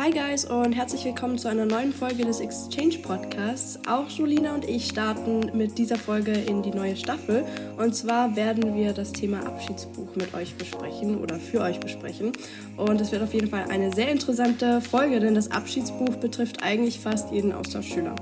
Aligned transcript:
Hi 0.00 0.10
Guys 0.10 0.46
und 0.46 0.72
herzlich 0.72 1.04
willkommen 1.04 1.36
zu 1.36 1.48
einer 1.48 1.66
neuen 1.66 1.92
Folge 1.92 2.24
des 2.24 2.40
Exchange 2.40 2.96
Podcasts. 3.02 3.78
Auch 3.86 4.08
Julina 4.08 4.54
und 4.54 4.66
ich 4.66 4.86
starten 4.86 5.50
mit 5.52 5.76
dieser 5.76 5.96
Folge 5.96 6.32
in 6.32 6.62
die 6.62 6.70
neue 6.70 6.96
Staffel. 6.96 7.44
Und 7.76 7.94
zwar 7.94 8.34
werden 8.34 8.74
wir 8.74 8.94
das 8.94 9.12
Thema 9.12 9.46
Abschiedsbuch 9.46 10.16
mit 10.16 10.32
euch 10.32 10.54
besprechen 10.54 11.18
oder 11.18 11.38
für 11.38 11.60
euch 11.60 11.80
besprechen. 11.80 12.32
Und 12.78 12.98
es 12.98 13.12
wird 13.12 13.22
auf 13.22 13.34
jeden 13.34 13.48
Fall 13.48 13.64
eine 13.68 13.92
sehr 13.92 14.08
interessante 14.08 14.80
Folge, 14.80 15.20
denn 15.20 15.34
das 15.34 15.50
Abschiedsbuch 15.50 16.16
betrifft 16.16 16.62
eigentlich 16.62 16.98
fast 16.98 17.30
jeden 17.30 17.52
Austauschschüler. 17.52 18.16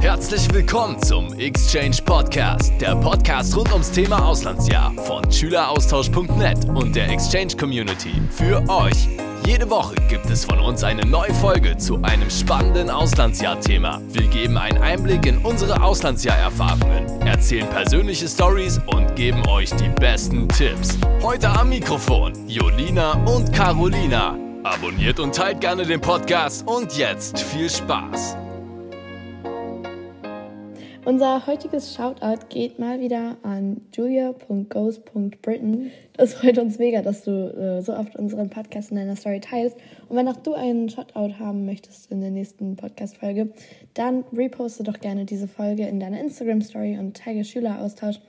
Herzlich 0.00 0.50
willkommen 0.54 0.98
zum 1.02 1.38
Exchange 1.38 1.98
Podcast, 2.06 2.72
der 2.80 2.96
Podcast 2.96 3.54
rund 3.54 3.70
ums 3.72 3.90
Thema 3.90 4.24
Auslandsjahr 4.24 4.94
von 5.04 5.30
schüleraustausch.net 5.30 6.64
und 6.74 6.96
der 6.96 7.10
Exchange 7.10 7.54
Community 7.58 8.22
für 8.30 8.66
euch. 8.70 9.06
Jede 9.44 9.68
Woche 9.70 9.96
gibt 10.08 10.26
es 10.26 10.44
von 10.44 10.60
uns 10.60 10.84
eine 10.84 11.04
neue 11.04 11.34
Folge 11.34 11.76
zu 11.76 12.00
einem 12.02 12.30
spannenden 12.30 12.88
Auslandsjahr-Thema. 12.88 14.00
Wir 14.08 14.28
geben 14.28 14.56
einen 14.56 14.78
Einblick 14.78 15.26
in 15.26 15.38
unsere 15.38 15.82
Auslandsjahr-Erfahrungen, 15.82 17.20
erzählen 17.22 17.68
persönliche 17.68 18.28
Stories 18.28 18.80
und 18.86 19.16
geben 19.16 19.44
euch 19.48 19.70
die 19.70 19.88
besten 19.88 20.48
Tipps. 20.48 20.96
Heute 21.22 21.48
am 21.50 21.70
Mikrofon 21.70 22.32
Jolina 22.46 23.14
und 23.24 23.52
Carolina. 23.52 24.38
Abonniert 24.62 25.18
und 25.18 25.34
teilt 25.34 25.60
gerne 25.60 25.84
den 25.84 26.00
Podcast 26.00 26.64
und 26.66 26.96
jetzt 26.96 27.40
viel 27.40 27.68
Spaß. 27.68 28.36
Unser 31.04 31.48
heutiges 31.48 31.96
Shoutout 31.96 32.46
geht 32.48 32.78
mal 32.78 33.00
wieder 33.00 33.36
an 33.42 33.80
julia.goes.britain. 33.92 35.90
Das 36.12 36.34
freut 36.34 36.58
uns 36.58 36.78
mega, 36.78 37.02
dass 37.02 37.24
du 37.24 37.32
äh, 37.32 37.82
so 37.82 37.92
oft 37.96 38.14
unseren 38.14 38.50
Podcast 38.50 38.92
in 38.92 38.98
deiner 38.98 39.16
Story 39.16 39.40
teilst. 39.40 39.76
Und 40.08 40.16
wenn 40.16 40.28
auch 40.28 40.36
du 40.36 40.54
einen 40.54 40.88
Shoutout 40.88 41.40
haben 41.40 41.66
möchtest 41.66 42.12
in 42.12 42.20
der 42.20 42.30
nächsten 42.30 42.76
Podcast-Folge, 42.76 43.48
dann 43.94 44.22
reposte 44.32 44.84
doch 44.84 45.00
gerne 45.00 45.24
diese 45.24 45.48
Folge 45.48 45.88
in 45.88 45.98
deiner 45.98 46.20
Instagram-Story 46.20 46.96
und 46.96 47.16
tagge 47.16 47.44
Schüleraustausch. 47.44 48.20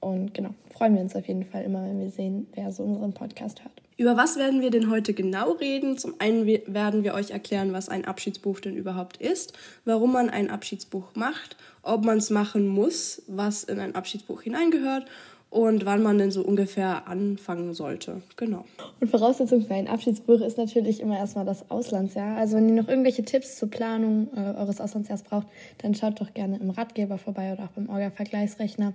Und 0.00 0.32
genau, 0.32 0.50
freuen 0.72 0.94
wir 0.94 1.02
uns 1.02 1.14
auf 1.14 1.28
jeden 1.28 1.44
Fall 1.44 1.62
immer, 1.62 1.82
wenn 1.84 2.00
wir 2.00 2.10
sehen, 2.10 2.46
wer 2.54 2.72
so 2.72 2.82
unseren 2.82 3.12
Podcast 3.12 3.62
hört. 3.62 3.80
Über 3.98 4.16
was 4.16 4.38
werden 4.38 4.62
wir 4.62 4.70
denn 4.70 4.90
heute 4.90 5.12
genau 5.12 5.52
reden? 5.52 5.98
Zum 5.98 6.14
einen 6.18 6.46
werden 6.46 7.04
wir 7.04 7.12
euch 7.12 7.32
erklären, 7.32 7.74
was 7.74 7.90
ein 7.90 8.06
Abschiedsbuch 8.06 8.60
denn 8.60 8.74
überhaupt 8.74 9.18
ist, 9.18 9.52
warum 9.84 10.12
man 10.12 10.30
ein 10.30 10.48
Abschiedsbuch 10.48 11.14
macht, 11.14 11.58
ob 11.82 12.02
man 12.06 12.16
es 12.16 12.30
machen 12.30 12.66
muss, 12.66 13.22
was 13.26 13.62
in 13.62 13.78
ein 13.78 13.94
Abschiedsbuch 13.94 14.40
hineingehört 14.40 15.04
und 15.50 15.84
wann 15.84 16.02
man 16.02 16.16
denn 16.16 16.30
so 16.30 16.42
ungefähr 16.42 17.08
anfangen 17.08 17.74
sollte. 17.74 18.22
Genau. 18.36 18.64
Und 19.00 19.10
Voraussetzung 19.10 19.66
für 19.66 19.74
ein 19.74 19.88
Abschiedsbuch 19.88 20.40
ist 20.40 20.56
natürlich 20.56 21.00
immer 21.00 21.18
erstmal 21.18 21.44
das 21.44 21.70
Auslandsjahr. 21.70 22.38
Also 22.38 22.56
wenn 22.56 22.68
ihr 22.68 22.80
noch 22.80 22.88
irgendwelche 22.88 23.24
Tipps 23.24 23.56
zur 23.56 23.68
Planung 23.68 24.28
äh, 24.34 24.40
eures 24.40 24.80
Auslandsjahrs 24.80 25.24
braucht, 25.24 25.48
dann 25.78 25.94
schaut 25.94 26.20
doch 26.20 26.32
gerne 26.32 26.58
im 26.58 26.70
Ratgeber 26.70 27.18
vorbei 27.18 27.52
oder 27.52 27.64
auch 27.64 27.72
beim 27.72 27.90
Orga-Vergleichsrechner. 27.90 28.94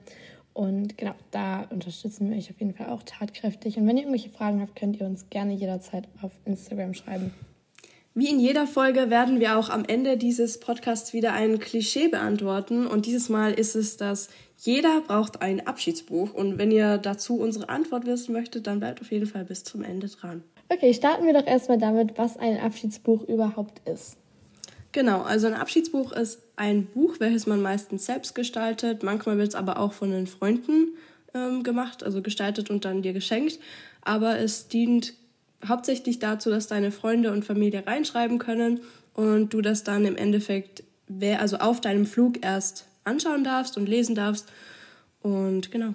Und 0.55 0.97
genau, 0.97 1.15
da 1.31 1.63
unterstützen 1.69 2.29
wir 2.31 2.37
euch 2.37 2.49
auf 2.49 2.57
jeden 2.59 2.73
Fall 2.73 2.87
auch 2.87 3.03
tatkräftig. 3.03 3.75
Und 3.75 3.85
wenn 3.87 3.97
ihr 3.97 4.03
irgendwelche 4.03 4.29
Fragen 4.29 4.61
habt, 4.61 4.77
könnt 4.77 4.97
ihr 4.97 5.05
uns 5.05 5.29
gerne 5.29 5.53
jederzeit 5.53 6.07
auf 6.21 6.31
Instagram 6.45 6.93
schreiben. 6.93 7.33
Wie 8.13 8.29
in 8.29 8.39
jeder 8.39 8.65
Folge 8.65 9.09
werden 9.09 9.41
wir 9.41 9.59
auch 9.59 9.69
am 9.69 9.83
Ende 9.83 10.15
dieses 10.15 10.61
Podcasts 10.61 11.11
wieder 11.11 11.33
ein 11.33 11.59
Klischee 11.59 12.07
beantworten. 12.07 12.87
Und 12.87 13.05
dieses 13.05 13.27
Mal 13.27 13.51
ist 13.51 13.75
es 13.75 13.97
das, 13.97 14.29
jeder 14.57 15.01
braucht 15.01 15.41
ein 15.41 15.67
Abschiedsbuch. 15.67 16.33
Und 16.33 16.57
wenn 16.57 16.71
ihr 16.71 16.99
dazu 16.99 17.37
unsere 17.37 17.67
Antwort 17.67 18.05
wissen 18.05 18.31
möchtet, 18.31 18.65
dann 18.65 18.79
bleibt 18.79 19.01
auf 19.01 19.11
jeden 19.11 19.25
Fall 19.25 19.43
bis 19.43 19.65
zum 19.65 19.83
Ende 19.83 20.07
dran. 20.07 20.41
Okay, 20.69 20.93
starten 20.93 21.25
wir 21.25 21.33
doch 21.33 21.45
erstmal 21.45 21.79
damit, 21.79 22.17
was 22.17 22.37
ein 22.37 22.61
Abschiedsbuch 22.61 23.23
überhaupt 23.23 23.81
ist. 23.89 24.15
Genau, 24.95 25.23
also 25.23 25.47
ein 25.47 25.55
Abschiedsbuch 25.55 26.13
ist 26.13 26.39
ein 26.55 26.85
Buch, 26.85 27.19
welches 27.19 27.47
man 27.47 27.61
meistens 27.61 28.05
selbst 28.05 28.33
gestaltet. 28.33 29.03
Manchmal 29.03 29.37
wird 29.37 29.49
es 29.49 29.55
aber 29.55 29.77
auch 29.77 29.91
von 29.91 30.09
den 30.09 30.25
Freunden 30.25 30.93
ähm, 31.33 31.63
gemacht, 31.63 32.01
also 32.01 32.21
gestaltet 32.21 32.69
und 32.69 32.85
dann 32.85 33.01
dir 33.01 33.11
geschenkt. 33.11 33.59
Aber 34.03 34.39
es 34.39 34.69
dient 34.69 35.13
hauptsächlich 35.67 36.19
dazu, 36.19 36.49
dass 36.49 36.67
deine 36.67 36.91
Freunde 36.91 37.33
und 37.33 37.43
Familie 37.43 37.85
reinschreiben 37.85 38.39
können 38.39 38.79
und 39.13 39.53
du 39.53 39.59
das 39.59 39.83
dann 39.83 40.05
im 40.05 40.15
Endeffekt 40.15 40.85
also 41.37 41.57
auf 41.57 41.81
deinem 41.81 42.05
Flug 42.05 42.45
erst 42.45 42.87
anschauen 43.03 43.43
darfst 43.43 43.75
und 43.75 43.89
lesen 43.89 44.15
darfst. 44.15 44.47
Und 45.21 45.71
genau, 45.71 45.93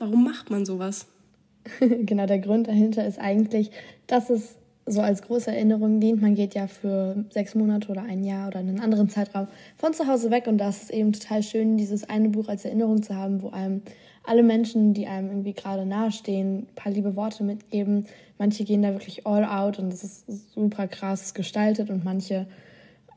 warum 0.00 0.24
macht 0.24 0.50
man 0.50 0.66
sowas? 0.66 1.06
genau, 1.78 2.26
der 2.26 2.40
Grund 2.40 2.66
dahinter 2.66 3.06
ist 3.06 3.20
eigentlich, 3.20 3.70
dass 4.08 4.28
es 4.28 4.57
so 4.88 5.00
als 5.00 5.22
große 5.22 5.50
Erinnerung 5.50 6.00
dient. 6.00 6.20
Man 6.20 6.34
geht 6.34 6.54
ja 6.54 6.66
für 6.66 7.24
sechs 7.30 7.54
Monate 7.54 7.90
oder 7.90 8.02
ein 8.02 8.24
Jahr 8.24 8.48
oder 8.48 8.58
einen 8.58 8.80
anderen 8.80 9.08
Zeitraum 9.08 9.48
von 9.76 9.92
zu 9.92 10.06
Hause 10.06 10.30
weg 10.30 10.46
und 10.46 10.58
da 10.58 10.68
ist 10.68 10.90
eben 10.90 11.12
total 11.12 11.42
schön, 11.42 11.76
dieses 11.76 12.08
eine 12.08 12.28
Buch 12.28 12.48
als 12.48 12.64
Erinnerung 12.64 13.02
zu 13.02 13.14
haben, 13.14 13.42
wo 13.42 13.50
einem 13.50 13.82
alle 14.24 14.42
Menschen, 14.42 14.92
die 14.92 15.06
einem 15.06 15.28
irgendwie 15.28 15.54
gerade 15.54 15.86
nahestehen, 15.86 16.58
ein 16.58 16.74
paar 16.74 16.92
liebe 16.92 17.16
Worte 17.16 17.44
mitgeben. 17.44 18.06
Manche 18.38 18.64
gehen 18.64 18.82
da 18.82 18.92
wirklich 18.92 19.26
all 19.26 19.44
out 19.44 19.78
und 19.78 19.90
das 19.90 20.04
ist 20.04 20.52
super 20.52 20.86
krass 20.86 21.32
gestaltet 21.32 21.88
und 21.88 22.04
manche 22.04 22.46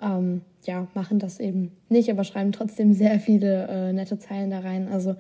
ähm, 0.02 0.42
ja, 0.64 0.88
machen 0.94 1.20
das 1.20 1.40
eben 1.40 1.72
nicht, 1.90 2.10
aber 2.10 2.24
schreiben 2.24 2.52
trotzdem 2.52 2.94
sehr 2.94 3.20
viele 3.20 3.68
äh, 3.68 3.94
nette 3.94 4.20
Zeilen 4.20 4.50
da 4.50 4.60
rein. 4.60 4.88
Also 4.88 5.16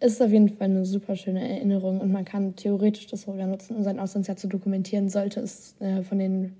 ist 0.00 0.20
auf 0.20 0.30
jeden 0.30 0.48
Fall 0.48 0.66
eine 0.66 0.84
super 0.84 1.16
schöne 1.16 1.48
Erinnerung 1.48 2.00
und 2.00 2.12
man 2.12 2.24
kann 2.24 2.54
theoretisch 2.56 3.06
das 3.06 3.22
sogar 3.22 3.46
nutzen, 3.46 3.76
um 3.76 3.82
sein 3.82 3.98
Auslandsjahr 3.98 4.36
zu 4.36 4.48
dokumentieren, 4.48 5.08
sollte 5.08 5.40
es 5.40 5.74
äh, 5.80 6.02
von 6.02 6.18
den 6.18 6.56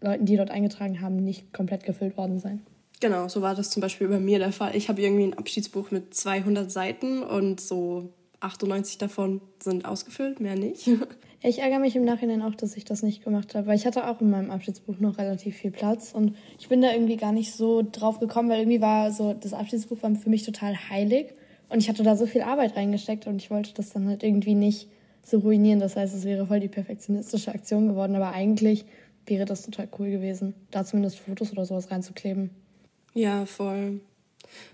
Leuten, 0.00 0.24
die 0.26 0.36
dort 0.36 0.50
eingetragen 0.50 1.00
haben, 1.00 1.16
nicht 1.16 1.52
komplett 1.52 1.84
gefüllt 1.84 2.16
worden 2.16 2.38
sein. 2.40 2.62
Genau, 3.00 3.28
so 3.28 3.42
war 3.42 3.54
das 3.54 3.70
zum 3.70 3.80
Beispiel 3.80 4.08
bei 4.08 4.20
mir 4.20 4.38
der 4.38 4.52
Fall. 4.52 4.76
Ich 4.76 4.88
habe 4.88 5.00
irgendwie 5.00 5.24
ein 5.24 5.34
Abschiedsbuch 5.34 5.90
mit 5.90 6.14
200 6.14 6.70
Seiten 6.70 7.22
und 7.22 7.60
so 7.60 8.10
98 8.40 8.98
davon 8.98 9.40
sind 9.62 9.84
ausgefüllt, 9.84 10.40
mehr 10.40 10.56
nicht. 10.56 10.88
Ich 11.44 11.58
ärgere 11.58 11.80
mich 11.80 11.96
im 11.96 12.04
Nachhinein 12.04 12.40
auch, 12.40 12.54
dass 12.54 12.76
ich 12.76 12.84
das 12.84 13.02
nicht 13.02 13.24
gemacht 13.24 13.56
habe, 13.56 13.66
weil 13.66 13.74
ich 13.74 13.84
hatte 13.84 14.06
auch 14.06 14.20
in 14.20 14.30
meinem 14.30 14.52
Abschiedsbuch 14.52 15.00
noch 15.00 15.18
relativ 15.18 15.56
viel 15.56 15.72
Platz 15.72 16.12
und 16.14 16.36
ich 16.56 16.68
bin 16.68 16.80
da 16.80 16.92
irgendwie 16.92 17.16
gar 17.16 17.32
nicht 17.32 17.52
so 17.52 17.82
drauf 17.82 18.20
gekommen, 18.20 18.48
weil 18.48 18.60
irgendwie 18.60 18.80
war 18.80 19.10
so, 19.10 19.34
das 19.34 19.52
Abschiedsbuch 19.52 20.00
war 20.04 20.14
für 20.14 20.30
mich 20.30 20.44
total 20.44 20.76
heilig 20.88 21.34
und 21.72 21.78
ich 21.78 21.88
hatte 21.88 22.02
da 22.02 22.16
so 22.16 22.26
viel 22.26 22.42
Arbeit 22.42 22.76
reingesteckt 22.76 23.26
und 23.26 23.36
ich 23.36 23.50
wollte 23.50 23.72
das 23.74 23.90
dann 23.90 24.06
halt 24.06 24.22
irgendwie 24.22 24.54
nicht 24.54 24.88
so 25.24 25.38
ruinieren. 25.38 25.80
Das 25.80 25.96
heißt, 25.96 26.14
es 26.14 26.24
wäre 26.24 26.46
voll 26.46 26.60
die 26.60 26.68
perfektionistische 26.68 27.52
Aktion 27.52 27.88
geworden, 27.88 28.14
aber 28.14 28.32
eigentlich 28.32 28.84
wäre 29.26 29.44
das 29.44 29.62
total 29.62 29.88
cool 29.98 30.10
gewesen, 30.10 30.54
da 30.70 30.84
zumindest 30.84 31.18
Fotos 31.18 31.52
oder 31.52 31.64
sowas 31.64 31.90
reinzukleben. 31.90 32.50
Ja, 33.14 33.46
voll. 33.46 34.00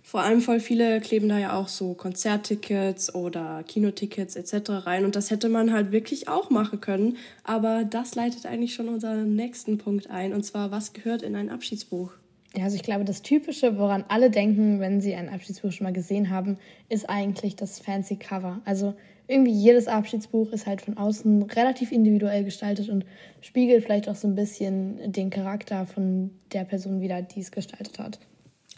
Vor 0.03 0.23
allem 0.23 0.41
voll 0.41 0.59
viele 0.59 1.01
kleben 1.01 1.29
da 1.29 1.39
ja 1.39 1.57
auch 1.57 1.69
so 1.69 1.95
Konzerttickets 1.95 3.15
oder 3.15 3.63
Kinotickets 3.63 4.35
etc. 4.35 4.71
rein 4.87 5.05
und 5.05 5.15
das 5.15 5.31
hätte 5.31 5.49
man 5.49 5.73
halt 5.73 5.93
wirklich 5.93 6.29
auch 6.29 6.51
machen 6.51 6.81
können. 6.81 7.17
Aber 7.45 7.85
das 7.85 8.17
leitet 8.17 8.47
eigentlich 8.47 8.75
schon 8.75 8.89
unseren 8.89 9.37
nächsten 9.37 9.79
Punkt 9.79 10.11
ein 10.11 10.33
und 10.33 10.45
zwar, 10.45 10.73
was 10.73 10.95
gehört 10.95 11.23
in 11.23 11.37
ein 11.37 11.51
Abschiedsbuch? 11.51 12.11
Ja, 12.57 12.65
also 12.65 12.77
ich 12.77 12.83
glaube, 12.83 13.05
das 13.05 13.23
Typische, 13.23 13.79
woran 13.79 14.05
alle 14.09 14.31
denken, 14.31 14.81
wenn 14.81 15.01
sie 15.01 15.15
ein 15.15 15.29
Abschiedsbuch 15.29 15.71
schon 15.71 15.85
mal 15.85 15.93
gesehen 15.93 16.31
haben, 16.31 16.59
ist 16.89 17.09
eigentlich 17.09 17.57
das 17.57 17.79
fancy 17.79 18.17
Cover. 18.17 18.61
Also 18.65 18.95
irgendwie 19.27 19.53
jedes 19.53 19.87
Abschiedsbuch 19.87 20.51
ist 20.53 20.67
halt 20.67 20.81
von 20.81 20.97
außen 20.97 21.43
relativ 21.43 21.93
individuell 21.93 22.45
gestaltet 22.45 22.89
und 22.89 23.05
spiegelt 23.43 23.85
vielleicht 23.85 24.09
auch 24.09 24.17
so 24.17 24.27
ein 24.27 24.35
bisschen 24.35 25.13
den 25.13 25.29
Charakter 25.29 25.85
von 25.85 26.31
der 26.53 26.65
Person 26.65 27.03
wieder, 27.03 27.21
die 27.21 27.41
es 27.41 27.51
gestaltet 27.51 27.99
hat. 27.99 28.19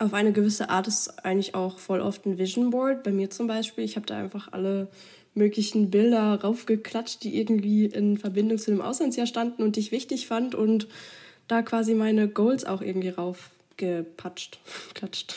Auf 0.00 0.14
eine 0.14 0.32
gewisse 0.32 0.68
Art 0.70 0.88
ist 0.88 1.24
eigentlich 1.24 1.54
auch 1.54 1.78
voll 1.78 2.00
oft 2.00 2.26
ein 2.26 2.38
Vision 2.38 2.70
Board. 2.70 3.04
Bei 3.04 3.12
mir 3.12 3.30
zum 3.30 3.46
Beispiel, 3.46 3.84
ich 3.84 3.94
habe 3.96 4.06
da 4.06 4.18
einfach 4.18 4.52
alle 4.52 4.88
möglichen 5.34 5.90
Bilder 5.90 6.40
raufgeklatscht, 6.40 7.22
die 7.22 7.38
irgendwie 7.38 7.84
in 7.84 8.16
Verbindung 8.16 8.58
zu 8.58 8.72
dem 8.72 8.80
Auslandsjahr 8.80 9.26
standen 9.26 9.62
und 9.62 9.76
die 9.76 9.80
ich 9.80 9.92
wichtig 9.92 10.26
fand 10.26 10.56
und 10.56 10.88
da 11.46 11.62
quasi 11.62 11.94
meine 11.94 12.28
Goals 12.28 12.64
auch 12.64 12.80
irgendwie 12.80 13.10
rauf 13.10 13.50
gepatscht, 13.80 14.60
klatscht. 14.94 15.34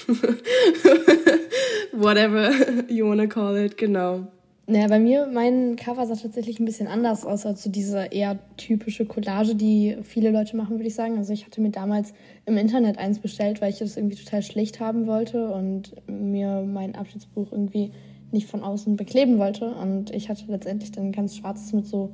Whatever 1.91 2.51
you 2.89 3.07
wanna 3.07 3.25
call 3.25 3.57
it, 3.57 3.77
genau. 3.77 4.27
Naja, 4.65 4.87
bei 4.87 4.99
mir, 4.99 5.27
mein 5.27 5.75
Cover 5.75 6.05
sah 6.05 6.15
tatsächlich 6.15 6.59
ein 6.59 6.65
bisschen 6.65 6.87
anders 6.87 7.25
aus 7.25 7.45
als 7.45 7.63
so 7.63 7.69
diese 7.69 8.05
eher 8.11 8.39
typische 8.55 9.05
Collage, 9.05 9.55
die 9.55 9.97
viele 10.03 10.31
Leute 10.31 10.55
machen, 10.55 10.77
würde 10.77 10.87
ich 10.87 10.95
sagen. 10.95 11.17
Also 11.17 11.33
ich 11.33 11.45
hatte 11.45 11.59
mir 11.59 11.71
damals 11.71 12.13
im 12.45 12.55
Internet 12.55 12.97
eins 12.97 13.19
bestellt, 13.19 13.61
weil 13.61 13.71
ich 13.71 13.79
das 13.79 13.97
irgendwie 13.97 14.15
total 14.15 14.41
schlicht 14.41 14.79
haben 14.79 15.05
wollte 15.05 15.49
und 15.49 15.93
mir 16.07 16.61
mein 16.65 16.95
Abschiedsbuch 16.95 17.51
irgendwie 17.51 17.91
nicht 18.31 18.47
von 18.47 18.63
außen 18.63 18.95
bekleben 18.95 19.37
wollte. 19.37 19.69
Und 19.75 20.11
ich 20.11 20.29
hatte 20.29 20.45
letztendlich 20.47 20.93
dann 20.93 21.11
ganz 21.11 21.35
schwarzes 21.35 21.73
mit 21.73 21.85
so 21.85 22.13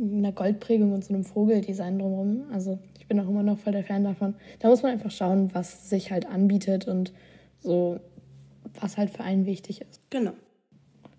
einer 0.00 0.32
Goldprägung 0.32 0.92
und 0.92 1.04
so 1.04 1.12
einem 1.12 1.24
Vogeldesign 1.24 1.98
drumherum. 1.98 2.42
Also 2.52 2.78
bin 3.12 3.20
auch 3.20 3.28
immer 3.28 3.42
noch 3.42 3.58
voll 3.58 3.74
der 3.74 3.84
Fan 3.84 4.04
davon. 4.04 4.34
Da 4.60 4.68
muss 4.68 4.82
man 4.82 4.92
einfach 4.92 5.10
schauen, 5.10 5.50
was 5.52 5.90
sich 5.90 6.10
halt 6.10 6.26
anbietet 6.26 6.88
und 6.88 7.12
so, 7.60 8.00
was 8.80 8.96
halt 8.96 9.10
für 9.10 9.22
einen 9.22 9.44
wichtig 9.44 9.82
ist. 9.82 10.00
Genau. 10.08 10.32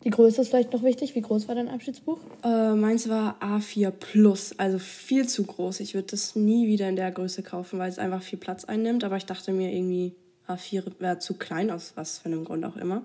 Die 0.03 0.09
Größe 0.09 0.41
ist 0.41 0.49
vielleicht 0.49 0.73
noch 0.73 0.81
wichtig. 0.81 1.13
Wie 1.13 1.21
groß 1.21 1.47
war 1.47 1.53
dein 1.53 1.69
Abschiedsbuch? 1.69 2.17
Äh, 2.43 2.73
meins 2.73 3.07
war 3.09 3.37
A4 3.41 3.91
Plus, 3.91 4.57
also 4.57 4.79
viel 4.79 5.27
zu 5.27 5.43
groß. 5.43 5.81
Ich 5.81 5.93
würde 5.93 6.07
das 6.09 6.35
nie 6.35 6.67
wieder 6.67 6.89
in 6.89 6.95
der 6.95 7.11
Größe 7.11 7.43
kaufen, 7.43 7.77
weil 7.77 7.89
es 7.89 7.99
einfach 7.99 8.23
viel 8.23 8.39
Platz 8.39 8.65
einnimmt. 8.65 9.03
Aber 9.03 9.17
ich 9.17 9.27
dachte 9.27 9.53
mir 9.53 9.71
irgendwie, 9.71 10.15
A4 10.47 10.93
wäre 10.97 11.19
zu 11.19 11.35
klein, 11.35 11.69
aus 11.69 11.93
was 11.95 12.17
für 12.17 12.25
einem 12.25 12.43
Grund 12.43 12.65
auch 12.65 12.75
immer. 12.75 13.03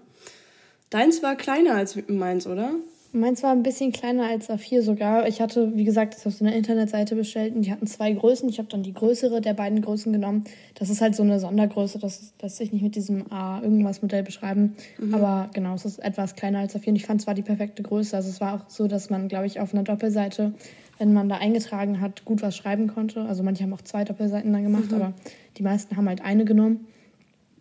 Deins 0.88 1.22
war 1.22 1.36
kleiner 1.36 1.74
als 1.74 1.98
meins, 2.08 2.46
oder? 2.46 2.70
Meins 3.18 3.42
war 3.42 3.50
ein 3.50 3.62
bisschen 3.62 3.92
kleiner 3.92 4.24
als 4.24 4.48
A4 4.48 4.82
sogar. 4.82 5.26
Ich 5.26 5.40
hatte, 5.40 5.76
wie 5.76 5.84
gesagt, 5.84 6.14
das 6.14 6.26
auf 6.26 6.34
so 6.34 6.44
einer 6.44 6.54
Internetseite 6.54 7.16
bestellt 7.16 7.54
und 7.54 7.62
die 7.62 7.72
hatten 7.72 7.86
zwei 7.86 8.12
Größen. 8.12 8.48
Ich 8.48 8.58
habe 8.58 8.68
dann 8.68 8.82
die 8.82 8.94
größere 8.94 9.40
der 9.40 9.54
beiden 9.54 9.82
Größen 9.82 10.12
genommen. 10.12 10.44
Das 10.74 10.88
ist 10.88 11.00
halt 11.00 11.16
so 11.16 11.24
eine 11.24 11.40
Sondergröße, 11.40 11.98
das 11.98 12.32
lässt 12.40 12.56
sich 12.56 12.72
nicht 12.72 12.82
mit 12.82 12.94
diesem 12.94 13.30
A 13.32 13.60
irgendwas 13.60 14.02
Modell 14.02 14.22
beschreiben. 14.22 14.76
Mhm. 14.98 15.14
Aber 15.14 15.50
genau, 15.52 15.74
es 15.74 15.84
ist 15.84 15.98
etwas 15.98 16.36
kleiner 16.36 16.60
als 16.60 16.76
A4 16.76 16.90
und 16.90 16.96
ich 16.96 17.06
fand 17.06 17.20
es 17.20 17.26
war 17.26 17.34
die 17.34 17.42
perfekte 17.42 17.82
Größe. 17.82 18.16
Also 18.16 18.28
es 18.28 18.40
war 18.40 18.54
auch 18.54 18.70
so, 18.70 18.86
dass 18.86 19.10
man, 19.10 19.28
glaube 19.28 19.46
ich, 19.46 19.58
auf 19.58 19.74
einer 19.74 19.82
Doppelseite, 19.82 20.52
wenn 20.98 21.12
man 21.12 21.28
da 21.28 21.38
eingetragen 21.38 22.00
hat, 22.00 22.24
gut 22.24 22.40
was 22.42 22.56
schreiben 22.56 22.86
konnte. 22.86 23.22
Also 23.22 23.42
manche 23.42 23.64
haben 23.64 23.74
auch 23.74 23.82
zwei 23.82 24.04
Doppelseiten 24.04 24.52
dann 24.52 24.62
gemacht, 24.62 24.90
mhm. 24.92 24.96
aber 24.96 25.12
die 25.56 25.62
meisten 25.64 25.96
haben 25.96 26.08
halt 26.08 26.22
eine 26.22 26.44
genommen. 26.44 26.86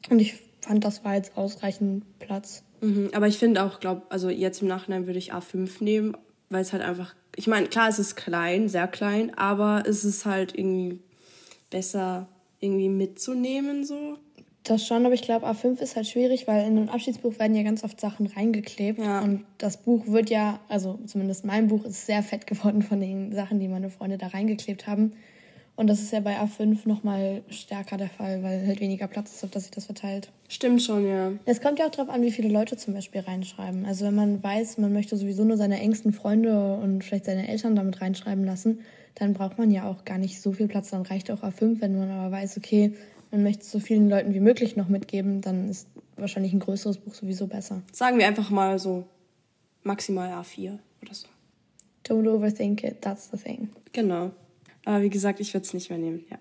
Und 0.09 0.19
ich 0.19 0.35
fand, 0.61 0.83
das 0.83 1.03
war 1.03 1.15
jetzt 1.15 1.35
ausreichend 1.35 2.03
Platz. 2.19 2.63
Mhm, 2.81 3.09
aber 3.13 3.27
ich 3.27 3.37
finde 3.37 3.63
auch, 3.63 3.79
glaube 3.79 4.03
also 4.09 4.29
jetzt 4.29 4.61
im 4.61 4.67
Nachhinein 4.67 5.07
würde 5.07 5.19
ich 5.19 5.33
A5 5.33 5.83
nehmen, 5.83 6.17
weil 6.49 6.61
es 6.61 6.73
halt 6.73 6.83
einfach, 6.83 7.15
ich 7.35 7.47
meine, 7.47 7.67
klar, 7.67 7.89
es 7.89 7.99
ist 7.99 8.15
klein, 8.15 8.69
sehr 8.69 8.87
klein, 8.87 9.33
aber 9.37 9.83
es 9.85 10.05
ist 10.05 10.25
halt 10.25 10.57
irgendwie 10.57 10.99
besser 11.69 12.27
irgendwie 12.59 12.89
mitzunehmen 12.89 13.83
so. 13.83 14.17
Das 14.63 14.85
schon, 14.85 15.05
aber 15.05 15.15
ich 15.15 15.21
glaube, 15.21 15.47
A5 15.47 15.79
ist 15.79 15.95
halt 15.95 16.07
schwierig, 16.07 16.45
weil 16.47 16.67
in 16.67 16.77
einem 16.77 16.89
Abschiedsbuch 16.89 17.39
werden 17.39 17.55
ja 17.55 17.63
ganz 17.63 17.85
oft 17.85 18.01
Sachen 18.01 18.27
reingeklebt. 18.27 18.99
Ja. 18.99 19.21
Und 19.21 19.45
das 19.59 19.77
Buch 19.77 20.07
wird 20.07 20.29
ja, 20.29 20.59
also 20.67 20.99
zumindest 21.05 21.45
mein 21.45 21.69
Buch 21.69 21.85
ist 21.85 22.05
sehr 22.05 22.21
fett 22.21 22.47
geworden 22.47 22.81
von 22.81 22.99
den 22.99 23.31
Sachen, 23.33 23.59
die 23.59 23.69
meine 23.69 23.89
Freunde 23.89 24.17
da 24.17 24.27
reingeklebt 24.27 24.85
haben. 24.85 25.13
Und 25.77 25.87
das 25.87 26.01
ist 26.01 26.11
ja 26.11 26.19
bei 26.19 26.39
A5 26.39 26.87
nochmal 26.87 27.43
stärker 27.49 27.97
der 27.97 28.09
Fall, 28.09 28.41
weil 28.41 28.65
halt 28.65 28.81
weniger 28.81 29.07
Platz 29.07 29.31
ist, 29.31 29.43
auf 29.43 29.51
das 29.51 29.63
sich 29.63 29.71
das 29.71 29.85
verteilt. 29.85 30.31
Stimmt 30.49 30.81
schon, 30.81 31.07
ja. 31.07 31.31
Es 31.45 31.61
kommt 31.61 31.77
ja 31.77 31.85
auch 31.85 31.91
darauf 31.91 32.09
an, 32.09 32.23
wie 32.23 32.31
viele 32.31 32.49
Leute 32.49 32.77
zum 32.77 32.95
Beispiel 32.95 33.21
reinschreiben. 33.21 33.85
Also 33.85 34.05
wenn 34.05 34.15
man 34.15 34.43
weiß, 34.43 34.79
man 34.79 34.91
möchte 34.91 35.15
sowieso 35.15 35.43
nur 35.43 35.55
seine 35.55 35.79
engsten 35.79 36.13
Freunde 36.13 36.77
und 36.77 37.03
vielleicht 37.03 37.25
seine 37.25 37.47
Eltern 37.47 37.75
damit 37.75 38.01
reinschreiben 38.01 38.43
lassen, 38.43 38.79
dann 39.13 39.33
braucht 39.33 39.59
man 39.59 39.69
ja 39.69 39.87
auch 39.87 40.03
gar 40.03 40.17
nicht 40.17 40.41
so 40.41 40.51
viel 40.51 40.67
Platz. 40.67 40.89
Dann 40.89 41.03
reicht 41.03 41.29
auch 41.29 41.43
A5, 41.43 41.79
wenn 41.79 41.97
man 41.97 42.09
aber 42.09 42.31
weiß, 42.31 42.57
okay, 42.57 42.93
man 43.29 43.43
möchte 43.43 43.63
so 43.63 43.79
vielen 43.79 44.09
Leuten 44.09 44.33
wie 44.33 44.39
möglich 44.39 44.77
noch 44.77 44.87
mitgeben, 44.87 45.41
dann 45.41 45.69
ist 45.69 45.87
wahrscheinlich 46.15 46.53
ein 46.53 46.59
größeres 46.59 46.97
Buch 46.97 47.13
sowieso 47.13 47.45
besser. 47.45 47.83
Sagen 47.91 48.17
wir 48.17 48.25
einfach 48.25 48.49
mal 48.49 48.79
so 48.79 49.05
maximal 49.83 50.31
A4 50.31 50.79
oder 51.03 51.13
so. 51.13 51.27
Don't 52.07 52.27
overthink 52.27 52.83
it, 52.83 53.01
that's 53.01 53.29
the 53.29 53.37
thing. 53.37 53.69
Genau. 53.91 54.31
Aber 54.87 55.01
wie 55.01 55.09
gesagt, 55.09 55.41
ich 55.41 55.53
würde 55.53 55.65
es 55.65 55.73
nicht 55.73 55.89
mehr 55.89 55.99
nehmen, 55.99 56.23
ja. 56.31 56.37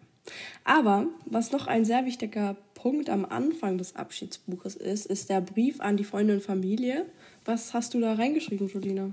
Aber 0.63 1.09
was 1.25 1.51
noch 1.51 1.67
ein 1.67 1.85
sehr 1.85 2.07
wichtiger 2.07 2.57
Punkt 2.75 3.11
am 3.11 3.25
Anfang 3.25 3.77
des 3.77 3.97
Abschiedsbuches 3.97 4.77
ist, 4.77 5.07
ist 5.07 5.31
der 5.31 5.41
Brief 5.41 5.81
an 5.81 5.97
die 5.97 6.05
Freunde 6.05 6.35
und 6.35 6.45
Familie. 6.45 7.07
Was 7.45 7.75
hast 7.75 7.95
du 7.95 8.01
da 8.01 8.13
reingeschrieben, 8.13 8.69
Julina? 8.69 9.11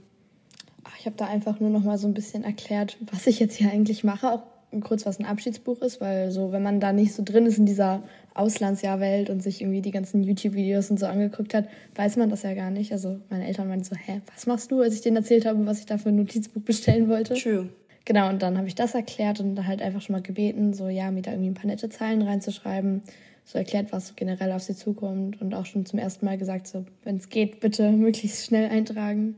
Ich 1.00 1.08
habe 1.08 1.16
da 1.18 1.26
einfach 1.26 1.60
nur 1.60 1.72
noch 1.72 1.84
mal 1.84 1.98
so 1.98 2.08
ein 2.08 2.14
bisschen 2.14 2.44
erklärt, 2.44 3.00
was 3.12 3.26
ich 3.26 3.40
jetzt 3.40 3.56
hier 3.56 3.72
eigentlich 3.72 4.04
mache, 4.04 4.32
auch 4.32 4.44
kurz 4.82 5.08
was 5.08 5.20
ein 5.20 5.26
Abschiedsbuch 5.26 5.82
ist, 5.82 6.00
weil 6.00 6.30
so 6.30 6.52
wenn 6.52 6.62
man 6.62 6.80
da 6.80 6.94
nicht 6.94 7.14
so 7.14 7.24
drin 7.24 7.48
ist 7.48 7.58
in 7.58 7.66
dieser 7.66 8.04
Auslandsjahrwelt 8.36 9.32
und 9.32 9.42
sich 9.42 9.62
irgendwie 9.62 9.82
die 9.82 9.92
ganzen 9.92 10.22
YouTube-Videos 10.22 10.92
und 10.92 11.00
so 11.00 11.08
angeguckt 11.08 11.56
hat, 11.56 11.68
weiß 11.96 12.18
man 12.18 12.30
das 12.30 12.44
ja 12.44 12.54
gar 12.54 12.70
nicht. 12.70 12.92
Also 12.92 13.20
meine 13.32 13.48
Eltern 13.48 13.68
meinten 13.68 13.86
so, 13.86 13.96
hä, 13.96 14.22
was 14.32 14.46
machst 14.46 14.72
du, 14.72 14.82
als 14.82 14.94
ich 14.94 15.02
denen 15.02 15.18
erzählt 15.18 15.48
habe, 15.48 15.66
was 15.66 15.80
ich 15.80 15.88
da 15.88 15.98
für 15.98 16.10
ein 16.10 16.18
Notizbuch 16.18 16.62
bestellen 16.62 17.10
wollte? 17.10 17.34
True. 17.34 17.70
Genau, 18.06 18.30
und 18.30 18.42
dann 18.42 18.58
habe 18.58 18.68
ich 18.68 18.76
das 18.76 18.96
erklärt 18.96 19.40
und 19.40 19.66
halt 19.66 19.82
einfach 19.82 20.02
schon 20.02 20.14
mal 20.14 20.22
gebeten, 20.22 20.74
so 20.74 20.90
ja, 20.90 21.10
mir 21.12 21.22
da 21.22 21.32
irgendwie 21.32 21.50
ein 21.50 21.56
paar 21.56 21.68
nette 21.68 21.90
Zeilen 21.90 22.22
reinzuschreiben. 22.22 23.02
So 23.46 23.58
erklärt, 23.58 23.92
was 23.92 24.16
generell 24.16 24.52
auf 24.54 24.64
sie 24.64 24.76
zukommt 24.76 25.42
und 25.42 25.54
auch 25.54 25.66
schon 25.66 25.86
zum 25.86 26.00
ersten 26.00 26.26
Mal 26.26 26.38
gesagt, 26.38 26.68
so, 26.68 26.86
wenn 27.04 27.18
es 27.18 27.30
geht, 27.30 27.60
bitte 27.60 27.92
möglichst 27.92 28.46
schnell 28.46 28.70
eintragen. 28.70 29.38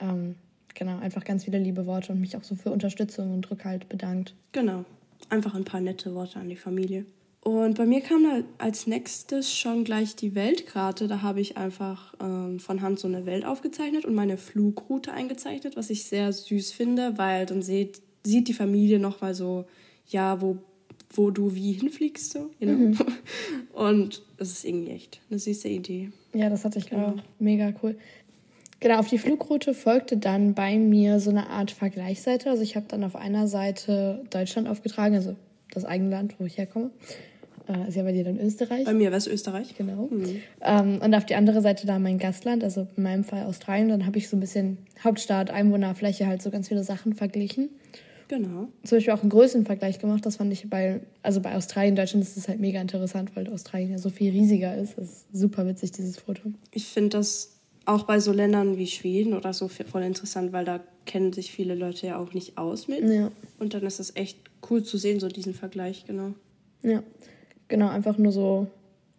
Ähm, 0.00 0.36
genau, 0.74 0.98
einfach 0.98 1.24
ganz 1.24 1.44
viele 1.44 1.58
liebe 1.58 1.86
Worte 1.86 2.12
und 2.12 2.20
mich 2.20 2.36
auch 2.36 2.44
so 2.44 2.54
für 2.54 2.70
Unterstützung 2.70 3.32
und 3.32 3.50
Rückhalt 3.50 3.88
bedankt. 3.88 4.34
Genau, 4.52 4.84
einfach 5.28 5.54
ein 5.54 5.64
paar 5.64 5.80
nette 5.80 6.14
Worte 6.14 6.38
an 6.38 6.48
die 6.48 6.56
Familie. 6.56 7.06
Und 7.42 7.78
bei 7.78 7.86
mir 7.86 8.02
kam 8.02 8.24
da 8.24 8.42
als 8.58 8.86
nächstes 8.86 9.54
schon 9.54 9.84
gleich 9.84 10.14
die 10.14 10.34
Weltkarte. 10.34 11.08
Da 11.08 11.22
habe 11.22 11.40
ich 11.40 11.56
einfach 11.56 12.14
ähm, 12.20 12.60
von 12.60 12.82
Hand 12.82 13.00
so 13.00 13.08
eine 13.08 13.24
Welt 13.24 13.46
aufgezeichnet 13.46 14.04
und 14.04 14.14
meine 14.14 14.36
Flugroute 14.36 15.12
eingezeichnet, 15.12 15.74
was 15.76 15.88
ich 15.88 16.04
sehr 16.04 16.32
süß 16.32 16.72
finde, 16.72 17.16
weil 17.16 17.46
dann 17.46 17.62
sieht, 17.62 18.02
sieht 18.24 18.48
die 18.48 18.52
Familie 18.52 18.98
nochmal 18.98 19.34
so, 19.34 19.64
ja, 20.06 20.42
wo, 20.42 20.58
wo 21.14 21.30
du 21.30 21.54
wie 21.54 21.72
hinfliegst. 21.72 22.32
So, 22.32 22.50
you 22.60 22.68
know? 22.68 22.76
mhm. 22.76 22.98
Und 23.72 24.22
das 24.36 24.50
ist 24.50 24.64
irgendwie 24.66 24.90
echt 24.90 25.20
eine 25.30 25.38
süße 25.38 25.68
Idee. 25.68 26.10
Ja, 26.34 26.50
das 26.50 26.66
hatte 26.66 26.78
ich 26.78 26.90
genau. 26.90 27.08
auch. 27.08 27.22
Mega 27.38 27.72
cool. 27.82 27.96
Genau, 28.80 28.98
auf 28.98 29.08
die 29.08 29.18
Flugroute 29.18 29.72
folgte 29.72 30.18
dann 30.18 30.54
bei 30.54 30.78
mir 30.78 31.20
so 31.20 31.30
eine 31.30 31.48
Art 31.48 31.70
Vergleichsseite. 31.70 32.50
Also 32.50 32.62
ich 32.62 32.76
habe 32.76 32.86
dann 32.88 33.02
auf 33.02 33.16
einer 33.16 33.46
Seite 33.46 34.24
Deutschland 34.30 34.68
aufgetragen, 34.68 35.14
also 35.14 35.36
das 35.72 35.84
Eigenland, 35.84 36.36
wo 36.38 36.44
ich 36.44 36.58
herkomme. 36.58 36.90
Äh, 37.68 37.88
ist 37.88 37.96
ja 37.96 38.02
bei 38.02 38.12
dir 38.12 38.24
dann 38.24 38.38
Österreich. 38.40 38.84
Bei 38.84 38.92
mir 38.92 39.10
wäre 39.10 39.16
es 39.16 39.26
Österreich. 39.26 39.74
Genau. 39.76 40.08
Mhm. 40.10 40.40
Ähm, 40.60 41.00
und 41.02 41.14
auf 41.14 41.26
die 41.26 41.34
andere 41.34 41.60
Seite 41.60 41.86
da 41.86 41.98
mein 41.98 42.18
Gastland, 42.18 42.64
also 42.64 42.86
in 42.96 43.02
meinem 43.02 43.24
Fall 43.24 43.44
Australien. 43.44 43.88
Dann 43.88 44.06
habe 44.06 44.18
ich 44.18 44.28
so 44.28 44.36
ein 44.36 44.40
bisschen 44.40 44.78
Hauptstadt, 45.02 45.50
Einwohnerfläche, 45.50 46.26
halt 46.26 46.42
so 46.42 46.50
ganz 46.50 46.68
viele 46.68 46.82
Sachen 46.82 47.14
verglichen. 47.14 47.70
Genau. 48.28 48.68
Zum 48.84 48.96
Beispiel 48.96 49.12
auch 49.12 49.22
einen 49.22 49.30
Größenvergleich 49.30 49.98
gemacht. 49.98 50.24
Das 50.24 50.36
fand 50.36 50.52
ich 50.52 50.70
bei, 50.70 51.00
also 51.22 51.40
bei 51.40 51.54
Australien, 51.56 51.96
Deutschland 51.96 52.24
ist 52.24 52.36
es 52.36 52.48
halt 52.48 52.60
mega 52.60 52.80
interessant, 52.80 53.34
weil 53.34 53.48
Australien 53.48 53.90
ja 53.90 53.98
so 53.98 54.08
viel 54.08 54.30
riesiger 54.30 54.76
ist. 54.76 54.96
Das 54.96 55.06
ist 55.06 55.26
super 55.32 55.66
witzig, 55.66 55.92
dieses 55.92 56.18
Foto. 56.18 56.52
Ich 56.72 56.86
finde 56.86 57.10
das 57.10 57.59
auch 57.86 58.04
bei 58.04 58.20
so 58.20 58.32
Ländern 58.32 58.76
wie 58.76 58.86
Schweden 58.86 59.34
oder 59.34 59.52
so 59.52 59.68
voll 59.68 60.02
interessant, 60.02 60.52
weil 60.52 60.64
da 60.64 60.80
kennen 61.06 61.32
sich 61.32 61.50
viele 61.52 61.74
Leute 61.74 62.06
ja 62.06 62.18
auch 62.18 62.32
nicht 62.34 62.58
aus 62.58 62.88
mit. 62.88 63.02
Ja. 63.02 63.30
Und 63.58 63.74
dann 63.74 63.82
ist 63.82 64.00
es 64.00 64.14
echt 64.16 64.38
cool 64.70 64.82
zu 64.82 64.96
sehen, 64.96 65.20
so 65.20 65.28
diesen 65.28 65.54
Vergleich, 65.54 66.04
genau. 66.06 66.34
Ja. 66.82 67.02
Genau, 67.68 67.88
einfach 67.88 68.18
nur 68.18 68.32
so, 68.32 68.66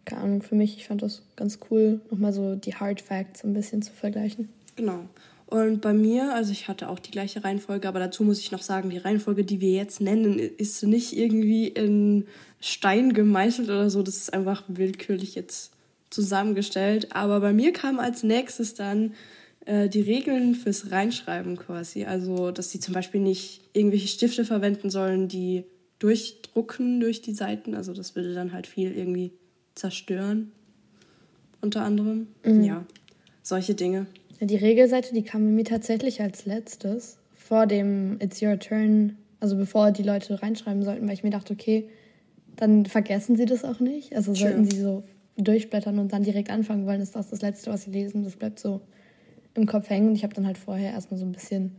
keine 0.04 0.22
Ahnung, 0.22 0.42
für 0.42 0.54
mich, 0.54 0.76
ich 0.76 0.86
fand 0.86 1.02
das 1.02 1.22
ganz 1.36 1.58
cool, 1.70 2.00
nochmal 2.10 2.32
so 2.32 2.54
die 2.54 2.74
Hard 2.74 3.00
Facts 3.00 3.44
ein 3.44 3.54
bisschen 3.54 3.82
zu 3.82 3.92
vergleichen. 3.92 4.48
Genau. 4.76 5.00
Und 5.46 5.82
bei 5.82 5.92
mir, 5.92 6.34
also 6.34 6.50
ich 6.50 6.68
hatte 6.68 6.88
auch 6.88 6.98
die 6.98 7.10
gleiche 7.10 7.44
Reihenfolge, 7.44 7.86
aber 7.86 7.98
dazu 7.98 8.24
muss 8.24 8.40
ich 8.40 8.52
noch 8.52 8.62
sagen, 8.62 8.88
die 8.88 8.96
Reihenfolge, 8.96 9.44
die 9.44 9.60
wir 9.60 9.72
jetzt 9.72 10.00
nennen, 10.00 10.38
ist 10.38 10.82
nicht 10.82 11.14
irgendwie 11.14 11.68
in 11.68 12.26
Stein 12.58 13.12
gemeißelt 13.12 13.68
oder 13.68 13.90
so. 13.90 14.02
Das 14.02 14.16
ist 14.16 14.32
einfach 14.32 14.64
willkürlich 14.68 15.34
jetzt 15.34 15.71
zusammengestellt. 16.12 17.14
Aber 17.14 17.40
bei 17.40 17.52
mir 17.52 17.72
kam 17.72 17.98
als 17.98 18.22
nächstes 18.22 18.74
dann 18.74 19.14
äh, 19.66 19.88
die 19.88 20.00
Regeln 20.00 20.54
fürs 20.54 20.90
Reinschreiben 20.90 21.56
quasi. 21.56 22.04
Also, 22.04 22.50
dass 22.50 22.70
sie 22.70 22.80
zum 22.80 22.94
Beispiel 22.94 23.20
nicht 23.20 23.62
irgendwelche 23.72 24.08
Stifte 24.08 24.44
verwenden 24.44 24.90
sollen, 24.90 25.28
die 25.28 25.64
durchdrucken 26.02 27.00
durch 27.00 27.22
die 27.22 27.32
Seiten. 27.32 27.74
Also 27.74 27.92
das 27.92 28.16
würde 28.16 28.34
dann 28.34 28.52
halt 28.52 28.66
viel 28.66 28.92
irgendwie 28.92 29.32
zerstören, 29.74 30.50
unter 31.60 31.82
anderem. 31.82 32.26
Mhm. 32.44 32.64
Ja, 32.64 32.84
solche 33.42 33.74
Dinge. 33.74 34.06
Ja, 34.40 34.46
die 34.46 34.56
Regelseite, 34.56 35.14
die 35.14 35.22
kam 35.22 35.54
mir 35.54 35.64
tatsächlich 35.64 36.20
als 36.20 36.44
letztes 36.44 37.18
vor 37.36 37.66
dem 37.66 38.18
It's 38.20 38.42
Your 38.42 38.58
Turn, 38.58 39.16
also 39.38 39.56
bevor 39.56 39.92
die 39.92 40.02
Leute 40.02 40.42
reinschreiben 40.42 40.82
sollten, 40.82 41.06
weil 41.06 41.14
ich 41.14 41.22
mir 41.22 41.30
dachte, 41.30 41.52
okay, 41.52 41.88
dann 42.56 42.86
vergessen 42.86 43.36
sie 43.36 43.46
das 43.46 43.64
auch 43.64 43.78
nicht. 43.78 44.14
Also 44.14 44.32
True. 44.32 44.42
sollten 44.42 44.64
sie 44.64 44.80
so 44.80 45.04
durchblättern 45.36 45.98
und 45.98 46.12
dann 46.12 46.22
direkt 46.22 46.50
anfangen 46.50 46.86
wollen, 46.86 47.00
ist 47.00 47.16
das 47.16 47.30
das 47.30 47.42
Letzte, 47.42 47.70
was 47.70 47.82
sie 47.82 47.90
lesen. 47.90 48.24
Das 48.24 48.36
bleibt 48.36 48.58
so 48.58 48.80
im 49.54 49.66
Kopf 49.66 49.88
hängen. 49.90 50.08
Und 50.08 50.14
ich 50.14 50.24
habe 50.24 50.34
dann 50.34 50.46
halt 50.46 50.58
vorher 50.58 50.92
erstmal 50.92 51.18
so 51.18 51.26
ein 51.26 51.32
bisschen, 51.32 51.72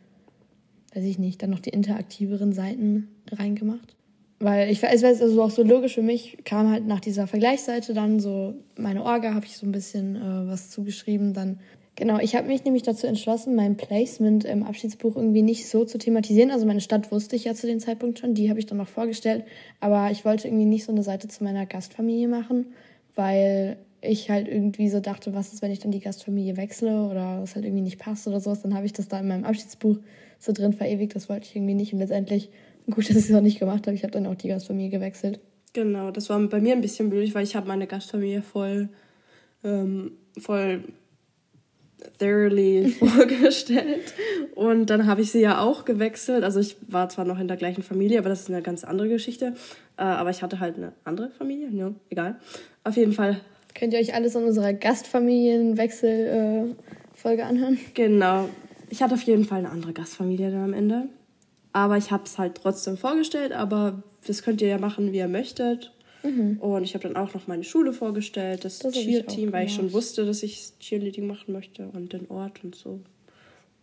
weiß 0.94 1.04
ich 1.04 1.20
nicht, 1.20 1.42
dann 1.42 1.50
noch 1.50 1.60
die 1.60 1.70
interaktiveren 1.70 2.54
Seiten 2.54 3.10
reingemacht. 3.32 3.96
Weil 4.40 4.70
ich 4.70 4.84
weiß, 4.84 5.04
also 5.06 5.42
auch 5.42 5.52
so 5.52 5.64
logisch 5.64 5.96
für 5.96 6.02
mich 6.02 6.38
kam 6.44 6.70
halt 6.70 6.86
nach 6.86 7.00
dieser 7.00 7.28
Vergleichsseite 7.28 7.94
dann 7.94 8.20
so 8.20 8.56
meine 8.78 9.04
Orga, 9.04 9.34
habe 9.34 9.46
ich 9.46 9.56
so 9.56 9.66
ein 9.66 9.72
bisschen 9.72 10.18
äh, 10.18 10.48
was 10.48 10.70
zugeschrieben. 10.70 11.34
Dann 11.34 11.60
genau, 11.96 12.20
ich 12.20 12.36
habe 12.36 12.48
mich 12.48 12.66
nämlich 12.66 12.84
dazu 12.84 13.08
entschlossen, 13.08 13.56
mein 13.56 13.78
Placement 13.78 14.44
im 14.44 14.64
Abschiedsbuch 14.64 15.16
irgendwie 15.16 15.44
nicht 15.44 15.70
so 15.70 15.86
zu 15.86 15.98
thematisieren. 15.98 16.52
Also 16.52 16.66
meine 16.66 16.82
Stadt 16.82 17.10
wusste 17.10 17.38
ich 17.38 17.46
ja 17.46 17.54
zu 17.54 17.68
dem 17.68 17.80
Zeitpunkt 17.80 18.20
schon, 18.20 18.34
die 18.34 18.50
habe 18.50 18.60
ich 18.60 18.66
dann 18.66 18.80
noch 18.80 18.90
vorgestellt. 18.90 19.46
Aber 19.80 20.12
ich 20.12 20.26
wollte 20.26 20.50
irgendwie 20.50 20.66
nicht 20.66 20.84
so 20.84 20.92
eine 20.92 21.04
Seite 21.04 21.30
zu 21.30 21.44
meiner 21.44 21.66
Gastfamilie 21.66 22.28
machen, 22.28 22.74
weil 23.16 23.78
ich 24.02 24.30
halt 24.30 24.48
irgendwie 24.48 24.90
so 24.90 25.00
dachte, 25.00 25.34
was 25.34 25.54
ist, 25.54 25.62
wenn 25.62 25.72
ich 25.72 25.80
dann 25.80 25.92
die 25.92 26.02
Gastfamilie 26.02 26.58
wechsle 26.58 27.08
oder 27.08 27.42
es 27.44 27.56
halt 27.56 27.66
irgendwie 27.66 27.84
nicht 27.84 28.00
passt 28.00 28.28
oder 28.28 28.40
sowas. 28.40 28.62
Dann 28.62 28.76
habe 28.76 28.86
ich 28.86 28.94
das 28.94 29.08
da 29.08 29.20
in 29.20 29.28
meinem 29.28 29.46
Abschiedsbuch 29.46 29.98
so 30.40 30.52
drin 30.52 30.74
verewigt. 30.74 31.16
Das 31.16 31.30
wollte 31.30 31.48
ich 31.48 31.56
irgendwie 31.56 31.74
nicht. 31.74 31.94
Und 31.94 32.00
letztendlich 32.00 32.50
Gut, 32.90 32.98
dass 33.10 33.18
ich 33.18 33.30
es 33.30 33.36
auch 33.36 33.42
nicht 33.42 33.60
gemacht 33.60 33.88
habe. 33.88 33.96
Ich 33.96 34.04
habe 34.04 34.12
dann 34.12 34.28
auch 34.28 34.36
die 34.36 34.50
Gastfamilie 34.50 34.90
gewechselt. 34.90 35.40
Genau, 35.74 36.12
das 36.12 36.30
war 36.30 36.40
bei 36.48 36.60
mir 36.60 36.74
ein 36.74 36.82
bisschen 36.82 37.10
blöd, 37.10 37.34
weil 37.34 37.44
ich 37.44 37.56
habe 37.56 37.68
meine 37.68 37.88
Gastfamilie 37.88 38.42
voll, 38.42 38.90
ähm, 39.64 40.12
voll 40.40 40.84
thoroughly 42.20 42.90
vorgestellt. 43.00 44.14
Und 44.56 44.90
dann 44.90 45.08
habe 45.08 45.22
ich 45.22 45.32
sie 45.32 45.40
ja 45.40 45.62
auch 45.62 45.86
gewechselt. 45.86 46.44
Also 46.44 46.60
ich 46.60 46.76
war 46.88 47.10
zwar 47.10 47.26
noch 47.26 47.40
in 47.40 47.48
der 47.48 47.58
gleichen 47.58 47.82
Familie, 47.82 48.20
aber 48.20 48.30
das 48.30 48.42
ist 48.42 48.50
eine 48.50 48.62
ganz 48.62 48.84
andere 48.84 49.10
Geschichte. 49.10 49.56
Äh, 49.98 50.04
aber 50.04 50.30
ich 50.30 50.44
hatte 50.44 50.60
halt 50.60 50.76
eine 50.76 50.94
andere 51.06 51.32
Familie, 51.32 51.70
ja, 51.70 51.92
egal. 52.10 52.40
Auf 52.84 52.98
jeden 52.98 53.14
Fall. 53.14 53.40
Könnt 53.76 53.94
ihr 53.94 54.00
euch 54.00 54.14
alles 54.14 54.36
in 54.36 54.44
unserer 54.44 54.74
Gastfamilienwechsel-Folge 54.74 57.42
äh, 57.42 57.46
anhören? 57.46 57.80
Genau. 57.94 58.50
Ich 58.90 59.02
hatte 59.02 59.14
auf 59.16 59.24
jeden 59.24 59.46
Fall 59.46 59.60
eine 59.60 59.70
andere 59.70 59.94
Gastfamilie 59.94 60.52
dann 60.52 60.66
am 60.66 60.74
Ende. 60.74 61.08
Aber 61.72 61.98
ich 61.98 62.12
habe 62.12 62.24
es 62.26 62.38
halt 62.38 62.56
trotzdem 62.56 62.98
vorgestellt, 62.98 63.52
aber 63.52 64.04
das 64.28 64.44
könnt 64.44 64.62
ihr 64.62 64.68
ja 64.68 64.78
machen, 64.78 65.12
wie 65.12 65.18
ihr 65.18 65.28
möchtet. 65.28 65.92
Mhm. 66.22 66.58
Und 66.60 66.84
ich 66.84 66.94
habe 66.94 67.08
dann 67.08 67.16
auch 67.16 67.34
noch 67.34 67.48
meine 67.48 67.64
Schule 67.64 67.94
vorgestellt, 67.94 68.64
das, 68.64 68.78
das 68.80 68.94
Cheer-Team, 68.94 69.52
weil 69.52 69.66
ich 69.66 69.74
schon 69.74 69.92
wusste, 69.92 70.26
dass 70.26 70.44
ich 70.44 70.74
Cheerleading 70.80 71.26
machen 71.28 71.54
möchte 71.54 71.88
und 71.88 72.14
den 72.14 72.30
Ort 72.30 72.64
und 72.64 72.76
so. 72.76 73.00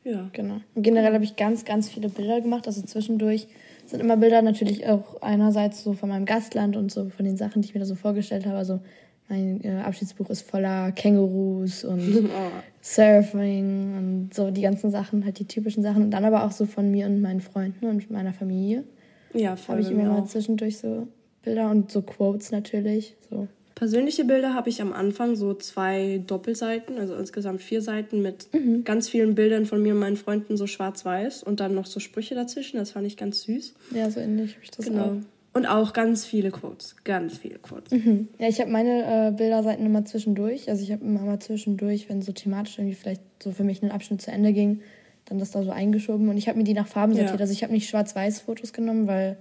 Ja. 0.05 0.31
Genau. 0.33 0.61
Und 0.75 0.83
generell 0.83 1.13
habe 1.13 1.25
ich 1.25 1.37
ganz, 1.37 1.65
ganz 1.65 1.91
viele 1.91 2.09
Bilder 2.09 2.41
gemacht. 2.41 2.67
Also 2.67 2.83
zwischendurch 2.83 3.49
sind 3.91 4.01
immer 4.01 4.17
Bilder 4.17 4.43
natürlich 4.43 4.87
auch 4.87 5.21
einerseits 5.23 5.83
so 5.83 5.93
von 5.93 6.09
meinem 6.09 6.25
Gastland 6.25 6.77
und 6.77 6.91
so 6.91 7.09
von 7.09 7.25
den 7.25 7.37
Sachen, 7.37 7.63
die 7.63 7.69
ich 7.69 7.75
mir 7.75 7.81
da 7.81 7.87
so 7.87 7.95
vorgestellt 7.95 8.47
habe. 8.47 8.57
Also 8.57 8.81
mein 9.29 9.63
äh, 9.63 9.81
Abschiedsbuch 9.83 10.29
ist 10.31 10.43
voller 10.43 10.93
Kängurus 10.93 11.85
und 11.85 12.01
oh. 12.25 12.51
Surfing 12.81 13.97
und 13.97 14.35
so 14.35 14.51
die 14.51 14.63
ganzen 14.63 14.91
Sachen, 14.91 15.25
halt 15.25 15.39
die 15.39 15.47
typischen 15.47 15.83
Sachen. 15.83 16.05
Und 16.05 16.11
dann 16.11 16.25
aber 16.25 16.45
auch 16.45 16.53
so 16.53 16.67
von 16.67 16.91
mir 16.91 17.07
und 17.07 17.21
meinen 17.21 17.41
Freunden 17.41 17.87
und 17.87 18.11
meiner 18.11 18.33
Familie. 18.33 18.85
Ja, 19.33 19.57
voll. 19.57 19.77
Habe 19.77 19.83
ich 19.83 19.91
immer 19.91 20.05
mal 20.05 20.25
zwischendurch 20.25 20.79
so 20.79 21.07
Bilder 21.43 21.71
und 21.71 21.91
so 21.91 22.03
Quotes 22.03 22.51
natürlich. 22.51 23.17
So. 23.29 23.49
Persönliche 23.81 24.27
Bilder 24.27 24.53
habe 24.53 24.69
ich 24.69 24.83
am 24.83 24.93
Anfang 24.93 25.37
so 25.37 25.55
zwei 25.55 26.21
Doppelseiten, 26.27 26.99
also 26.99 27.15
insgesamt 27.15 27.63
vier 27.63 27.81
Seiten 27.81 28.21
mit 28.21 28.53
mhm. 28.53 28.85
ganz 28.85 29.09
vielen 29.09 29.35
Bildern 29.35 29.65
von 29.65 29.83
mir 29.83 29.95
und 29.95 30.01
meinen 30.01 30.19
Freunden 30.19 30.59
so 30.59 30.67
schwarz-weiß 30.67 31.43
und 31.43 31.61
dann 31.61 31.75
noch 31.75 31.87
so 31.87 31.99
Sprüche 31.99 32.35
dazwischen. 32.35 32.77
Das 32.77 32.91
fand 32.91 33.07
ich 33.07 33.17
ganz 33.17 33.41
süß. 33.45 33.73
Ja, 33.95 34.11
so 34.11 34.21
ähnlich 34.21 34.57
habe 34.57 34.65
ich 34.65 34.71
das 34.71 34.85
genau. 34.85 35.03
auch. 35.03 35.13
Und 35.55 35.65
auch 35.65 35.95
ganz 35.95 36.27
viele 36.27 36.51
Quotes, 36.51 36.97
ganz 37.05 37.39
viele 37.39 37.59
Quotes. 37.59 37.91
Mhm. 37.93 38.29
Ja, 38.39 38.49
ich 38.49 38.61
habe 38.61 38.71
meine 38.71 39.29
äh, 39.29 39.33
Bilderseiten 39.35 39.87
immer 39.87 40.05
zwischendurch. 40.05 40.69
Also 40.69 40.83
ich 40.83 40.93
habe 40.93 41.03
immer 41.03 41.23
mal 41.23 41.39
zwischendurch, 41.39 42.11
wenn 42.11 42.21
so 42.21 42.33
thematisch 42.33 42.77
irgendwie 42.79 42.97
vielleicht 42.97 43.23
so 43.43 43.51
für 43.51 43.65
mich 43.65 43.83
ein 43.83 43.91
Abschnitt 43.91 44.21
zu 44.21 44.31
Ende 44.31 44.53
ging, 44.53 44.83
dann 45.25 45.39
das 45.39 45.53
da 45.53 45.63
so 45.63 45.71
eingeschoben. 45.71 46.29
Und 46.29 46.37
ich 46.37 46.49
habe 46.49 46.59
mir 46.59 46.65
die 46.65 46.75
nach 46.75 46.87
Farben 46.87 47.15
sortiert. 47.15 47.37
Ja. 47.37 47.41
Also 47.41 47.55
ich 47.55 47.63
habe 47.63 47.73
nicht 47.73 47.89
schwarz-weiß-Fotos 47.89 48.75
genommen, 48.75 49.07
weil 49.07 49.39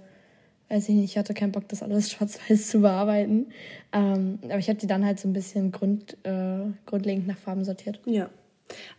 weiß 0.70 0.88
ich 0.88 0.94
nicht, 0.94 1.10
ich 1.10 1.18
hatte 1.18 1.34
keinen 1.34 1.52
Bock, 1.52 1.68
das 1.68 1.82
alles 1.82 2.10
schwarz-weiß 2.12 2.68
zu 2.68 2.80
bearbeiten. 2.80 3.46
Ähm, 3.92 4.38
aber 4.44 4.58
ich 4.58 4.68
habe 4.68 4.78
die 4.78 4.86
dann 4.86 5.04
halt 5.04 5.20
so 5.20 5.28
ein 5.28 5.32
bisschen 5.32 5.72
grund, 5.72 6.16
äh, 6.22 6.60
grundlegend 6.86 7.26
nach 7.26 7.38
Farben 7.38 7.64
sortiert. 7.64 8.00
Ja. 8.06 8.30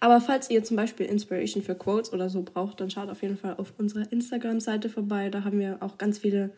Aber 0.02 0.20
falls 0.20 0.50
ihr 0.50 0.64
zum 0.66 0.76
Beispiel 0.76 1.06
Inspiration 1.06 1.64
für 1.64 1.76
Quotes 1.76 2.12
oder 2.12 2.30
so 2.30 2.42
braucht, 2.42 2.82
dann 2.82 2.90
schaut 2.90 3.10
auf 3.10 3.22
jeden 3.22 3.38
Fall 3.38 3.56
auf 3.58 3.74
unserer 3.78 4.12
Instagram-Seite 4.12 4.90
vorbei. 4.90 5.30
Da 5.30 5.46
haben 5.46 5.60
wir 5.60 5.78
auch 5.80 5.98
ganz 5.98 6.18
viele 6.18 6.52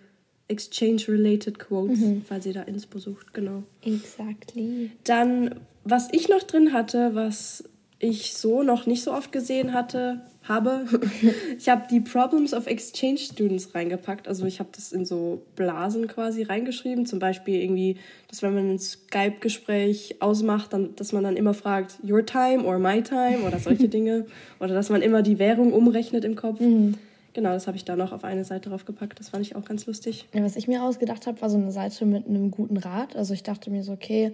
Exchange-related 0.48 1.60
Quotes, 1.60 2.00
mhm. 2.00 2.24
falls 2.28 2.46
ihr 2.48 2.54
da 2.54 2.64
Inspo 2.64 2.98
sucht, 2.98 3.34
genau. 3.34 3.64
Exactly. 3.84 4.92
Dann, 5.04 5.60
was 5.84 6.10
ich 6.12 6.28
noch 6.28 6.44
drin 6.44 6.74
hatte, 6.74 7.14
was 7.14 7.64
ich 8.00 8.34
so 8.34 8.64
noch 8.64 8.86
nicht 8.86 9.04
so 9.04 9.14
oft 9.14 9.32
gesehen 9.32 9.74
hatte, 9.74 10.22
habe. 10.48 10.86
ich 11.58 11.70
habe 11.70 11.84
die 11.90 12.00
Problems 12.00 12.54
of 12.54 12.68
Exchange 12.68 13.18
Students 13.18 13.74
reingepackt. 13.74 14.28
Also 14.28 14.46
ich 14.46 14.60
habe 14.60 14.70
das 14.74 14.92
in 14.92 15.06
so 15.06 15.44
Blasen 15.56 16.08
quasi 16.08 16.44
reingeschrieben. 16.44 17.06
Zum 17.06 17.20
Beispiel 17.20 17.62
irgendwie, 17.62 17.98
dass 18.28 18.42
wenn 18.42 18.54
man 18.54 18.72
ein 18.72 18.80
Skype-Gespräch 18.80 20.18
ausmacht, 20.20 20.74
dann, 20.74 20.96
dass 20.96 21.14
man 21.14 21.24
dann 21.24 21.38
immer 21.38 21.54
fragt, 21.54 21.98
your 22.08 22.26
time 22.26 22.64
or 22.64 22.80
my 22.80 23.02
time 23.02 23.40
oder 23.46 23.60
solche 23.60 23.90
Dinge. 23.90 24.26
Oder 24.60 24.74
dass 24.74 24.90
man 24.90 25.02
immer 25.02 25.22
die 25.22 25.40
Währung 25.40 25.74
umrechnet 25.74 26.26
im 26.26 26.36
Kopf. 26.36 26.60
Mhm. 26.60 26.96
Genau, 27.34 27.52
das 27.52 27.66
habe 27.66 27.78
ich 27.78 27.86
da 27.86 27.96
noch 27.96 28.12
auf 28.12 28.24
eine 28.24 28.46
Seite 28.46 28.70
draufgepackt. 28.70 29.20
Das 29.20 29.30
fand 29.30 29.46
ich 29.46 29.56
auch 29.56 29.66
ganz 29.66 29.88
lustig. 29.88 30.28
Ja, 30.34 30.44
was 30.44 30.56
ich 30.56 30.68
mir 30.68 30.84
ausgedacht 30.84 31.26
habe, 31.26 31.42
war 31.42 31.50
so 31.50 31.58
eine 31.58 31.72
Seite 31.72 32.06
mit 32.06 32.28
einem 32.28 32.52
guten 32.52 32.78
Rat. 32.78 33.16
Also 33.16 33.34
ich 33.34 33.42
dachte 33.42 33.72
mir 33.72 33.84
so, 33.84 33.94
okay, 33.94 34.34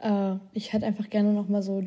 äh, 0.00 0.34
ich 0.52 0.72
hätte 0.72 0.84
einfach 0.84 1.08
gerne 1.08 1.32
noch 1.32 1.48
mal 1.48 1.62
so 1.62 1.84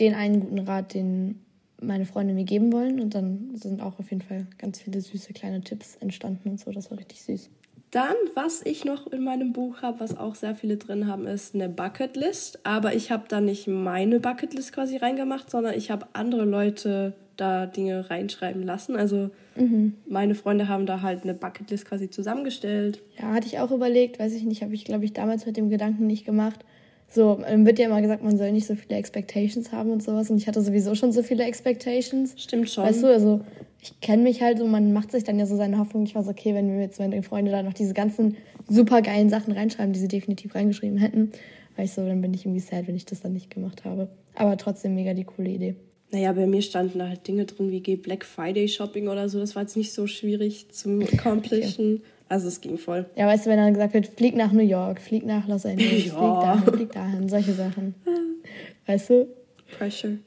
den 0.00 0.14
einen 0.14 0.40
guten 0.40 0.58
Rat, 0.58 0.94
den 0.94 1.40
meine 1.82 2.04
Freunde 2.04 2.34
mir 2.34 2.44
geben 2.44 2.72
wollen. 2.72 3.00
Und 3.00 3.14
dann 3.14 3.50
sind 3.54 3.82
auch 3.82 3.98
auf 3.98 4.10
jeden 4.10 4.22
Fall 4.22 4.46
ganz 4.58 4.80
viele 4.80 5.00
süße 5.00 5.32
kleine 5.32 5.60
Tipps 5.62 5.96
entstanden 5.96 6.50
und 6.50 6.60
so. 6.60 6.70
Das 6.70 6.90
war 6.90 6.98
richtig 6.98 7.22
süß. 7.22 7.50
Dann, 7.90 8.14
was 8.34 8.64
ich 8.64 8.84
noch 8.84 9.08
in 9.08 9.24
meinem 9.24 9.52
Buch 9.52 9.82
habe, 9.82 9.98
was 9.98 10.16
auch 10.16 10.36
sehr 10.36 10.54
viele 10.54 10.76
drin 10.76 11.08
haben, 11.08 11.26
ist 11.26 11.54
eine 11.54 11.68
Bucketlist. 11.68 12.60
Aber 12.64 12.94
ich 12.94 13.10
habe 13.10 13.24
da 13.28 13.40
nicht 13.40 13.66
meine 13.66 14.20
Bucketlist 14.20 14.72
quasi 14.72 14.96
reingemacht, 14.96 15.50
sondern 15.50 15.74
ich 15.74 15.90
habe 15.90 16.06
andere 16.12 16.44
Leute 16.44 17.14
da 17.40 17.66
Dinge 17.66 18.08
reinschreiben 18.08 18.62
lassen. 18.62 18.96
Also 18.96 19.30
mhm. 19.56 19.94
meine 20.06 20.34
Freunde 20.34 20.68
haben 20.68 20.86
da 20.86 21.02
halt 21.02 21.24
eine 21.24 21.34
Bucketlist 21.34 21.86
quasi 21.86 22.10
zusammengestellt. 22.10 23.02
Ja, 23.18 23.32
hatte 23.32 23.46
ich 23.46 23.58
auch 23.58 23.70
überlegt, 23.70 24.18
weiß 24.20 24.34
ich 24.34 24.44
nicht, 24.44 24.62
habe 24.62 24.74
ich 24.74 24.84
glaube 24.84 25.04
ich 25.04 25.12
damals 25.12 25.46
mit 25.46 25.56
dem 25.56 25.70
Gedanken 25.70 26.06
nicht 26.06 26.24
gemacht. 26.24 26.64
So, 27.12 27.40
dann 27.42 27.66
wird 27.66 27.80
ja 27.80 27.86
immer 27.86 28.00
gesagt, 28.00 28.22
man 28.22 28.38
soll 28.38 28.52
nicht 28.52 28.66
so 28.66 28.76
viele 28.76 28.96
Expectations 28.96 29.72
haben 29.72 29.90
und 29.90 30.02
sowas. 30.02 30.30
Und 30.30 30.36
ich 30.36 30.46
hatte 30.46 30.62
sowieso 30.62 30.94
schon 30.94 31.10
so 31.10 31.24
viele 31.24 31.42
Expectations. 31.44 32.34
Stimmt 32.40 32.70
schon. 32.70 32.84
Weißt 32.84 33.02
du, 33.02 33.08
also 33.08 33.40
ich 33.82 34.00
kenne 34.00 34.22
mich 34.22 34.42
halt 34.42 34.58
so, 34.58 34.66
man 34.66 34.92
macht 34.92 35.10
sich 35.10 35.24
dann 35.24 35.38
ja 35.38 35.46
so 35.46 35.56
seine 35.56 35.78
Hoffnung. 35.78 36.04
Ich 36.04 36.14
war 36.14 36.22
so, 36.22 36.30
okay, 36.30 36.54
wenn 36.54 36.70
wir 36.72 36.80
jetzt 36.80 37.00
meine 37.00 37.22
Freunde 37.24 37.50
da 37.50 37.64
noch 37.64 37.72
diese 37.72 37.94
ganzen 37.94 38.36
super 38.68 39.02
geilen 39.02 39.28
Sachen 39.28 39.52
reinschreiben, 39.52 39.92
die 39.92 39.98
sie 39.98 40.06
definitiv 40.06 40.54
reingeschrieben 40.54 40.98
hätten, 40.98 41.32
weil 41.76 41.86
ich 41.86 41.92
so, 41.92 42.06
dann 42.06 42.20
bin 42.20 42.32
ich 42.32 42.46
irgendwie 42.46 42.60
sad, 42.60 42.86
wenn 42.86 42.96
ich 42.96 43.06
das 43.06 43.20
dann 43.20 43.32
nicht 43.32 43.50
gemacht 43.50 43.84
habe. 43.84 44.08
Aber 44.36 44.56
trotzdem 44.56 44.94
mega 44.94 45.12
die 45.12 45.24
coole 45.24 45.50
Idee. 45.50 45.74
Naja, 46.12 46.32
bei 46.32 46.46
mir 46.46 46.62
standen 46.62 47.00
da 47.00 47.08
halt 47.08 47.26
Dinge 47.26 47.44
drin 47.46 47.70
wie 47.70 47.80
geh 47.80 47.96
Black 47.96 48.24
Friday 48.24 48.68
Shopping 48.68 49.08
oder 49.08 49.28
so. 49.28 49.40
Das 49.40 49.56
war 49.56 49.62
jetzt 49.62 49.76
nicht 49.76 49.92
so 49.92 50.06
schwierig 50.06 50.70
zu 50.70 51.00
accomplishen. 51.12 52.02
Also 52.30 52.46
es 52.46 52.60
ging 52.60 52.78
voll. 52.78 53.06
Ja, 53.16 53.26
weißt 53.26 53.44
du, 53.44 53.50
wenn 53.50 53.58
dann 53.58 53.74
gesagt 53.74 53.92
wird, 53.92 54.06
flieg 54.06 54.36
nach 54.36 54.52
New 54.52 54.62
York, 54.62 55.00
flieg 55.00 55.26
nach 55.26 55.48
Los 55.48 55.66
Angeles, 55.66 56.06
ja. 56.06 56.12
flieg 56.12 56.40
dahin, 56.40 56.74
flieg 56.74 56.92
dahin, 56.92 57.28
solche 57.28 57.52
Sachen. 57.52 57.96
Weißt 58.86 59.10
du? 59.10 59.28
Pressure. 59.76 60.18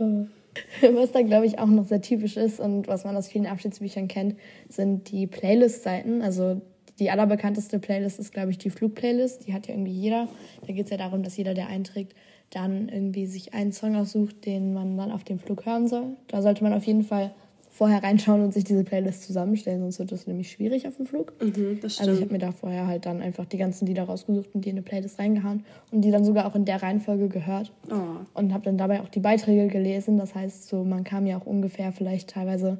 Uh. 0.00 0.24
Was 0.94 1.12
da, 1.12 1.20
glaube 1.20 1.44
ich, 1.44 1.58
auch 1.58 1.66
noch 1.66 1.84
sehr 1.84 2.00
typisch 2.00 2.38
ist 2.38 2.58
und 2.58 2.88
was 2.88 3.04
man 3.04 3.16
aus 3.16 3.28
vielen 3.28 3.46
Abschiedsbüchern 3.46 4.08
kennt, 4.08 4.36
sind 4.68 5.10
die 5.10 5.26
Playlist-Seiten. 5.26 6.20
Also 6.20 6.60
die 6.98 7.10
allerbekannteste 7.10 7.78
Playlist 7.78 8.18
ist, 8.18 8.32
glaube 8.32 8.50
ich, 8.50 8.58
die 8.58 8.70
Flugplaylist. 8.70 9.46
Die 9.46 9.54
hat 9.54 9.66
ja 9.66 9.74
irgendwie 9.74 9.92
jeder. 9.92 10.28
Da 10.66 10.72
geht 10.72 10.84
es 10.84 10.90
ja 10.90 10.98
darum, 10.98 11.22
dass 11.22 11.36
jeder, 11.36 11.54
der 11.54 11.68
einträgt, 11.68 12.14
dann 12.50 12.88
irgendwie 12.88 13.26
sich 13.26 13.54
einen 13.54 13.72
Song 13.72 13.96
aussucht, 13.96 14.44
den 14.44 14.74
man 14.74 14.96
dann 14.96 15.10
auf 15.10 15.24
dem 15.24 15.38
Flug 15.38 15.64
hören 15.64 15.88
soll. 15.88 16.16
Da 16.28 16.42
sollte 16.42 16.62
man 16.62 16.74
auf 16.74 16.84
jeden 16.84 17.02
Fall 17.02 17.32
vorher 17.72 18.02
reinschauen 18.02 18.42
und 18.42 18.52
sich 18.52 18.64
diese 18.64 18.84
Playlist 18.84 19.24
zusammenstellen, 19.24 19.80
sonst 19.80 19.98
wird 19.98 20.12
das 20.12 20.26
nämlich 20.26 20.50
schwierig 20.50 20.86
auf 20.86 20.96
dem 20.98 21.06
Flug. 21.06 21.32
Mhm, 21.42 21.80
also 21.82 22.12
ich 22.12 22.20
habe 22.20 22.30
mir 22.30 22.38
da 22.38 22.52
vorher 22.52 22.86
halt 22.86 23.06
dann 23.06 23.22
einfach 23.22 23.46
die 23.46 23.56
ganzen 23.56 23.86
Lieder 23.86 24.04
rausgesucht 24.04 24.54
und 24.54 24.64
die 24.64 24.68
in 24.68 24.76
eine 24.76 24.82
Playlist 24.82 25.18
reingehauen 25.18 25.64
und 25.90 26.02
die 26.02 26.10
dann 26.10 26.22
sogar 26.22 26.46
auch 26.46 26.54
in 26.54 26.66
der 26.66 26.82
Reihenfolge 26.82 27.28
gehört. 27.28 27.72
Oh. 27.90 27.94
Und 28.34 28.52
habe 28.52 28.64
dann 28.64 28.76
dabei 28.76 29.00
auch 29.00 29.08
die 29.08 29.20
Beiträge 29.20 29.68
gelesen. 29.68 30.18
Das 30.18 30.34
heißt, 30.34 30.68
so 30.68 30.84
man 30.84 31.02
kam 31.02 31.26
ja 31.26 31.38
auch 31.38 31.46
ungefähr 31.46 31.92
vielleicht 31.92 32.28
teilweise 32.28 32.76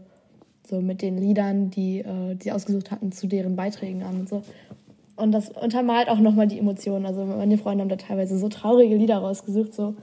so 0.68 0.82
mit 0.82 1.00
den 1.00 1.16
Liedern, 1.16 1.70
die 1.70 2.00
äh, 2.00 2.34
die 2.34 2.52
ausgesucht 2.52 2.90
hatten, 2.90 3.12
zu 3.12 3.26
deren 3.26 3.56
Beiträgen 3.56 4.02
an 4.02 4.20
und 4.20 4.28
so. 4.28 4.42
Und 5.16 5.32
das 5.32 5.48
untermalt 5.48 6.10
auch 6.10 6.18
nochmal 6.18 6.48
die 6.48 6.58
Emotionen. 6.58 7.06
Also 7.06 7.24
meine 7.24 7.56
Freunde 7.56 7.82
haben 7.82 7.88
da 7.88 7.96
teilweise 7.96 8.36
so 8.36 8.50
traurige 8.50 8.94
Lieder 8.94 9.16
rausgesucht, 9.16 9.72
so 9.72 9.94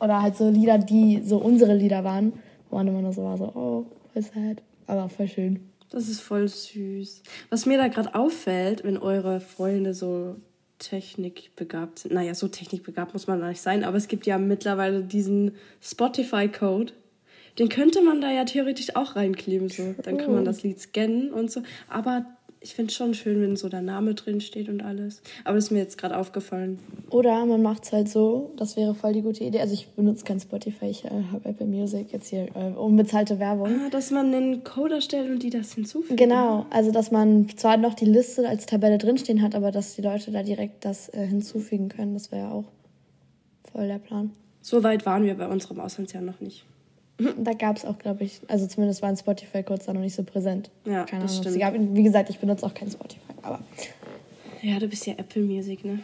oder 0.00 0.22
halt 0.22 0.36
so 0.36 0.48
Lieder, 0.48 0.78
die 0.78 1.22
so 1.24 1.38
unsere 1.38 1.74
Lieder 1.74 2.02
waren, 2.02 2.32
wo 2.68 2.76
man 2.76 2.88
immer 2.88 3.02
nur 3.02 3.12
so 3.12 3.22
war, 3.22 3.36
so, 3.36 3.44
oh, 3.54 3.84
voll 4.22 4.22
sad, 4.22 4.62
aber 4.86 5.08
voll 5.08 5.28
schön. 5.28 5.60
Das 5.90 6.08
ist 6.08 6.20
voll 6.20 6.48
süß. 6.48 7.22
Was 7.50 7.66
mir 7.66 7.78
da 7.78 7.88
gerade 7.88 8.14
auffällt, 8.14 8.84
wenn 8.84 8.98
eure 8.98 9.40
Freunde 9.40 9.94
so 9.94 10.36
technikbegabt 10.78 12.00
sind, 12.00 12.14
naja, 12.14 12.34
so 12.34 12.48
technikbegabt 12.48 13.14
muss 13.14 13.26
man 13.26 13.40
da 13.40 13.48
nicht 13.48 13.60
sein, 13.60 13.84
aber 13.84 13.96
es 13.96 14.08
gibt 14.08 14.26
ja 14.26 14.38
mittlerweile 14.38 15.02
diesen 15.02 15.52
Spotify-Code. 15.80 16.92
Den 17.58 17.68
könnte 17.68 18.02
man 18.02 18.20
da 18.20 18.30
ja 18.30 18.44
theoretisch 18.44 18.94
auch 18.94 19.16
reinkleben, 19.16 19.68
so. 19.68 19.94
Dann 20.02 20.18
kann 20.18 20.32
man 20.32 20.44
das 20.44 20.62
Lied 20.62 20.78
scannen 20.78 21.32
und 21.32 21.50
so. 21.50 21.62
Aber 21.88 22.24
ich 22.68 22.74
finde 22.74 22.90
es 22.90 22.96
schon 22.96 23.14
schön, 23.14 23.40
wenn 23.40 23.56
so 23.56 23.70
der 23.70 23.80
Name 23.80 24.12
drin 24.12 24.42
steht 24.42 24.68
und 24.68 24.82
alles. 24.82 25.22
Aber 25.44 25.54
das 25.54 25.64
ist 25.64 25.70
mir 25.70 25.78
jetzt 25.78 25.96
gerade 25.96 26.18
aufgefallen. 26.18 26.78
Oder 27.08 27.46
man 27.46 27.62
macht 27.62 27.84
es 27.84 27.92
halt 27.92 28.10
so, 28.10 28.52
das 28.56 28.76
wäre 28.76 28.94
voll 28.94 29.14
die 29.14 29.22
gute 29.22 29.42
Idee. 29.42 29.60
Also 29.60 29.72
ich 29.72 29.88
benutze 29.88 30.22
kein 30.22 30.38
Spotify, 30.38 30.84
ich 30.84 31.06
äh, 31.06 31.08
habe 31.32 31.48
Apple 31.48 31.66
Music 31.66 32.12
jetzt 32.12 32.28
hier 32.28 32.48
äh, 32.54 32.72
unbezahlte 32.76 33.38
Werbung. 33.38 33.68
Ah, 33.68 33.88
dass 33.88 34.10
man 34.10 34.34
einen 34.34 34.64
Code 34.64 34.96
erstellt 34.96 35.30
und 35.30 35.42
die 35.42 35.48
das 35.48 35.72
hinzufügen. 35.72 36.16
Genau, 36.16 36.66
also 36.68 36.92
dass 36.92 37.10
man 37.10 37.48
zwar 37.56 37.78
noch 37.78 37.94
die 37.94 38.04
Liste 38.04 38.46
als 38.46 38.66
Tabelle 38.66 38.98
drinstehen 38.98 39.40
hat, 39.40 39.54
aber 39.54 39.70
dass 39.70 39.94
die 39.94 40.02
Leute 40.02 40.30
da 40.30 40.42
direkt 40.42 40.84
das 40.84 41.08
äh, 41.14 41.26
hinzufügen 41.26 41.88
können, 41.88 42.12
das 42.12 42.30
wäre 42.32 42.50
auch 42.50 42.64
voll 43.72 43.88
der 43.88 43.98
Plan. 43.98 44.32
So 44.60 44.82
weit 44.82 45.06
waren 45.06 45.24
wir 45.24 45.34
bei 45.36 45.48
unserem 45.48 45.80
Auslandsjahr 45.80 46.22
noch 46.22 46.40
nicht. 46.40 46.66
Da 47.18 47.52
gab 47.52 47.76
es 47.76 47.84
auch, 47.84 47.98
glaube 47.98 48.24
ich, 48.24 48.40
also 48.46 48.66
zumindest 48.66 49.02
waren 49.02 49.16
Spotify 49.16 49.64
kurz 49.64 49.86
da 49.86 49.92
noch 49.92 50.00
nicht 50.00 50.14
so 50.14 50.22
präsent. 50.22 50.70
Ja, 50.84 51.04
Keine 51.04 51.22
das 51.22 51.40
Ahnung. 51.40 51.54
stimmt. 51.54 51.96
Wie 51.96 52.02
gesagt, 52.04 52.30
ich 52.30 52.38
benutze 52.38 52.64
auch 52.64 52.74
kein 52.74 52.90
Spotify, 52.90 53.32
aber 53.42 53.60
Ja, 54.62 54.78
du 54.78 54.86
bist 54.86 55.04
ja 55.06 55.14
Apple 55.16 55.42
Music, 55.42 55.84
ne? 55.84 55.98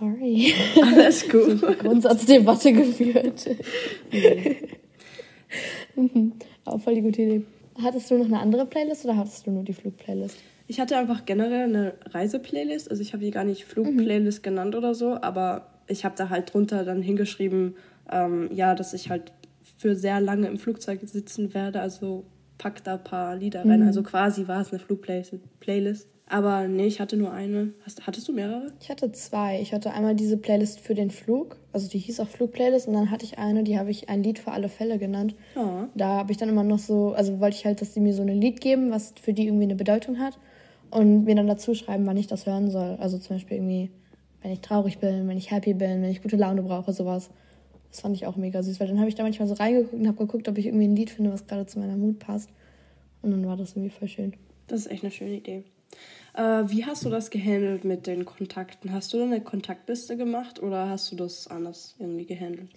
Sorry. 0.00 0.54
Alles 0.82 1.28
gut. 1.28 1.62
Eine 1.62 1.76
Grundsatzdebatte 1.76 2.72
geführt. 2.72 3.48
Mhm. 5.94 6.32
Auch 6.64 6.80
voll 6.80 6.94
die 6.94 7.02
gute 7.02 7.22
Idee. 7.22 7.42
Hattest 7.82 8.10
du 8.10 8.18
noch 8.18 8.26
eine 8.26 8.38
andere 8.38 8.66
Playlist 8.66 9.04
oder 9.04 9.16
hattest 9.16 9.46
du 9.46 9.50
nur 9.50 9.64
die 9.64 9.72
Flugplaylist? 9.72 10.36
Ich 10.68 10.80
hatte 10.80 10.96
einfach 10.96 11.24
generell 11.26 11.64
eine 11.64 11.94
Reiseplaylist. 12.10 12.90
Also 12.90 13.02
ich 13.02 13.12
habe 13.12 13.24
die 13.24 13.30
gar 13.30 13.44
nicht 13.44 13.64
Flugplaylist 13.64 14.40
mhm. 14.40 14.42
genannt 14.42 14.74
oder 14.74 14.94
so, 14.94 15.20
aber 15.20 15.66
ich 15.86 16.04
habe 16.04 16.14
da 16.16 16.28
halt 16.28 16.52
drunter 16.52 16.84
dann 16.84 17.02
hingeschrieben, 17.02 17.76
ähm, 18.10 18.48
ja, 18.52 18.74
dass 18.74 18.94
ich 18.94 19.10
halt 19.10 19.32
für 19.78 19.96
sehr 19.96 20.20
lange 20.20 20.48
im 20.48 20.58
Flugzeug 20.58 21.00
sitzen 21.04 21.54
werde. 21.54 21.80
Also 21.80 22.24
pack 22.58 22.84
da 22.84 22.94
ein 22.94 23.04
paar 23.04 23.36
Lieder 23.36 23.64
rein. 23.64 23.80
Mhm. 23.80 23.86
Also 23.86 24.02
quasi 24.02 24.46
war 24.48 24.60
es 24.60 24.70
eine 24.70 24.78
Flugplaylist. 24.78 26.06
Aber 26.26 26.66
nee, 26.66 26.86
ich 26.86 27.00
hatte 27.00 27.16
nur 27.16 27.32
eine. 27.32 27.74
Hast, 27.84 28.06
hattest 28.06 28.26
du 28.26 28.32
mehrere? 28.32 28.68
Ich 28.80 28.88
hatte 28.88 29.12
zwei. 29.12 29.60
Ich 29.60 29.74
hatte 29.74 29.92
einmal 29.92 30.14
diese 30.14 30.38
Playlist 30.38 30.80
für 30.80 30.94
den 30.94 31.10
Flug. 31.10 31.58
Also 31.72 31.88
die 31.88 31.98
hieß 31.98 32.20
auch 32.20 32.28
Flugplaylist. 32.28 32.88
Und 32.88 32.94
dann 32.94 33.10
hatte 33.10 33.26
ich 33.26 33.38
eine, 33.38 33.64
die 33.64 33.78
habe 33.78 33.90
ich 33.90 34.08
ein 34.08 34.22
Lied 34.22 34.38
für 34.38 34.52
alle 34.52 34.70
Fälle 34.70 34.98
genannt. 34.98 35.34
Oh. 35.56 35.84
Da 35.94 36.08
habe 36.08 36.32
ich 36.32 36.38
dann 36.38 36.48
immer 36.48 36.64
noch 36.64 36.78
so, 36.78 37.12
also 37.12 37.38
wollte 37.40 37.56
ich 37.56 37.66
halt, 37.66 37.82
dass 37.82 37.92
die 37.92 38.00
mir 38.00 38.14
so 38.14 38.22
ein 38.22 38.28
Lied 38.28 38.60
geben, 38.62 38.90
was 38.90 39.12
für 39.20 39.34
die 39.34 39.46
irgendwie 39.46 39.64
eine 39.64 39.74
Bedeutung 39.74 40.20
hat. 40.20 40.38
Und 40.90 41.24
mir 41.24 41.34
dann 41.34 41.48
dazu 41.48 41.74
schreiben, 41.74 42.06
wann 42.06 42.16
ich 42.16 42.28
das 42.28 42.46
hören 42.46 42.70
soll. 42.70 42.96
Also 42.98 43.18
zum 43.18 43.36
Beispiel 43.36 43.58
irgendwie, 43.58 43.90
wenn 44.40 44.52
ich 44.52 44.60
traurig 44.60 44.98
bin, 44.98 45.28
wenn 45.28 45.36
ich 45.36 45.50
happy 45.50 45.74
bin, 45.74 46.02
wenn 46.02 46.10
ich 46.10 46.22
gute 46.22 46.36
Laune 46.36 46.62
brauche, 46.62 46.92
sowas. 46.92 47.30
Das 47.92 48.00
fand 48.00 48.16
ich 48.16 48.26
auch 48.26 48.36
mega 48.36 48.62
süß, 48.62 48.80
weil 48.80 48.88
dann 48.88 48.98
habe 48.98 49.10
ich 49.10 49.14
da 49.14 49.22
manchmal 49.22 49.46
so 49.46 49.54
reingeguckt 49.54 49.92
und 49.92 50.08
habe 50.08 50.16
geguckt, 50.16 50.48
ob 50.48 50.56
ich 50.56 50.66
irgendwie 50.66 50.86
ein 50.86 50.96
Lied 50.96 51.10
finde, 51.10 51.30
was 51.30 51.46
gerade 51.46 51.66
zu 51.66 51.78
meiner 51.78 51.96
Mut 51.96 52.18
passt. 52.18 52.48
Und 53.20 53.30
dann 53.30 53.46
war 53.46 53.56
das 53.56 53.72
irgendwie 53.72 53.90
voll 53.90 54.08
schön. 54.08 54.32
Das 54.66 54.80
ist 54.80 54.90
echt 54.90 55.04
eine 55.04 55.12
schöne 55.12 55.36
Idee. 55.36 55.62
Äh, 56.34 56.64
wie 56.68 56.86
hast 56.86 57.04
du 57.04 57.10
das 57.10 57.30
gehandelt 57.30 57.84
mit 57.84 58.06
den 58.06 58.24
Kontakten? 58.24 58.92
Hast 58.92 59.12
du 59.12 59.22
eine 59.22 59.42
Kontaktliste 59.42 60.16
gemacht 60.16 60.62
oder 60.62 60.88
hast 60.88 61.12
du 61.12 61.16
das 61.16 61.48
anders 61.48 61.94
irgendwie 61.98 62.24
gehandelt? 62.24 62.70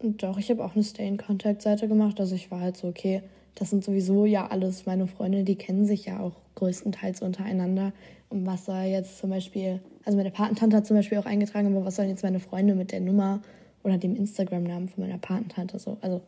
Doch, 0.00 0.38
ich 0.38 0.50
habe 0.50 0.64
auch 0.64 0.74
eine 0.74 0.84
Stay-in-Contact-Seite 0.84 1.88
gemacht. 1.88 2.20
Also 2.20 2.36
ich 2.36 2.52
war 2.52 2.60
halt 2.60 2.76
so, 2.76 2.86
okay, 2.86 3.22
das 3.56 3.70
sind 3.70 3.84
sowieso 3.84 4.24
ja 4.24 4.46
alles 4.46 4.86
meine 4.86 5.08
Freunde, 5.08 5.42
die 5.42 5.56
kennen 5.56 5.84
sich 5.84 6.06
ja 6.06 6.20
auch 6.20 6.36
größtenteils 6.54 7.20
untereinander. 7.22 7.92
Und 8.30 8.46
was 8.46 8.64
soll 8.64 8.84
jetzt 8.84 9.18
zum 9.18 9.30
Beispiel, 9.30 9.80
also 10.04 10.16
meine 10.16 10.30
Patentante 10.30 10.76
hat 10.76 10.86
zum 10.86 10.96
Beispiel 10.96 11.18
auch 11.18 11.26
eingetragen, 11.26 11.74
aber 11.74 11.84
was 11.84 11.96
sollen 11.96 12.08
jetzt 12.08 12.22
meine 12.22 12.40
Freunde 12.40 12.74
mit 12.74 12.92
der 12.92 13.00
Nummer 13.00 13.42
oder 13.82 13.98
dem 13.98 14.16
Instagram-Namen 14.16 14.88
von 14.88 15.04
meiner 15.04 15.18
Patentante 15.18 15.78
so. 15.78 15.98
Also, 16.00 16.20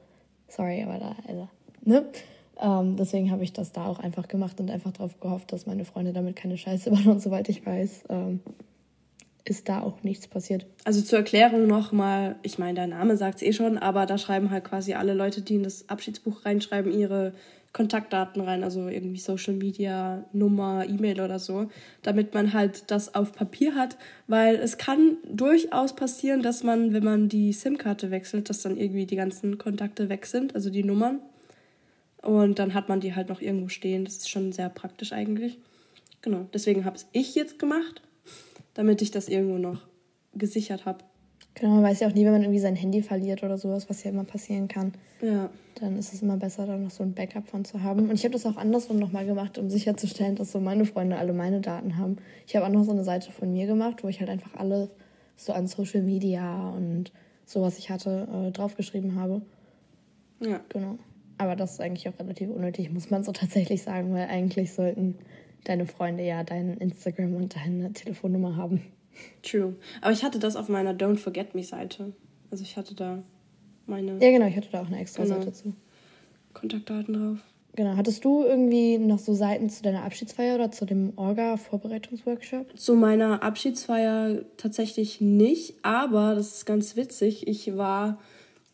sorry, 0.49 0.82
aber 0.82 0.99
da, 0.99 1.16
also, 1.26 1.49
ne? 1.82 2.04
Ähm, 2.61 2.96
deswegen 2.96 3.30
habe 3.30 3.42
ich 3.42 3.52
das 3.52 3.73
da 3.73 3.87
auch 3.87 3.99
einfach 3.99 4.28
gemacht 4.28 4.61
und 4.61 4.70
einfach 4.70 4.92
darauf 4.92 5.18
gehofft, 5.18 5.52
dass 5.52 5.66
meine 5.66 5.84
Freunde 5.84 6.12
damit 6.12 6.37
keine 6.37 6.56
Scheiße 6.56 6.90
machen. 6.92 7.12
Und 7.12 7.20
soweit 7.20 7.49
ich 7.49 7.64
weiß, 7.64 8.04
ähm, 8.11 8.40
ist 9.44 9.68
da 9.68 9.82
auch 9.82 10.02
nichts 10.02 10.26
passiert. 10.26 10.66
Also 10.84 11.02
zur 11.02 11.18
Erklärung 11.18 11.66
nochmal, 11.66 12.37
ich 12.42 12.58
meine, 12.58 12.75
der 12.75 12.87
Name 12.87 13.16
sagt 13.16 13.37
es 13.37 13.42
eh 13.42 13.52
schon, 13.52 13.76
aber 13.76 14.06
da 14.06 14.16
schreiben 14.18 14.50
halt 14.50 14.64
quasi 14.64 14.94
alle 14.94 15.14
Leute, 15.14 15.42
die 15.42 15.56
in 15.56 15.62
das 15.62 15.88
Abschiedsbuch 15.88 16.44
reinschreiben, 16.44 16.92
ihre 16.92 17.34
Kontaktdaten 17.75 18.40
rein, 18.40 18.62
also 18.62 18.88
irgendwie 18.88 19.19
Social 19.19 19.52
Media, 19.52 20.25
Nummer, 20.33 20.87
E-Mail 20.88 21.21
oder 21.21 21.40
so, 21.40 21.69
damit 22.02 22.33
man 22.33 22.52
halt 22.52 22.90
das 22.93 23.16
auf 23.16 23.33
Papier 23.33 23.75
hat, 23.75 23.99
weil 24.28 24.54
es 24.54 24.78
kann 24.78 25.19
durchaus 25.28 25.95
passieren, 25.95 26.40
dass 26.40 26.62
man, 26.62 26.93
wenn 26.95 27.02
man 27.02 27.28
die 27.28 27.52
SIM-Karte 27.52 28.12
wechselt, 28.12 28.49
dass 28.49 28.62
dann 28.62 28.76
irgendwie 28.78 29.07
die 29.07 29.16
ganzen 29.16 29.59
Kontakte 29.59 30.09
weg 30.09 30.25
sind, 30.26 30.54
also 30.54 30.71
die 30.71 30.85
Nummern. 30.85 31.19
Und 32.23 32.61
dann 32.61 32.75
hat 32.75 32.88
man 32.88 33.00
die 33.00 33.14
halt 33.14 33.28
noch 33.28 33.40
irgendwo 33.40 33.69
stehen. 33.69 34.04
Das 34.04 34.19
ist 34.19 34.31
schon 34.31 34.52
sehr 34.52 34.69
praktisch 34.69 35.12
eigentlich. 35.12 35.59
Genau, 36.23 36.47
deswegen 36.54 36.85
habe 36.85 36.97
es 36.97 37.09
ich 37.12 37.35
jetzt 37.35 37.59
gemacht, 37.59 38.02
damit 38.73 39.02
ich 39.02 39.11
das 39.11 39.28
irgendwo 39.28 39.59
noch 39.59 39.83
gesichert 40.33 40.87
habe. 40.87 41.04
Genau, 41.54 41.75
man 41.75 41.84
weiß 41.84 42.00
ja 42.00 42.08
auch 42.08 42.14
nie, 42.14 42.25
wenn 42.25 42.32
man 42.32 42.42
irgendwie 42.42 42.61
sein 42.61 42.75
Handy 42.75 43.00
verliert 43.02 43.44
oder 43.44 43.58
sowas, 43.58 43.88
was 43.88 44.02
ja 44.02 44.11
immer 44.11 44.25
passieren 44.25 44.66
kann. 44.66 44.92
Ja. 45.23 45.50
Dann 45.76 45.99
ist 45.99 46.12
es 46.12 46.23
immer 46.23 46.37
besser, 46.37 46.66
da 46.66 46.76
noch 46.76 46.90
so 46.90 47.04
ein 47.04 47.14
Backup 47.14 47.46
von 47.46 47.64
zu 47.64 47.82
haben. 47.82 48.08
Und 48.08 48.14
ich 48.14 48.25
habe 48.25 48.32
das 48.32 48.44
auch 48.46 48.56
andersrum 48.56 48.99
nochmal 48.99 49.25
gemacht, 49.25 49.56
um 49.58 49.70
sicherzustellen, 49.70 50.34
dass 50.34 50.50
so 50.50 50.58
meine 50.58 50.84
Freunde 50.84 51.16
alle 51.16 51.32
meine 51.32 51.61
Daten 51.61 51.96
haben. 51.96 52.16
Ich 52.46 52.56
habe 52.56 52.66
auch 52.66 52.70
noch 52.70 52.84
so 52.84 52.90
eine 52.90 53.04
Seite 53.04 53.30
von 53.30 53.52
mir 53.52 53.66
gemacht, 53.66 54.02
wo 54.02 54.08
ich 54.08 54.18
halt 54.20 54.30
einfach 54.30 54.54
alles 54.56 54.88
so 55.37 55.52
an 55.52 55.66
Social 55.66 56.02
Media 56.02 56.70
und 56.70 57.12
so, 57.44 57.62
was 57.62 57.79
ich 57.79 57.90
hatte, 57.90 58.29
äh, 58.33 58.50
draufgeschrieben 58.50 59.14
habe. 59.14 59.42
Ja. 60.40 60.61
Genau. 60.70 60.98
Aber 61.38 61.57
das 61.57 61.72
ist 61.72 61.81
eigentlich 61.81 62.09
auch 62.09 62.18
relativ 62.18 62.50
unnötig, 62.50 62.92
muss 62.92 63.11
man 63.11 63.24
so 63.24 63.33
tatsächlich 63.33 63.83
sagen, 63.83 64.12
weil 64.12 64.29
eigentlich 64.29 64.72
sollten 64.72 65.18
deine 65.64 65.87
Freunde 65.87 66.24
ja 66.24 66.44
dein 66.44 66.76
Instagram 66.79 67.35
und 67.35 67.57
deine 67.57 67.92
Telefonnummer 67.92 68.57
haben. 68.57 68.83
True. 69.42 69.77
Aber 70.00 70.12
ich 70.12 70.24
hatte 70.24 70.38
das 70.38 70.57
auf 70.57 70.68
meiner 70.68 70.92
Don't 70.92 71.16
Forget 71.16 71.55
Me 71.55 71.62
Seite. 71.62 72.12
Also 72.50 72.62
ich 72.62 72.77
hatte 72.77 72.94
da 72.94 73.22
meine. 73.87 74.12
Ja, 74.22 74.31
genau, 74.31 74.46
ich 74.46 74.57
hatte 74.57 74.68
da 74.70 74.83
auch 74.83 74.87
eine 74.87 75.00
extra 75.00 75.24
genau. 75.24 75.37
Seite 75.37 75.53
zu. 75.53 75.74
Kontaktdaten 76.53 77.14
drauf. 77.14 77.38
Genau. 77.77 77.96
Hattest 77.96 78.24
du 78.24 78.44
irgendwie 78.44 78.98
noch 78.98 79.18
so 79.18 79.35
Seiten 79.35 79.68
zu 79.68 79.83
deiner 79.83 80.05
Abschiedsfeier 80.05 80.55
oder 80.55 80.70
zu 80.70 80.87
dem 80.87 81.12
Orga-Vorbereitungsworkshop? 81.16 82.79
Zu 82.79 82.94
meiner 82.94 83.42
Abschiedsfeier 83.42 84.44
tatsächlich 84.57 85.20
nicht, 85.20 85.74
aber 85.83 86.37
das 86.37 86.55
ist 86.55 86.66
ganz 86.66 86.94
witzig. 86.94 87.48
Ich 87.48 87.77
war 87.77 88.20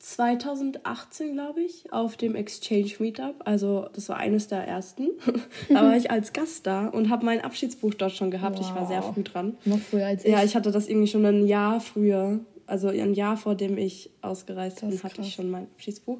2018, 0.00 1.34
glaube 1.34 1.60
ich, 1.60 1.92
auf 1.92 2.16
dem 2.16 2.34
Exchange 2.34 2.90
Meetup. 3.00 3.34
Also 3.44 3.86
das 3.92 4.08
war 4.08 4.16
eines 4.16 4.48
der 4.48 4.66
ersten. 4.66 5.10
da 5.68 5.82
war 5.82 5.94
ich 5.94 6.10
als 6.10 6.32
Gast 6.32 6.66
da 6.66 6.88
und 6.88 7.10
habe 7.10 7.26
mein 7.26 7.42
Abschiedsbuch 7.42 7.92
dort 7.92 8.12
schon 8.12 8.30
gehabt. 8.30 8.58
Wow. 8.58 8.66
Ich 8.66 8.74
war 8.74 8.86
sehr 8.86 9.02
früh 9.02 9.22
dran. 9.22 9.58
Noch 9.66 9.78
früher 9.78 10.06
als 10.06 10.24
ich. 10.24 10.32
Ja, 10.32 10.42
ich 10.42 10.56
hatte 10.56 10.70
das 10.70 10.88
irgendwie 10.88 11.06
schon 11.06 11.24
ein 11.26 11.46
Jahr 11.46 11.80
früher. 11.80 12.40
Also 12.66 12.88
ein 12.88 13.12
Jahr 13.12 13.36
vor 13.36 13.54
dem 13.54 13.76
ich 13.76 14.10
ausgereist 14.22 14.80
bin, 14.80 15.02
hatte 15.02 15.20
ich 15.20 15.34
schon 15.34 15.50
mein 15.50 15.64
Abschiedsbuch. 15.64 16.18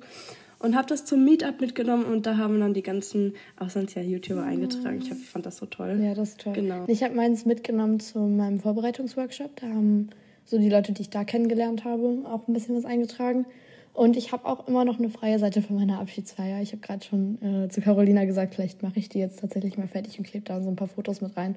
Und 0.59 0.77
habe 0.77 0.87
das 0.87 1.07
zum 1.07 1.25
Meetup 1.25 1.59
mitgenommen 1.63 2.05
und 2.05 2.27
da 2.27 2.37
haben 2.37 2.61
dann 2.61 2.75
die 2.75 2.83
ganzen 2.83 3.33
Auslandsjahr-YouTuber 3.59 4.43
eingetragen. 4.43 5.01
Ich, 5.01 5.11
hab, 5.11 5.17
ich 5.17 5.31
fand 5.31 5.47
das 5.47 5.57
so 5.57 5.65
toll. 5.65 5.99
Ja, 6.03 6.13
das 6.13 6.31
ist 6.31 6.41
toll. 6.43 6.53
Genau. 6.53 6.85
Ich 6.87 7.03
habe 7.03 7.15
meins 7.15 7.47
mitgenommen 7.47 7.99
zu 7.99 8.19
meinem 8.19 8.61
Vorbereitungsworkshop. 8.61 9.57
Da 9.57 9.69
haben 9.69 10.11
so 10.45 10.59
die 10.59 10.69
Leute, 10.69 10.93
die 10.93 11.01
ich 11.01 11.11
da 11.11 11.25
kennengelernt 11.25 11.85
habe, 11.85 12.25
auch 12.27 12.47
ein 12.47 12.53
bisschen 12.53 12.77
was 12.77 12.85
eingetragen. 12.85 13.47
Und 13.93 14.17
ich 14.17 14.33
habe 14.33 14.47
auch 14.47 14.69
immer 14.69 14.85
noch 14.85 14.99
eine 14.99 15.11
freie 15.11 15.39
Seite 15.39 15.63
für 15.63 15.73
meine 15.73 15.99
Abschiedsfeier. 15.99 16.63
Ich 16.63 16.73
habe 16.73 16.81
gerade 16.81 17.05
schon 17.05 17.43
äh, 17.43 17.69
zu 17.69 17.81
Carolina 17.81 18.25
gesagt, 18.25 18.55
vielleicht 18.55 18.83
mache 18.83 18.99
ich 18.99 19.09
die 19.09 19.19
jetzt 19.19 19.41
tatsächlich 19.41 19.77
mal 19.77 19.89
fertig 19.89 20.19
und 20.19 20.27
klebe 20.27 20.45
da 20.45 20.63
so 20.63 20.69
ein 20.69 20.77
paar 20.77 20.89
Fotos 20.89 21.21
mit 21.21 21.37
rein, 21.37 21.57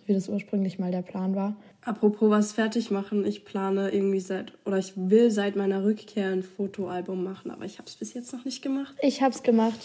so 0.00 0.08
wie 0.08 0.14
das 0.14 0.28
ursprünglich 0.28 0.78
mal 0.78 0.90
der 0.90 1.02
Plan 1.02 1.34
war. 1.34 1.56
Apropos 1.82 2.30
was 2.30 2.52
fertig 2.52 2.90
machen, 2.90 3.24
ich 3.24 3.44
plane 3.44 3.90
irgendwie 3.90 4.20
seit 4.20 4.52
oder 4.64 4.78
ich 4.78 4.94
will 4.96 5.30
seit 5.30 5.54
meiner 5.54 5.84
Rückkehr 5.84 6.30
ein 6.30 6.42
Fotoalbum 6.42 7.22
machen, 7.22 7.50
aber 7.50 7.64
ich 7.64 7.78
habe 7.78 7.88
es 7.88 7.94
bis 7.94 8.14
jetzt 8.14 8.32
noch 8.32 8.44
nicht 8.44 8.62
gemacht. 8.62 8.96
Ich 9.02 9.22
habe 9.22 9.32
es 9.32 9.42
gemacht. 9.42 9.78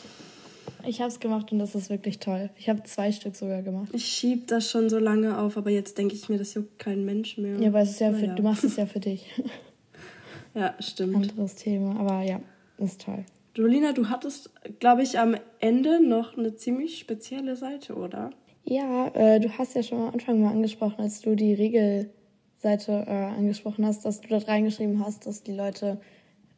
Ich 0.88 0.99
habe 0.99 1.10
es 1.10 1.19
gemacht 1.19 1.51
und 1.51 1.60
das 1.60 1.75
ist 1.75 1.89
wirklich 1.89 2.19
toll. 2.19 2.49
Ich 2.58 2.69
habe 2.69 2.82
zwei 2.84 3.12
Stück 3.12 3.36
sogar 3.36 3.62
gemacht. 3.62 3.89
Ich 3.93 4.06
schieb 4.06 4.47
das 4.47 4.69
schon 4.69 4.89
so 4.89 4.97
lange 4.97 5.38
auf, 5.38 5.58
aber 5.58 5.69
jetzt 5.69 5.97
denke 5.97 6.15
ich 6.15 6.27
mir, 6.30 6.38
das 6.38 6.54
juckt 6.54 6.80
kein 6.80 7.06
Mensch 7.06 7.38
mehr. 7.38 7.60
Ja, 7.60 7.67
aber 7.67 7.82
es 7.82 7.91
ist 7.91 7.99
ja, 7.99 8.13
für, 8.13 8.27
du 8.27 8.41
machst 8.41 8.63
es 8.63 8.77
ja 8.77 8.86
für 8.88 8.99
dich. 8.99 9.27
Ja, 10.53 10.75
stimmt. 10.79 11.15
Anderes 11.15 11.55
Thema, 11.55 11.99
aber 11.99 12.21
ja, 12.23 12.39
ist 12.77 13.01
toll. 13.01 13.25
Jolina, 13.55 13.91
du 13.91 14.09
hattest, 14.09 14.49
glaube 14.79 15.03
ich, 15.03 15.19
am 15.19 15.35
Ende 15.59 16.05
noch 16.05 16.37
eine 16.37 16.55
ziemlich 16.55 16.99
spezielle 16.99 17.55
Seite, 17.55 17.95
oder? 17.95 18.31
Ja, 18.63 19.07
äh, 19.09 19.39
du 19.39 19.49
hast 19.57 19.75
ja 19.75 19.83
schon 19.83 19.99
am 19.99 20.13
Anfang 20.13 20.41
mal 20.41 20.51
angesprochen, 20.51 21.01
als 21.01 21.21
du 21.21 21.35
die 21.35 21.53
Regelseite 21.53 23.05
äh, 23.07 23.37
angesprochen 23.37 23.85
hast, 23.85 24.05
dass 24.05 24.21
du 24.21 24.29
dort 24.29 24.47
reingeschrieben 24.47 25.03
hast, 25.03 25.25
dass 25.25 25.43
die 25.43 25.53
Leute 25.53 25.99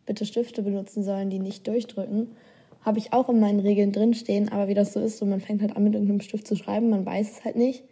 bitte 0.06 0.25
Stifte 0.25 0.62
benutzen 0.62 1.03
sollen, 1.03 1.29
die 1.29 1.39
nicht 1.39 1.65
durchdrücken. 1.67 2.36
Habe 2.82 2.99
ich 2.99 3.13
auch 3.13 3.29
in 3.29 3.39
meinen 3.39 3.62
Regeln 3.62 3.91
drinstehen, 3.91 4.49
aber 4.49 4.67
wie 4.67 4.73
das 4.73 4.93
so 4.93 4.99
ist, 4.99 5.17
so 5.17 5.25
man 5.25 5.39
fängt 5.39 5.62
halt 5.62 5.75
an 5.75 5.84
mit 5.84 5.93
irgendeinem 5.93 6.19
Stift 6.19 6.45
zu 6.45 6.56
schreiben, 6.56 6.89
man 6.89 7.06
weiß 7.06 7.32
es 7.32 7.45
halt 7.45 7.56
nicht 7.56 7.84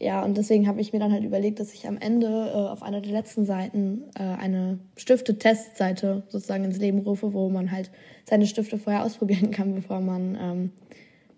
ja, 0.00 0.24
und 0.24 0.36
deswegen 0.36 0.68
habe 0.68 0.80
ich 0.80 0.92
mir 0.92 1.00
dann 1.00 1.12
halt 1.12 1.24
überlegt, 1.24 1.58
dass 1.58 1.74
ich 1.74 1.88
am 1.88 1.98
Ende 1.98 2.26
äh, 2.26 2.56
auf 2.56 2.82
einer 2.82 3.00
der 3.00 3.12
letzten 3.12 3.44
Seiten 3.44 4.04
äh, 4.14 4.22
eine 4.22 4.78
Stifte-Testseite 4.96 6.22
sozusagen 6.28 6.64
ins 6.64 6.78
Leben 6.78 7.00
rufe, 7.00 7.32
wo 7.32 7.48
man 7.48 7.72
halt 7.72 7.90
seine 8.24 8.46
Stifte 8.46 8.78
vorher 8.78 9.04
ausprobieren 9.04 9.50
kann, 9.50 9.74
bevor 9.74 10.00
man 10.00 10.38
ähm, 10.40 10.72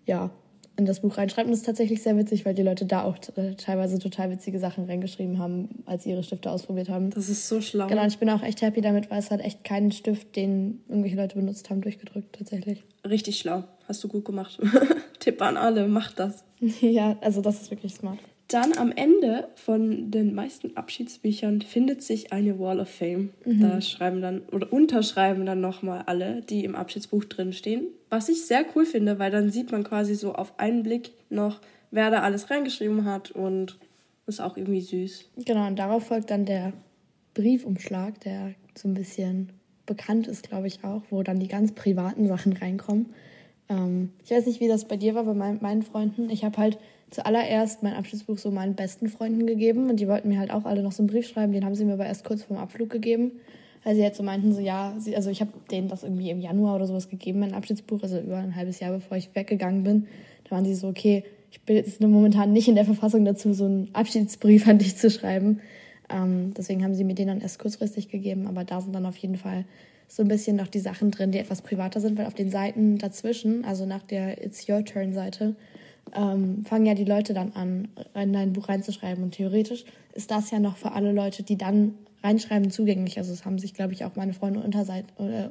ja 0.05 0.29
in 0.77 0.85
das 0.85 0.99
Buch 0.99 1.17
reinschreibt. 1.17 1.47
Und 1.47 1.51
das 1.51 1.61
ist 1.61 1.65
tatsächlich 1.65 2.03
sehr 2.03 2.15
witzig, 2.17 2.45
weil 2.45 2.53
die 2.53 2.61
Leute 2.61 2.85
da 2.85 3.03
auch 3.03 3.17
äh, 3.35 3.55
teilweise 3.55 3.97
total 3.97 4.29
witzige 4.29 4.59
Sachen 4.59 4.85
reingeschrieben 4.85 5.39
haben, 5.39 5.83
als 5.85 6.03
sie 6.03 6.11
ihre 6.11 6.23
Stifte 6.23 6.51
ausprobiert 6.51 6.89
haben. 6.89 7.09
Das 7.09 7.29
ist 7.29 7.47
so 7.47 7.61
schlau. 7.61 7.87
Genau, 7.87 8.03
und 8.03 8.09
ich 8.09 8.19
bin 8.19 8.29
auch 8.29 8.43
echt 8.43 8.61
happy 8.61 8.81
damit, 8.81 9.09
weil 9.09 9.19
es 9.19 9.31
hat 9.31 9.41
echt 9.41 9.63
keinen 9.63 9.91
Stift, 9.91 10.35
den 10.35 10.81
irgendwelche 10.87 11.15
Leute 11.15 11.35
benutzt 11.35 11.69
haben, 11.71 11.81
durchgedrückt 11.81 12.35
tatsächlich. 12.35 12.83
Richtig 13.07 13.39
schlau. 13.39 13.63
Hast 13.87 14.03
du 14.03 14.07
gut 14.07 14.23
gemacht. 14.23 14.59
Tipp 15.19 15.41
an 15.41 15.57
alle, 15.57 15.87
macht 15.87 16.19
das. 16.19 16.43
ja, 16.81 17.17
also 17.21 17.41
das 17.41 17.61
ist 17.61 17.71
wirklich 17.71 17.95
smart. 17.95 18.19
Dann 18.53 18.77
am 18.77 18.91
Ende 18.91 19.47
von 19.55 20.11
den 20.11 20.35
meisten 20.35 20.75
Abschiedsbüchern 20.75 21.61
findet 21.61 22.03
sich 22.03 22.33
eine 22.33 22.59
Wall 22.59 22.79
of 22.79 22.89
Fame. 22.89 23.29
Mhm. 23.45 23.61
Da 23.61 23.81
schreiben 23.81 24.21
dann 24.21 24.41
oder 24.51 24.71
unterschreiben 24.73 25.45
dann 25.45 25.61
nochmal 25.61 26.03
alle, 26.05 26.41
die 26.41 26.65
im 26.65 26.75
Abschiedsbuch 26.75 27.23
drinstehen. 27.25 27.87
Was 28.09 28.27
ich 28.27 28.45
sehr 28.45 28.65
cool 28.75 28.85
finde, 28.85 29.19
weil 29.19 29.31
dann 29.31 29.51
sieht 29.51 29.71
man 29.71 29.83
quasi 29.83 30.15
so 30.15 30.33
auf 30.33 30.59
einen 30.59 30.83
Blick 30.83 31.11
noch, 31.29 31.61
wer 31.91 32.11
da 32.11 32.21
alles 32.21 32.49
reingeschrieben 32.49 33.05
hat 33.05 33.31
und 33.31 33.77
ist 34.27 34.41
auch 34.41 34.57
irgendwie 34.57 34.81
süß. 34.81 35.29
Genau, 35.45 35.67
und 35.67 35.79
darauf 35.79 36.07
folgt 36.07 36.29
dann 36.29 36.45
der 36.45 36.73
Briefumschlag, 37.33 38.19
der 38.21 38.53
so 38.75 38.87
ein 38.87 38.93
bisschen 38.93 39.49
bekannt 39.85 40.27
ist, 40.27 40.47
glaube 40.47 40.67
ich 40.67 40.83
auch, 40.83 41.03
wo 41.09 41.23
dann 41.23 41.39
die 41.39 41.47
ganz 41.47 41.71
privaten 41.71 42.27
Sachen 42.27 42.53
reinkommen. 42.53 43.13
Ähm, 43.69 44.11
ich 44.23 44.31
weiß 44.31 44.45
nicht, 44.45 44.59
wie 44.59 44.67
das 44.67 44.85
bei 44.87 44.97
dir 44.97 45.15
war, 45.15 45.23
bei 45.23 45.33
mein, 45.33 45.59
meinen 45.61 45.83
Freunden. 45.83 46.29
Ich 46.29 46.43
habe 46.43 46.57
halt 46.57 46.77
zuallererst 47.11 47.83
mein 47.83 47.93
Abschlussbuch 47.93 48.37
so 48.37 48.51
meinen 48.51 48.75
besten 48.75 49.09
Freunden 49.09 49.45
gegeben 49.45 49.89
und 49.89 49.99
die 49.99 50.07
wollten 50.07 50.29
mir 50.29 50.39
halt 50.39 50.51
auch 50.51 50.65
alle 50.65 50.81
noch 50.81 50.93
so 50.93 51.03
einen 51.03 51.09
Brief 51.09 51.27
schreiben. 51.27 51.51
Den 51.53 51.65
haben 51.65 51.75
sie 51.75 51.85
mir 51.85 51.93
aber 51.93 52.05
erst 52.05 52.25
kurz 52.25 52.43
vorm 52.43 52.59
Abflug 52.59 52.89
gegeben. 52.89 53.33
Weil 53.83 53.95
sie 53.95 54.01
jetzt 54.01 54.17
so 54.17 54.23
meinten, 54.23 54.53
so 54.53 54.61
ja, 54.61 54.93
sie, 54.99 55.15
also 55.15 55.31
ich 55.31 55.41
habe 55.41 55.51
denen 55.71 55.87
das 55.87 56.03
irgendwie 56.03 56.29
im 56.29 56.39
Januar 56.39 56.75
oder 56.75 56.85
sowas 56.85 57.09
gegeben, 57.09 57.39
mein 57.39 57.53
Abschiedsbuch, 57.53 58.03
also 58.03 58.19
über 58.19 58.37
ein 58.37 58.55
halbes 58.55 58.79
Jahr 58.79 58.91
bevor 58.91 59.17
ich 59.17 59.33
weggegangen 59.33 59.83
bin. 59.83 60.07
Da 60.43 60.51
waren 60.51 60.65
sie 60.65 60.75
so, 60.75 60.87
okay, 60.87 61.23
ich 61.51 61.61
bin 61.61 61.75
jetzt 61.75 61.99
momentan 61.99 62.53
nicht 62.53 62.67
in 62.67 62.75
der 62.75 62.85
Verfassung 62.85 63.25
dazu, 63.25 63.53
so 63.53 63.65
einen 63.65 63.89
Abschiedsbrief 63.93 64.67
an 64.67 64.77
dich 64.77 64.97
zu 64.97 65.09
schreiben. 65.09 65.61
Ähm, 66.09 66.53
deswegen 66.55 66.83
haben 66.83 66.93
sie 66.93 67.03
mir 67.03 67.15
den 67.15 67.27
dann 67.27 67.41
erst 67.41 67.57
kurzfristig 67.57 68.09
gegeben, 68.09 68.47
aber 68.47 68.63
da 68.63 68.81
sind 68.81 68.93
dann 68.93 69.05
auf 69.05 69.17
jeden 69.17 69.37
Fall 69.37 69.65
so 70.07 70.21
ein 70.21 70.27
bisschen 70.27 70.57
noch 70.57 70.67
die 70.67 70.79
Sachen 70.79 71.09
drin, 71.09 71.31
die 71.31 71.39
etwas 71.39 71.61
privater 71.61 72.01
sind, 72.01 72.17
weil 72.17 72.27
auf 72.27 72.33
den 72.33 72.51
Seiten 72.51 72.97
dazwischen, 72.97 73.65
also 73.65 73.85
nach 73.85 74.03
der 74.03 74.43
It's 74.45 74.67
Your 74.69 74.85
Turn 74.85 75.13
Seite, 75.13 75.55
ähm, 76.15 76.65
fangen 76.65 76.85
ja 76.85 76.93
die 76.93 77.05
Leute 77.05 77.33
dann 77.33 77.53
an, 77.53 77.87
in 78.13 78.33
dein 78.33 78.53
Buch 78.53 78.69
reinzuschreiben. 78.69 79.23
Und 79.23 79.31
theoretisch 79.31 79.85
ist 80.13 80.31
das 80.31 80.51
ja 80.51 80.59
noch 80.59 80.77
für 80.77 80.91
alle 80.91 81.11
Leute, 81.11 81.43
die 81.43 81.57
dann 81.57 81.95
reinschreiben, 82.23 82.71
zugänglich. 82.71 83.17
Also 83.17 83.33
es 83.33 83.45
haben 83.45 83.57
sich, 83.57 83.73
glaube 83.73 83.93
ich, 83.93 84.05
auch 84.05 84.15
meine 84.15 84.33
Freunde 84.33 84.61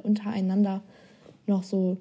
untereinander 0.03 0.81
noch 1.47 1.63
so 1.63 1.97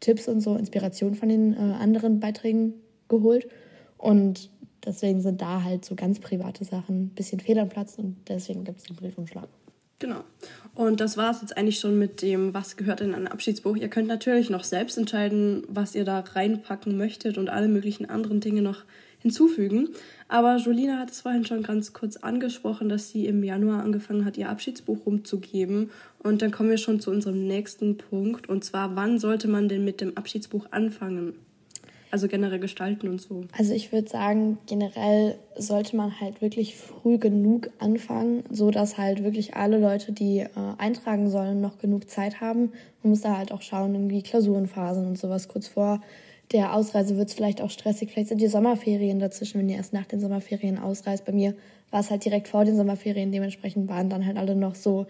Tipps 0.00 0.28
und 0.28 0.40
so 0.40 0.56
Inspiration 0.56 1.14
von 1.14 1.28
den 1.28 1.54
äh, 1.54 1.56
anderen 1.56 2.20
Beiträgen 2.20 2.74
geholt. 3.08 3.48
Und 3.96 4.50
deswegen 4.84 5.20
sind 5.20 5.40
da 5.40 5.64
halt 5.64 5.84
so 5.84 5.94
ganz 5.94 6.20
private 6.20 6.64
Sachen 6.64 7.04
ein 7.04 7.08
bisschen 7.10 7.40
fehl 7.40 7.58
am 7.58 7.68
und 7.98 8.16
deswegen 8.28 8.64
gibt 8.64 8.78
es 8.78 8.84
den 8.84 8.96
Briefumschlag. 8.96 9.48
Genau. 9.98 10.22
Und 10.74 11.00
das 11.00 11.16
war 11.16 11.32
es 11.32 11.40
jetzt 11.40 11.56
eigentlich 11.56 11.80
schon 11.80 11.98
mit 11.98 12.22
dem, 12.22 12.54
was 12.54 12.76
gehört 12.76 13.00
in 13.00 13.14
ein 13.14 13.26
Abschiedsbuch. 13.26 13.76
Ihr 13.76 13.88
könnt 13.88 14.06
natürlich 14.06 14.48
noch 14.48 14.62
selbst 14.62 14.96
entscheiden, 14.96 15.64
was 15.68 15.96
ihr 15.96 16.04
da 16.04 16.20
reinpacken 16.20 16.96
möchtet 16.96 17.36
und 17.36 17.48
alle 17.48 17.66
möglichen 17.66 18.08
anderen 18.08 18.38
Dinge 18.40 18.62
noch 18.62 18.84
hinzufügen. 19.18 19.88
Aber 20.28 20.56
Jolina 20.58 20.98
hat 20.98 21.10
es 21.10 21.22
vorhin 21.22 21.44
schon 21.44 21.64
ganz 21.64 21.92
kurz 21.92 22.16
angesprochen, 22.16 22.88
dass 22.88 23.10
sie 23.10 23.26
im 23.26 23.42
Januar 23.42 23.82
angefangen 23.82 24.24
hat, 24.24 24.36
ihr 24.36 24.48
Abschiedsbuch 24.48 25.04
rumzugeben. 25.04 25.90
Und 26.20 26.42
dann 26.42 26.52
kommen 26.52 26.70
wir 26.70 26.78
schon 26.78 27.00
zu 27.00 27.10
unserem 27.10 27.46
nächsten 27.48 27.96
Punkt. 27.96 28.48
Und 28.48 28.62
zwar, 28.62 28.94
wann 28.94 29.18
sollte 29.18 29.48
man 29.48 29.68
denn 29.68 29.84
mit 29.84 30.00
dem 30.00 30.16
Abschiedsbuch 30.16 30.66
anfangen? 30.70 31.34
Also 32.10 32.28
generell 32.28 32.58
gestalten 32.58 33.08
und 33.08 33.20
so. 33.20 33.42
Also 33.56 33.74
ich 33.74 33.92
würde 33.92 34.08
sagen, 34.08 34.58
generell 34.66 35.36
sollte 35.56 35.96
man 35.96 36.20
halt 36.20 36.40
wirklich 36.40 36.76
früh 36.76 37.18
genug 37.18 37.70
anfangen, 37.78 38.44
so 38.50 38.70
dass 38.70 38.96
halt 38.96 39.24
wirklich 39.24 39.54
alle 39.54 39.78
Leute, 39.78 40.12
die 40.12 40.40
äh, 40.40 40.48
eintragen 40.78 41.28
sollen, 41.28 41.60
noch 41.60 41.78
genug 41.78 42.08
Zeit 42.08 42.40
haben. 42.40 42.72
Man 43.02 43.10
muss 43.10 43.20
da 43.20 43.36
halt 43.36 43.52
auch 43.52 43.62
schauen, 43.62 43.94
irgendwie 43.94 44.22
Klausurenphasen 44.22 45.06
und 45.06 45.18
sowas 45.18 45.48
kurz 45.48 45.68
vor 45.68 46.00
der 46.52 46.74
Ausreise 46.74 47.16
wird 47.16 47.28
es 47.28 47.34
vielleicht 47.34 47.60
auch 47.60 47.70
stressig. 47.70 48.10
Vielleicht 48.10 48.28
sind 48.28 48.40
die 48.40 48.48
Sommerferien 48.48 49.18
dazwischen, 49.18 49.60
wenn 49.60 49.68
ihr 49.68 49.76
erst 49.76 49.92
nach 49.92 50.06
den 50.06 50.20
Sommerferien 50.20 50.78
ausreist. 50.78 51.24
Bei 51.24 51.32
mir 51.32 51.54
war 51.90 52.00
es 52.00 52.10
halt 52.10 52.24
direkt 52.24 52.48
vor 52.48 52.64
den 52.64 52.76
Sommerferien. 52.76 53.32
Dementsprechend 53.32 53.88
waren 53.88 54.08
dann 54.08 54.24
halt 54.24 54.38
alle 54.38 54.56
noch 54.56 54.74
so 54.74 55.06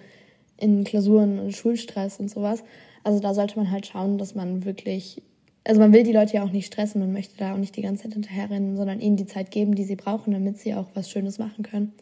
in 0.56 0.84
Klausuren 0.84 1.38
und 1.38 1.52
Schulstress 1.52 2.18
und 2.18 2.30
sowas. 2.30 2.64
Also 3.04 3.20
da 3.20 3.34
sollte 3.34 3.56
man 3.56 3.70
halt 3.70 3.86
schauen, 3.86 4.18
dass 4.18 4.34
man 4.34 4.64
wirklich 4.64 5.22
also 5.68 5.82
man 5.82 5.92
will 5.92 6.02
die 6.02 6.12
Leute 6.12 6.32
ja 6.32 6.44
auch 6.44 6.50
nicht 6.50 6.72
stressen, 6.72 6.98
man 6.98 7.12
möchte 7.12 7.36
da 7.36 7.52
auch 7.52 7.58
nicht 7.58 7.76
die 7.76 7.82
ganze 7.82 8.04
Zeit 8.04 8.14
hinterherrennen, 8.14 8.78
sondern 8.78 9.00
ihnen 9.00 9.16
die 9.16 9.26
Zeit 9.26 9.50
geben, 9.50 9.74
die 9.74 9.84
sie 9.84 9.96
brauchen, 9.96 10.32
damit 10.32 10.56
sie 10.56 10.74
auch 10.74 10.86
was 10.94 11.10
Schönes 11.10 11.38
machen 11.38 11.62
können. 11.62 11.92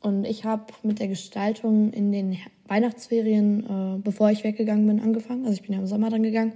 Und 0.00 0.24
ich 0.24 0.44
habe 0.44 0.64
mit 0.82 0.98
der 0.98 1.06
Gestaltung 1.06 1.92
in 1.92 2.10
den 2.10 2.36
Weihnachtsferien, 2.66 3.64
äh, 3.64 3.98
bevor 4.02 4.30
ich 4.30 4.42
weggegangen 4.42 4.88
bin, 4.88 4.98
angefangen. 4.98 5.44
Also 5.44 5.54
ich 5.54 5.62
bin 5.62 5.72
ja 5.72 5.78
im 5.78 5.86
Sommer 5.86 6.10
dann 6.10 6.24
gegangen 6.24 6.54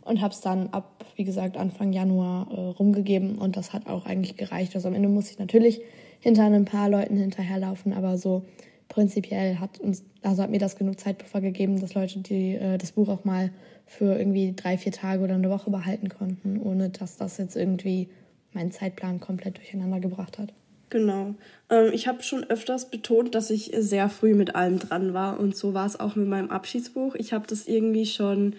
und 0.00 0.22
habe 0.22 0.32
es 0.32 0.40
dann 0.40 0.68
ab, 0.68 1.04
wie 1.16 1.24
gesagt, 1.24 1.58
Anfang 1.58 1.92
Januar 1.92 2.48
äh, 2.50 2.60
rumgegeben 2.78 3.36
und 3.36 3.58
das 3.58 3.74
hat 3.74 3.86
auch 3.86 4.06
eigentlich 4.06 4.38
gereicht. 4.38 4.74
Also 4.74 4.88
am 4.88 4.94
Ende 4.94 5.10
muss 5.10 5.30
ich 5.30 5.38
natürlich 5.38 5.82
hinter 6.20 6.44
ein 6.44 6.64
paar 6.64 6.88
Leuten 6.88 7.18
hinterherlaufen, 7.18 7.92
aber 7.92 8.16
so 8.16 8.42
prinzipiell 8.88 9.56
hat 9.60 9.78
uns, 9.80 10.02
also 10.22 10.42
hat 10.42 10.50
mir 10.50 10.58
das 10.58 10.76
genug 10.76 10.98
Zeitpuffer 10.98 11.42
gegeben, 11.42 11.78
dass 11.78 11.92
Leute 11.92 12.20
die, 12.20 12.54
äh, 12.54 12.78
das 12.78 12.92
Buch 12.92 13.08
auch 13.10 13.24
mal 13.24 13.50
für 13.90 14.16
irgendwie 14.16 14.54
drei, 14.54 14.78
vier 14.78 14.92
Tage 14.92 15.24
oder 15.24 15.34
eine 15.34 15.50
Woche 15.50 15.68
behalten 15.68 16.08
konnten, 16.10 16.60
ohne 16.62 16.90
dass 16.90 17.16
das 17.16 17.38
jetzt 17.38 17.56
irgendwie 17.56 18.08
meinen 18.52 18.70
Zeitplan 18.70 19.18
komplett 19.18 19.56
durcheinander 19.56 19.98
gebracht 19.98 20.38
hat. 20.38 20.52
Genau. 20.90 21.34
Ähm, 21.68 21.90
ich 21.92 22.06
habe 22.06 22.22
schon 22.22 22.44
öfters 22.44 22.88
betont, 22.88 23.34
dass 23.34 23.50
ich 23.50 23.72
sehr 23.76 24.08
früh 24.08 24.34
mit 24.34 24.54
allem 24.54 24.78
dran 24.78 25.12
war 25.12 25.40
und 25.40 25.56
so 25.56 25.74
war 25.74 25.86
es 25.86 25.98
auch 25.98 26.14
mit 26.14 26.28
meinem 26.28 26.50
Abschiedsbuch. 26.50 27.16
Ich 27.16 27.32
habe 27.32 27.48
das 27.48 27.66
irgendwie 27.66 28.06
schon 28.06 28.54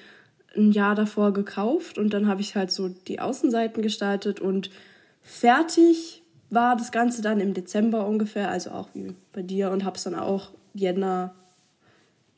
ein 0.53 0.73
Jahr 0.73 0.95
davor 0.95 1.31
gekauft 1.31 1.97
und 1.97 2.13
dann 2.13 2.27
habe 2.27 2.41
ich 2.41 2.57
halt 2.57 2.69
so 2.69 2.89
die 2.89 3.21
Außenseiten 3.21 3.81
gestaltet 3.81 4.41
und 4.41 4.69
fertig 5.21 6.23
war 6.49 6.75
das 6.75 6.91
Ganze 6.91 7.21
dann 7.21 7.39
im 7.39 7.53
Dezember 7.53 8.05
ungefähr, 8.05 8.49
also 8.49 8.71
auch 8.71 8.89
wie 8.93 9.13
bei 9.31 9.43
dir 9.43 9.71
und 9.71 9.85
habe 9.85 9.95
es 9.95 10.03
dann 10.03 10.15
auch 10.15 10.49
Jänner 10.73 11.33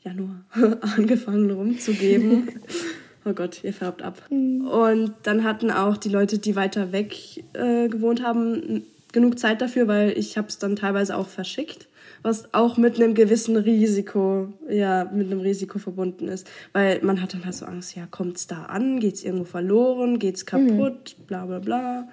Januar 0.04 0.44
angefangen 0.96 1.50
rumzugeben. 1.50 2.48
oh 3.24 3.32
Gott, 3.32 3.64
ihr 3.64 3.72
färbt 3.72 4.02
ab. 4.02 4.22
Mhm. 4.30 4.66
Und 4.66 5.14
dann 5.22 5.44
hatten 5.44 5.70
auch 5.70 5.96
die 5.96 6.10
Leute, 6.10 6.38
die 6.38 6.56
weiter 6.56 6.92
weg 6.92 7.16
äh, 7.54 7.88
gewohnt 7.88 8.22
haben, 8.22 8.84
genug 9.12 9.38
Zeit 9.38 9.62
dafür, 9.62 9.88
weil 9.88 10.10
ich 10.18 10.36
habe 10.36 10.48
es 10.48 10.58
dann 10.58 10.76
teilweise 10.76 11.16
auch 11.16 11.28
verschickt, 11.28 11.88
was 12.22 12.52
auch 12.52 12.76
mit 12.76 12.96
einem 12.96 13.14
gewissen 13.14 13.56
Risiko, 13.56 14.52
ja, 14.68 15.10
mit 15.12 15.30
einem 15.30 15.40
Risiko 15.40 15.78
verbunden 15.78 16.28
ist, 16.28 16.46
weil 16.72 17.00
man 17.02 17.22
hat 17.22 17.32
dann 17.32 17.44
halt 17.44 17.54
so 17.54 17.64
Angst, 17.64 17.96
ja, 17.96 18.06
kommt 18.10 18.36
es 18.36 18.46
da 18.46 18.64
an, 18.64 19.00
geht 19.00 19.14
es 19.14 19.24
irgendwo 19.24 19.44
verloren, 19.44 20.18
geht 20.18 20.36
es 20.36 20.46
kaputt, 20.46 21.16
mhm. 21.18 21.26
bla 21.26 21.46
bla 21.46 21.58
bla. 21.60 22.08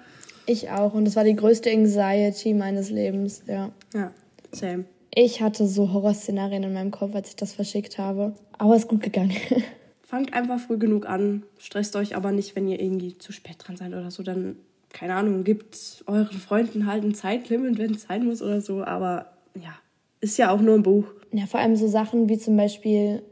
Ich 0.46 0.70
auch 0.70 0.94
und 0.94 1.04
das 1.04 1.16
war 1.16 1.24
die 1.24 1.36
größte 1.36 1.70
Anxiety 1.70 2.54
meines 2.54 2.90
Lebens, 2.90 3.42
ja. 3.46 3.70
Ja, 3.94 4.12
same. 4.52 4.84
Ich 5.14 5.42
hatte 5.42 5.66
so 5.66 5.92
Horrorszenarien 5.92 6.62
in 6.62 6.72
meinem 6.72 6.90
Kopf, 6.90 7.14
als 7.14 7.30
ich 7.30 7.36
das 7.36 7.52
verschickt 7.52 7.98
habe. 7.98 8.34
Aber 8.56 8.74
es 8.74 8.82
ist 8.82 8.88
gut 8.88 9.02
gegangen. 9.02 9.36
Fangt 10.02 10.32
einfach 10.32 10.58
früh 10.58 10.78
genug 10.78 11.06
an. 11.06 11.42
Stresst 11.58 11.96
euch 11.96 12.16
aber 12.16 12.32
nicht, 12.32 12.56
wenn 12.56 12.66
ihr 12.66 12.80
irgendwie 12.80 13.18
zu 13.18 13.32
spät 13.32 13.56
dran 13.58 13.76
seid 13.76 13.92
oder 13.92 14.10
so. 14.10 14.22
Dann, 14.22 14.56
keine 14.90 15.14
Ahnung, 15.14 15.44
gibt 15.44 16.02
euren 16.06 16.38
Freunden 16.38 16.86
halt 16.86 17.04
ein 17.04 17.14
Zeitlimit, 17.14 17.78
wenn 17.78 17.94
es 17.94 18.02
sein 18.02 18.24
muss 18.24 18.40
oder 18.40 18.60
so. 18.62 18.84
Aber 18.84 19.32
ja, 19.54 19.74
ist 20.20 20.38
ja 20.38 20.50
auch 20.50 20.60
nur 20.60 20.74
ein 20.74 20.82
Buch. 20.82 21.04
Ja, 21.30 21.46
vor 21.46 21.60
allem 21.60 21.76
so 21.76 21.88
Sachen 21.88 22.28
wie 22.28 22.38
zum 22.38 22.56
Beispiel 22.56 23.22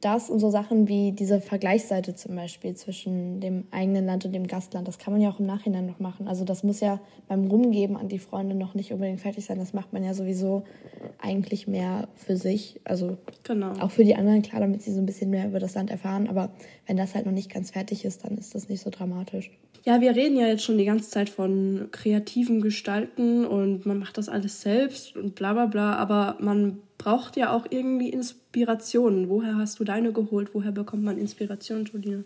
das 0.00 0.30
und 0.30 0.38
so 0.38 0.50
Sachen 0.50 0.86
wie 0.86 1.12
diese 1.12 1.40
Vergleichsseite 1.40 2.14
zum 2.14 2.36
Beispiel 2.36 2.74
zwischen 2.74 3.40
dem 3.40 3.64
eigenen 3.70 4.06
Land 4.06 4.24
und 4.24 4.32
dem 4.32 4.46
Gastland, 4.46 4.86
das 4.86 4.98
kann 4.98 5.12
man 5.12 5.20
ja 5.20 5.30
auch 5.30 5.40
im 5.40 5.46
Nachhinein 5.46 5.86
noch 5.86 5.98
machen. 5.98 6.28
Also 6.28 6.44
das 6.44 6.62
muss 6.62 6.80
ja 6.80 7.00
beim 7.26 7.46
Rumgeben 7.46 7.96
an 7.96 8.08
die 8.08 8.18
Freunde 8.18 8.54
noch 8.54 8.74
nicht 8.74 8.92
unbedingt 8.92 9.20
fertig 9.20 9.44
sein. 9.44 9.58
Das 9.58 9.72
macht 9.72 9.92
man 9.92 10.04
ja 10.04 10.14
sowieso 10.14 10.62
eigentlich 11.20 11.66
mehr 11.66 12.08
für 12.14 12.36
sich. 12.36 12.80
Also 12.84 13.18
genau. 13.42 13.72
auch 13.80 13.90
für 13.90 14.04
die 14.04 14.14
anderen, 14.14 14.42
klar, 14.42 14.60
damit 14.60 14.82
sie 14.82 14.92
so 14.92 15.00
ein 15.00 15.06
bisschen 15.06 15.30
mehr 15.30 15.48
über 15.48 15.58
das 15.58 15.74
Land 15.74 15.90
erfahren. 15.90 16.28
Aber 16.28 16.50
wenn 16.86 16.96
das 16.96 17.14
halt 17.14 17.26
noch 17.26 17.32
nicht 17.32 17.52
ganz 17.52 17.72
fertig 17.72 18.04
ist, 18.04 18.24
dann 18.24 18.38
ist 18.38 18.54
das 18.54 18.68
nicht 18.68 18.82
so 18.82 18.90
dramatisch. 18.90 19.50
Ja, 19.84 20.00
wir 20.00 20.14
reden 20.14 20.36
ja 20.36 20.46
jetzt 20.46 20.64
schon 20.64 20.78
die 20.78 20.84
ganze 20.84 21.10
Zeit 21.10 21.28
von 21.28 21.88
kreativen 21.92 22.60
Gestalten 22.60 23.46
und 23.46 23.86
man 23.86 23.98
macht 23.98 24.18
das 24.18 24.28
alles 24.28 24.60
selbst 24.60 25.16
und 25.16 25.34
bla 25.34 25.52
bla 25.52 25.66
bla, 25.66 25.96
aber 25.96 26.36
man 26.40 26.78
braucht 26.98 27.36
ja 27.36 27.56
auch 27.56 27.66
irgendwie 27.70 28.10
Inspirationen. 28.10 29.28
Woher 29.28 29.56
hast 29.56 29.78
du 29.78 29.84
deine 29.84 30.12
geholt? 30.12 30.50
Woher 30.52 30.72
bekommt 30.72 31.04
man 31.04 31.16
Inspiration, 31.16 31.84
Jolina? 31.84 32.24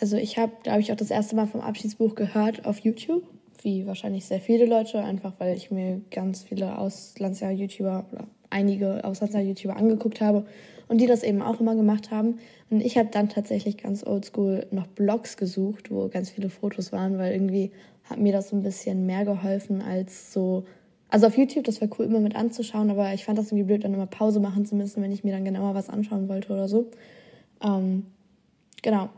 Also 0.00 0.16
ich 0.16 0.38
habe, 0.38 0.52
glaube 0.62 0.80
ich, 0.80 0.92
auch 0.92 0.96
das 0.96 1.10
erste 1.10 1.36
Mal 1.36 1.46
vom 1.46 1.60
Abschiedsbuch 1.60 2.14
gehört 2.14 2.64
auf 2.64 2.78
YouTube, 2.78 3.24
wie 3.62 3.86
wahrscheinlich 3.86 4.24
sehr 4.24 4.40
viele 4.40 4.66
Leute, 4.66 5.00
einfach 5.00 5.34
weil 5.38 5.56
ich 5.56 5.70
mir 5.70 6.00
ganz 6.10 6.42
viele 6.42 6.78
Auslandsjahr-YouTuber 6.78 8.06
oder 8.12 8.26
einige 8.50 9.04
Auslandsjahr-YouTuber 9.04 9.76
angeguckt 9.76 10.20
habe 10.20 10.46
und 10.88 11.00
die 11.00 11.06
das 11.06 11.22
eben 11.22 11.42
auch 11.42 11.60
immer 11.60 11.74
gemacht 11.74 12.10
haben. 12.10 12.38
Und 12.70 12.80
ich 12.80 12.98
habe 12.98 13.08
dann 13.10 13.28
tatsächlich 13.28 13.76
ganz 13.76 14.06
oldschool 14.06 14.66
noch 14.70 14.86
Blogs 14.86 15.36
gesucht, 15.36 15.90
wo 15.90 16.08
ganz 16.08 16.30
viele 16.30 16.50
Fotos 16.50 16.92
waren, 16.92 17.18
weil 17.18 17.32
irgendwie 17.32 17.70
hat 18.04 18.18
mir 18.18 18.32
das 18.32 18.50
so 18.50 18.56
ein 18.56 18.62
bisschen 18.62 19.06
mehr 19.06 19.24
geholfen 19.24 19.80
als 19.80 20.32
so 20.32 20.64
also 21.14 21.28
auf 21.28 21.38
YouTube, 21.38 21.62
das 21.62 21.80
war 21.80 21.88
cool, 21.96 22.06
immer 22.06 22.18
mit 22.18 22.34
anzuschauen, 22.34 22.90
aber 22.90 23.14
ich 23.14 23.24
fand 23.24 23.38
das 23.38 23.46
irgendwie 23.46 23.62
blöd, 23.62 23.84
dann 23.84 23.94
immer 23.94 24.06
Pause 24.06 24.40
machen 24.40 24.66
zu 24.66 24.74
müssen, 24.74 25.00
wenn 25.00 25.12
ich 25.12 25.22
mir 25.22 25.30
dann 25.30 25.44
genauer 25.44 25.72
was 25.76 25.88
anschauen 25.88 26.28
wollte 26.28 26.52
oder 26.52 26.66
so. 26.66 26.90
Ähm, 27.62 28.06
genau. 28.82 29.10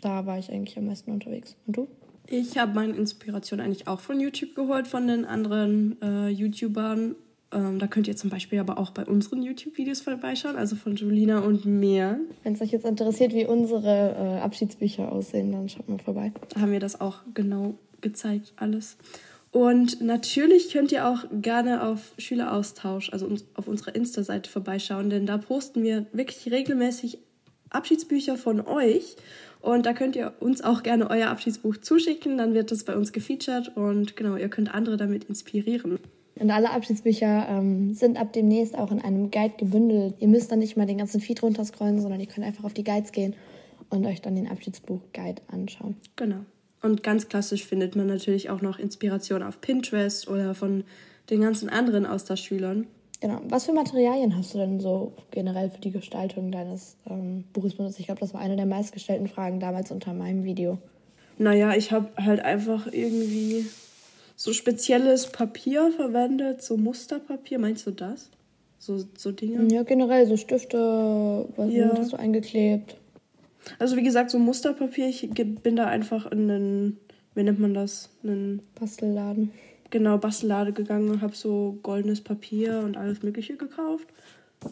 Da 0.00 0.24
war 0.24 0.38
ich 0.38 0.50
eigentlich 0.50 0.78
am 0.78 0.86
meisten 0.86 1.10
unterwegs. 1.10 1.56
Und 1.66 1.76
du? 1.76 1.88
Ich 2.26 2.56
habe 2.56 2.72
meine 2.72 2.94
Inspiration 2.94 3.60
eigentlich 3.60 3.86
auch 3.86 4.00
von 4.00 4.18
YouTube 4.18 4.54
geholt, 4.54 4.88
von 4.88 5.06
den 5.06 5.26
anderen 5.26 6.00
äh, 6.00 6.28
YouTubern. 6.28 7.16
Ähm, 7.52 7.78
da 7.78 7.86
könnt 7.86 8.08
ihr 8.08 8.16
zum 8.16 8.30
Beispiel 8.30 8.58
aber 8.58 8.78
auch 8.78 8.90
bei 8.90 9.04
unseren 9.04 9.42
YouTube-Videos 9.42 10.00
vorbeischauen, 10.00 10.56
also 10.56 10.74
von 10.74 10.96
Julina 10.96 11.40
und 11.40 11.66
mir. 11.66 12.18
Wenn 12.44 12.54
es 12.54 12.62
euch 12.62 12.72
jetzt 12.72 12.86
interessiert, 12.86 13.34
wie 13.34 13.44
unsere 13.44 14.38
äh, 14.38 14.40
Abschiedsbücher 14.40 15.12
aussehen, 15.12 15.52
dann 15.52 15.68
schaut 15.68 15.86
mal 15.86 15.98
vorbei. 15.98 16.32
Da 16.48 16.62
haben 16.62 16.72
wir 16.72 16.80
das 16.80 16.98
auch 16.98 17.18
genau 17.34 17.74
gezeigt, 18.00 18.54
alles. 18.56 18.96
Und 19.54 20.00
natürlich 20.00 20.72
könnt 20.72 20.90
ihr 20.90 21.06
auch 21.06 21.26
gerne 21.30 21.84
auf 21.84 22.12
Schüleraustausch, 22.18 23.12
also 23.12 23.32
auf 23.54 23.68
unserer 23.68 23.94
Insta-Seite 23.94 24.50
vorbeischauen, 24.50 25.10
denn 25.10 25.26
da 25.26 25.38
posten 25.38 25.84
wir 25.84 26.06
wirklich 26.12 26.50
regelmäßig 26.50 27.18
Abschiedsbücher 27.70 28.36
von 28.36 28.66
euch. 28.66 29.14
Und 29.60 29.86
da 29.86 29.92
könnt 29.92 30.16
ihr 30.16 30.32
uns 30.40 30.60
auch 30.64 30.82
gerne 30.82 31.08
euer 31.08 31.28
Abschiedsbuch 31.28 31.76
zuschicken, 31.76 32.36
dann 32.36 32.52
wird 32.52 32.72
das 32.72 32.82
bei 32.82 32.96
uns 32.96 33.12
gefeatured 33.12 33.76
und 33.76 34.16
genau, 34.16 34.34
ihr 34.34 34.48
könnt 34.48 34.74
andere 34.74 34.96
damit 34.96 35.22
inspirieren. 35.22 36.00
Und 36.34 36.50
alle 36.50 36.70
Abschiedsbücher 36.70 37.46
ähm, 37.48 37.94
sind 37.94 38.16
ab 38.16 38.32
demnächst 38.32 38.76
auch 38.76 38.90
in 38.90 39.00
einem 39.00 39.30
Guide 39.30 39.54
gebündelt. 39.56 40.16
Ihr 40.18 40.26
müsst 40.26 40.50
dann 40.50 40.58
nicht 40.58 40.76
mal 40.76 40.86
den 40.86 40.98
ganzen 40.98 41.20
Feed 41.20 41.40
runterscrollen, 41.44 42.00
sondern 42.00 42.18
ihr 42.18 42.26
könnt 42.26 42.44
einfach 42.44 42.64
auf 42.64 42.74
die 42.74 42.82
Guides 42.82 43.12
gehen 43.12 43.36
und 43.88 44.04
euch 44.04 44.20
dann 44.20 44.34
den 44.34 44.48
Abschiedsbuch-Guide 44.48 45.42
anschauen. 45.46 45.94
Genau. 46.16 46.40
Und 46.84 47.02
ganz 47.02 47.28
klassisch 47.30 47.64
findet 47.64 47.96
man 47.96 48.06
natürlich 48.06 48.50
auch 48.50 48.60
noch 48.60 48.78
Inspiration 48.78 49.42
auf 49.42 49.62
Pinterest 49.62 50.28
oder 50.28 50.54
von 50.54 50.84
den 51.30 51.40
ganzen 51.40 51.70
anderen 51.70 52.04
Austauschschülern. 52.04 52.86
Genau. 53.22 53.40
Was 53.48 53.64
für 53.64 53.72
Materialien 53.72 54.36
hast 54.36 54.52
du 54.52 54.58
denn 54.58 54.80
so 54.80 55.14
generell 55.30 55.70
für 55.70 55.80
die 55.80 55.92
Gestaltung 55.92 56.52
deines 56.52 56.96
ähm, 57.08 57.44
Buches 57.54 57.74
benutzt? 57.74 57.98
Ich 58.00 58.04
glaube, 58.04 58.20
das 58.20 58.34
war 58.34 58.42
eine 58.42 58.56
der 58.56 58.66
meistgestellten 58.66 59.28
Fragen 59.28 59.60
damals 59.60 59.90
unter 59.92 60.12
meinem 60.12 60.44
Video. 60.44 60.76
Naja, 61.38 61.72
ich 61.74 61.90
habe 61.90 62.08
halt 62.22 62.40
einfach 62.40 62.86
irgendwie 62.92 63.64
so 64.36 64.52
spezielles 64.52 65.32
Papier 65.32 65.90
verwendet, 65.90 66.60
so 66.60 66.76
Musterpapier. 66.76 67.58
Meinst 67.58 67.86
du 67.86 67.92
das? 67.92 68.28
So, 68.78 69.02
so 69.16 69.32
Dinge? 69.32 69.72
Ja, 69.74 69.84
generell 69.84 70.26
so 70.26 70.36
Stifte, 70.36 71.48
was 71.56 71.72
ja. 71.72 71.96
hast 71.96 72.12
du 72.12 72.18
eingeklebt? 72.18 72.96
Also 73.78 73.96
wie 73.96 74.02
gesagt, 74.02 74.30
so 74.30 74.38
Musterpapier, 74.38 75.08
ich 75.08 75.28
bin 75.30 75.76
da 75.76 75.86
einfach 75.86 76.30
in 76.30 76.50
einen, 76.50 76.98
wie 77.34 77.42
nennt 77.42 77.60
man 77.60 77.74
das? 77.74 78.10
Einen 78.22 78.62
Bastelladen. 78.78 79.52
Genau, 79.90 80.18
Bastellade 80.18 80.72
gegangen 80.72 81.10
und 81.10 81.22
habe 81.22 81.36
so 81.36 81.78
goldenes 81.82 82.20
Papier 82.20 82.80
und 82.80 82.96
alles 82.96 83.22
Mögliche 83.22 83.56
gekauft. 83.56 84.08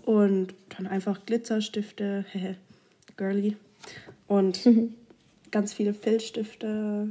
Und 0.04 0.54
dann 0.76 0.86
einfach 0.86 1.24
Glitzerstifte, 1.26 2.24
hehe, 2.32 2.56
girly. 3.16 3.56
Und 4.26 4.60
ganz 5.50 5.72
viele 5.72 5.94
Filzstifte. 5.94 7.08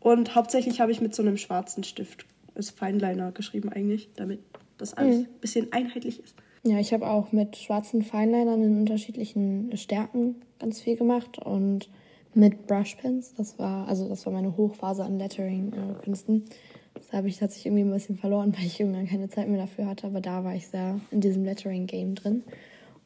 Und 0.00 0.34
hauptsächlich 0.34 0.80
habe 0.80 0.92
ich 0.92 1.00
mit 1.00 1.14
so 1.14 1.22
einem 1.22 1.36
schwarzen 1.36 1.84
Stift 1.84 2.26
als 2.54 2.70
Feinliner 2.70 3.32
geschrieben 3.32 3.68
eigentlich, 3.68 4.08
damit 4.16 4.40
das 4.78 4.94
alles 4.94 5.18
mhm. 5.18 5.22
ein 5.24 5.40
bisschen 5.40 5.72
einheitlich 5.72 6.22
ist. 6.22 6.34
Ja, 6.64 6.78
ich 6.78 6.92
habe 6.92 7.08
auch 7.08 7.32
mit 7.32 7.56
schwarzen 7.56 8.02
Feinlinern 8.02 8.62
in 8.62 8.78
unterschiedlichen 8.80 9.76
Stärken 9.76 10.36
ganz 10.62 10.80
viel 10.80 10.96
gemacht 10.96 11.38
und 11.38 11.90
mit 12.34 12.66
Brushpens. 12.66 13.34
Das 13.34 13.58
war, 13.58 13.86
also 13.88 14.08
das 14.08 14.24
war 14.24 14.32
meine 14.32 14.56
Hochphase 14.56 15.04
an 15.04 15.18
Lettering-Künsten. 15.18 16.44
das 16.94 17.12
habe 17.12 17.28
ich 17.28 17.42
hat 17.42 17.52
sich 17.52 17.66
irgendwie 17.66 17.82
ein 17.82 17.90
bisschen 17.90 18.16
verloren, 18.16 18.54
weil 18.56 18.64
ich 18.64 18.80
irgendwann 18.80 19.06
keine 19.06 19.28
Zeit 19.28 19.48
mehr 19.48 19.60
dafür 19.60 19.86
hatte. 19.86 20.06
Aber 20.06 20.20
da 20.20 20.44
war 20.44 20.54
ich 20.54 20.68
sehr 20.68 21.00
in 21.10 21.20
diesem 21.20 21.44
Lettering-Game 21.44 22.14
drin. 22.14 22.44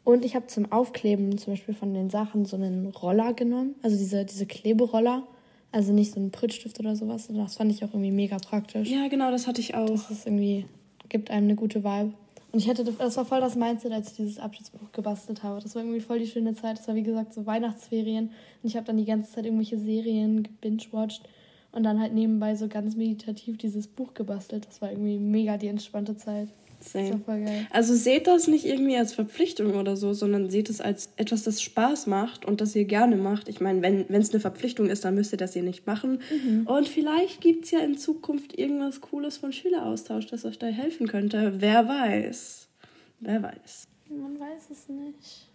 Und 0.04 0.24
ich 0.24 0.36
habe 0.36 0.46
zum 0.46 0.70
Aufkleben 0.70 1.36
zum 1.36 1.54
Beispiel 1.54 1.74
von 1.74 1.92
den 1.92 2.10
Sachen 2.10 2.44
so 2.44 2.56
einen 2.56 2.86
Roller 2.86 3.32
genommen, 3.32 3.74
also 3.82 3.96
diese, 3.96 4.24
diese 4.24 4.46
Kleberoller. 4.46 5.24
Also 5.72 5.92
nicht 5.92 6.12
so 6.12 6.20
ein 6.20 6.30
Prittstift 6.30 6.78
oder 6.78 6.94
sowas. 6.94 7.28
Das 7.28 7.56
fand 7.56 7.72
ich 7.72 7.84
auch 7.84 7.88
irgendwie 7.88 8.12
mega 8.12 8.38
praktisch. 8.38 8.88
Ja, 8.88 9.08
genau, 9.08 9.30
das 9.30 9.46
hatte 9.46 9.60
ich 9.60 9.74
auch. 9.74 9.90
Das 9.90 10.10
ist 10.10 10.24
irgendwie, 10.24 10.64
gibt 11.08 11.30
einem 11.30 11.46
eine 11.46 11.56
gute 11.56 11.82
Vibe. 11.82 12.14
Und 12.56 12.62
ich 12.62 12.68
hätte, 12.68 12.84
das 12.84 13.18
war 13.18 13.26
voll 13.26 13.42
das 13.42 13.54
Mindset, 13.54 13.92
als 13.92 14.12
ich 14.12 14.16
dieses 14.16 14.38
Abschiedsbuch 14.38 14.90
gebastelt 14.92 15.42
habe. 15.42 15.60
Das 15.60 15.74
war 15.74 15.82
irgendwie 15.82 16.00
voll 16.00 16.20
die 16.20 16.26
schöne 16.26 16.54
Zeit. 16.54 16.78
Das 16.78 16.88
war 16.88 16.94
wie 16.94 17.02
gesagt 17.02 17.34
so 17.34 17.44
Weihnachtsferien. 17.44 18.30
Und 18.62 18.68
ich 18.70 18.76
habe 18.76 18.86
dann 18.86 18.96
die 18.96 19.04
ganze 19.04 19.30
Zeit 19.30 19.44
irgendwelche 19.44 19.76
Serien 19.78 20.42
gebingewatcht 20.42 21.28
und 21.72 21.82
dann 21.82 22.00
halt 22.00 22.14
nebenbei 22.14 22.54
so 22.54 22.66
ganz 22.66 22.96
meditativ 22.96 23.58
dieses 23.58 23.86
Buch 23.86 24.14
gebastelt. 24.14 24.66
Das 24.66 24.80
war 24.80 24.90
irgendwie 24.90 25.18
mega 25.18 25.58
die 25.58 25.66
entspannte 25.66 26.16
Zeit. 26.16 26.48
Same. 26.80 27.20
Also 27.70 27.94
seht 27.94 28.26
das 28.26 28.48
nicht 28.48 28.64
irgendwie 28.64 28.96
als 28.96 29.14
Verpflichtung 29.14 29.74
oder 29.74 29.96
so, 29.96 30.12
sondern 30.12 30.50
seht 30.50 30.70
es 30.70 30.80
als 30.80 31.12
etwas, 31.16 31.42
das 31.42 31.62
Spaß 31.62 32.06
macht 32.06 32.44
und 32.44 32.60
das 32.60 32.76
ihr 32.76 32.84
gerne 32.84 33.16
macht. 33.16 33.48
Ich 33.48 33.60
meine, 33.60 33.82
wenn 33.82 34.06
es 34.10 34.30
eine 34.30 34.40
Verpflichtung 34.40 34.88
ist, 34.88 35.04
dann 35.04 35.14
müsst 35.14 35.32
ihr 35.32 35.38
das 35.38 35.54
hier 35.54 35.62
nicht 35.62 35.86
machen. 35.86 36.20
Mhm. 36.30 36.66
Und 36.66 36.88
vielleicht 36.88 37.40
gibt 37.40 37.64
es 37.64 37.70
ja 37.70 37.80
in 37.80 37.96
Zukunft 37.96 38.58
irgendwas 38.58 39.00
Cooles 39.00 39.38
von 39.38 39.52
Schüleraustausch, 39.52 40.26
das 40.26 40.44
euch 40.44 40.58
da 40.58 40.66
helfen 40.66 41.08
könnte. 41.08 41.54
Wer 41.58 41.88
weiß. 41.88 42.68
Wer 43.20 43.42
weiß. 43.42 43.88
Man 44.08 44.38
weiß 44.38 44.70
es 44.70 44.88
nicht. 44.88 45.48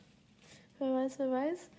Wer 0.80 0.94
weiß, 0.94 1.20
wer 1.20 1.32
weiß. 1.32 1.70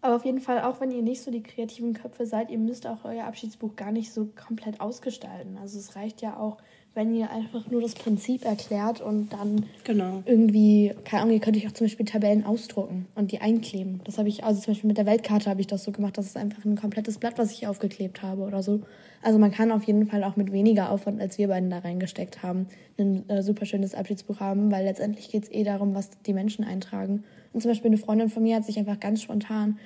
Aber 0.00 0.14
auf 0.14 0.24
jeden 0.24 0.40
Fall, 0.40 0.62
auch 0.62 0.80
wenn 0.80 0.92
ihr 0.92 1.02
nicht 1.02 1.22
so 1.22 1.30
die 1.30 1.42
kreativen 1.42 1.92
Köpfe 1.92 2.24
seid, 2.24 2.50
ihr 2.50 2.58
müsst 2.58 2.86
auch 2.86 3.04
euer 3.04 3.24
Abschiedsbuch 3.24 3.74
gar 3.74 3.90
nicht 3.90 4.12
so 4.12 4.26
komplett 4.26 4.80
ausgestalten. 4.80 5.58
Also 5.58 5.78
es 5.78 5.96
reicht 5.96 6.22
ja 6.22 6.36
auch, 6.36 6.58
wenn 6.98 7.14
ihr 7.14 7.30
einfach 7.30 7.70
nur 7.70 7.80
das 7.80 7.94
Prinzip 7.94 8.44
erklärt 8.44 9.00
und 9.00 9.32
dann 9.32 9.66
genau. 9.84 10.24
irgendwie, 10.26 10.92
keine 11.04 11.22
Ahnung, 11.22 11.34
ihr 11.34 11.40
könnt 11.40 11.56
euch 11.56 11.68
auch 11.68 11.72
zum 11.72 11.86
Beispiel 11.86 12.04
Tabellen 12.04 12.44
ausdrucken 12.44 13.06
und 13.14 13.30
die 13.30 13.40
einkleben. 13.40 14.00
Das 14.02 14.18
habe 14.18 14.28
ich, 14.28 14.42
also 14.42 14.60
zum 14.60 14.72
Beispiel 14.72 14.88
mit 14.88 14.98
der 14.98 15.06
Weltkarte 15.06 15.48
habe 15.48 15.60
ich 15.60 15.68
das 15.68 15.84
so 15.84 15.92
gemacht. 15.92 16.18
Das 16.18 16.26
ist 16.26 16.36
einfach 16.36 16.64
ein 16.64 16.74
komplettes 16.74 17.18
Blatt, 17.18 17.38
was 17.38 17.52
ich 17.52 17.68
aufgeklebt 17.68 18.22
habe 18.22 18.42
oder 18.42 18.64
so. 18.64 18.80
Also 19.22 19.38
man 19.38 19.52
kann 19.52 19.70
auf 19.70 19.84
jeden 19.84 20.08
Fall 20.08 20.24
auch 20.24 20.34
mit 20.34 20.50
weniger 20.50 20.90
Aufwand, 20.90 21.20
als 21.20 21.38
wir 21.38 21.46
beiden 21.46 21.70
da 21.70 21.78
reingesteckt 21.78 22.42
haben, 22.42 22.66
ein 22.98 23.28
äh, 23.28 23.44
super 23.44 23.64
schönes 23.64 23.94
Abschiedsbuch 23.94 24.40
haben, 24.40 24.72
weil 24.72 24.84
letztendlich 24.84 25.30
geht 25.30 25.44
es 25.44 25.52
eh 25.52 25.62
darum, 25.62 25.94
was 25.94 26.10
die 26.26 26.32
Menschen 26.32 26.64
eintragen. 26.64 27.22
Und 27.52 27.60
zum 27.60 27.70
Beispiel 27.70 27.90
eine 27.90 27.98
Freundin 27.98 28.28
von 28.28 28.42
mir 28.42 28.56
hat 28.56 28.64
sich 28.64 28.76
einfach 28.76 28.98
ganz 28.98 29.22
spontan 29.22 29.78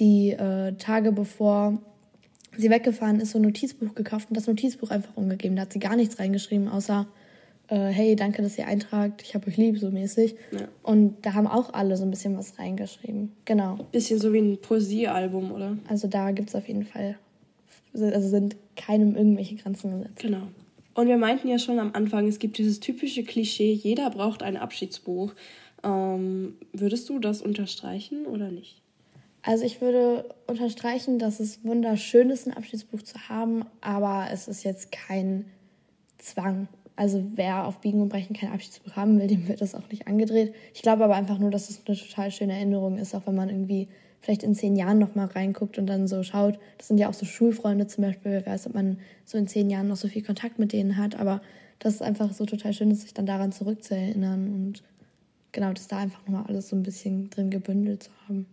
die 0.00 0.32
äh, 0.32 0.72
Tage 0.72 1.12
bevor 1.12 1.78
sie 2.56 2.70
weggefahren 2.70 3.20
ist, 3.20 3.32
so 3.32 3.38
ein 3.38 3.42
Notizbuch 3.42 3.94
gekauft 3.94 4.28
und 4.30 4.36
das 4.36 4.46
Notizbuch 4.46 4.90
einfach 4.90 5.16
umgegeben. 5.16 5.56
Da 5.56 5.62
hat 5.62 5.72
sie 5.72 5.78
gar 5.78 5.96
nichts 5.96 6.18
reingeschrieben, 6.18 6.68
außer 6.68 7.06
äh, 7.68 7.88
hey, 7.88 8.14
danke, 8.14 8.42
dass 8.42 8.56
ihr 8.58 8.66
eintragt, 8.66 9.22
ich 9.22 9.34
habe 9.34 9.48
euch 9.48 9.56
lieb, 9.56 9.78
so 9.78 9.90
mäßig. 9.90 10.36
Ja. 10.52 10.68
Und 10.82 11.16
da 11.22 11.34
haben 11.34 11.46
auch 11.46 11.72
alle 11.72 11.96
so 11.96 12.04
ein 12.04 12.10
bisschen 12.10 12.36
was 12.36 12.58
reingeschrieben. 12.58 13.32
Genau. 13.44 13.78
Bisschen 13.92 14.20
so 14.20 14.32
wie 14.32 14.38
ein 14.38 14.60
Poesiealbum, 14.60 15.52
oder? 15.52 15.76
Also 15.88 16.06
da 16.06 16.30
gibt 16.30 16.50
es 16.50 16.54
auf 16.54 16.68
jeden 16.68 16.84
Fall, 16.84 17.16
also 17.92 18.28
sind 18.28 18.56
keinem 18.76 19.16
irgendwelche 19.16 19.56
Grenzen 19.56 19.98
gesetzt. 19.98 20.20
Genau. 20.20 20.48
Und 20.94 21.08
wir 21.08 21.18
meinten 21.18 21.48
ja 21.48 21.58
schon 21.58 21.78
am 21.78 21.90
Anfang, 21.92 22.26
es 22.26 22.38
gibt 22.38 22.56
dieses 22.56 22.80
typische 22.80 23.22
Klischee, 23.22 23.72
jeder 23.72 24.10
braucht 24.10 24.42
ein 24.42 24.56
Abschiedsbuch. 24.56 25.34
Ähm, 25.82 26.54
würdest 26.72 27.08
du 27.08 27.18
das 27.18 27.42
unterstreichen 27.42 28.26
oder 28.26 28.50
nicht? 28.50 28.80
Also 29.46 29.64
ich 29.64 29.80
würde 29.80 30.24
unterstreichen, 30.48 31.20
dass 31.20 31.38
es 31.38 31.64
wunderschön 31.64 32.30
ist, 32.30 32.48
ein 32.48 32.52
Abschiedsbuch 32.52 33.02
zu 33.02 33.28
haben, 33.28 33.64
aber 33.80 34.26
es 34.32 34.48
ist 34.48 34.64
jetzt 34.64 34.90
kein 34.90 35.44
Zwang. 36.18 36.66
Also 36.96 37.22
wer 37.36 37.64
auf 37.64 37.80
Biegen 37.80 38.00
und 38.00 38.08
Brechen 38.08 38.34
kein 38.34 38.50
Abschiedsbuch 38.50 38.96
haben 38.96 39.20
will, 39.20 39.28
dem 39.28 39.46
wird 39.46 39.60
das 39.60 39.76
auch 39.76 39.88
nicht 39.88 40.08
angedreht. 40.08 40.52
Ich 40.74 40.82
glaube 40.82 41.04
aber 41.04 41.14
einfach 41.14 41.38
nur, 41.38 41.52
dass 41.52 41.70
es 41.70 41.80
eine 41.86 41.96
total 41.96 42.32
schöne 42.32 42.54
Erinnerung 42.54 42.98
ist, 42.98 43.14
auch 43.14 43.24
wenn 43.28 43.36
man 43.36 43.48
irgendwie 43.48 43.86
vielleicht 44.20 44.42
in 44.42 44.56
zehn 44.56 44.74
Jahren 44.74 44.98
nochmal 44.98 45.26
reinguckt 45.26 45.78
und 45.78 45.86
dann 45.86 46.08
so 46.08 46.24
schaut. 46.24 46.58
Das 46.78 46.88
sind 46.88 46.98
ja 46.98 47.08
auch 47.08 47.14
so 47.14 47.24
Schulfreunde 47.24 47.86
zum 47.86 48.02
Beispiel. 48.02 48.32
Wer 48.32 48.46
weiß, 48.46 48.66
ob 48.66 48.74
man 48.74 48.98
so 49.24 49.38
in 49.38 49.46
zehn 49.46 49.70
Jahren 49.70 49.86
noch 49.86 49.96
so 49.96 50.08
viel 50.08 50.24
Kontakt 50.24 50.58
mit 50.58 50.72
denen 50.72 50.96
hat. 50.96 51.20
Aber 51.20 51.40
das 51.78 51.94
ist 51.94 52.02
einfach 52.02 52.32
so 52.32 52.46
total 52.46 52.72
schön, 52.72 52.92
sich 52.92 53.14
dann 53.14 53.26
daran 53.26 53.52
zurückzuerinnern 53.52 54.52
und 54.52 54.82
genau, 55.52 55.72
das 55.72 55.86
da 55.86 55.98
einfach 55.98 56.26
nochmal 56.26 56.46
alles 56.48 56.70
so 56.70 56.74
ein 56.74 56.82
bisschen 56.82 57.30
drin 57.30 57.50
gebündelt 57.50 58.02
zu 58.02 58.10
haben. 58.26 58.46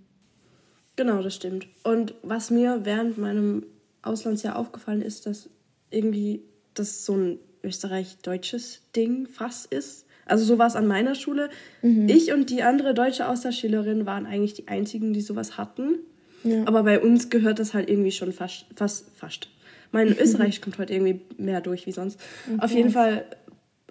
Genau, 0.95 1.21
das 1.21 1.35
stimmt. 1.35 1.67
Und 1.83 2.13
was 2.21 2.51
mir 2.51 2.81
während 2.83 3.17
meinem 3.17 3.65
Auslandsjahr 4.03 4.57
aufgefallen 4.57 5.01
ist, 5.01 5.25
dass 5.25 5.49
irgendwie 5.89 6.41
das 6.73 7.05
so 7.05 7.15
ein 7.15 7.39
österreich-deutsches 7.63 8.81
Ding 8.95 9.27
fast 9.27 9.71
ist. 9.73 10.05
Also 10.25 10.45
so 10.45 10.57
war 10.57 10.67
es 10.67 10.75
an 10.75 10.87
meiner 10.87 11.15
Schule. 11.15 11.49
Mhm. 11.81 12.07
Ich 12.09 12.31
und 12.31 12.49
die 12.49 12.63
andere 12.63 12.93
deutsche 12.93 13.27
Austauschschülerin 13.27 14.05
waren 14.05 14.25
eigentlich 14.25 14.53
die 14.53 14.67
einzigen, 14.67 15.13
die 15.13 15.21
sowas 15.21 15.57
hatten. 15.57 15.99
Ja. 16.43 16.63
Aber 16.65 16.83
bei 16.83 16.99
uns 16.99 17.29
gehört 17.29 17.59
das 17.59 17.73
halt 17.73 17.89
irgendwie 17.89 18.11
schon 18.11 18.33
fast. 18.33 18.65
fast, 18.75 19.09
fast. 19.15 19.49
Mein 19.91 20.07
Österreich 20.19 20.61
kommt 20.61 20.77
heute 20.77 20.93
irgendwie 20.93 21.21
mehr 21.37 21.61
durch 21.61 21.85
wie 21.87 21.91
sonst. 21.91 22.19
Okay. 22.47 22.63
Auf 22.63 22.71
jeden 22.71 22.89
Fall 22.89 23.25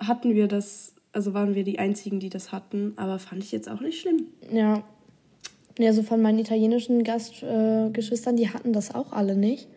hatten 0.01 0.35
wir 0.35 0.49
das, 0.49 0.95
also 1.13 1.35
waren 1.35 1.55
wir 1.55 1.65
die 1.65 1.79
einzigen, 1.79 2.21
die 2.21 2.31
das 2.31 2.53
hatten, 2.53 2.93
aber 2.97 3.19
fand 3.19 3.43
ich 3.43 3.53
jetzt 3.53 3.69
auch 3.69 3.81
nicht 3.81 4.01
schlimm. 4.01 4.27
Ja, 4.51 4.85
ja, 5.79 5.93
so 5.93 6.03
von 6.03 6.21
meinen 6.21 6.39
italienischen 6.39 7.05
Gastgeschwistern, 7.05 8.35
äh, 8.35 8.39
die 8.39 8.49
hatten 8.51 8.73
das 8.73 8.95
auch 8.95 9.13
alle 9.13 9.37
nicht. 9.37 9.69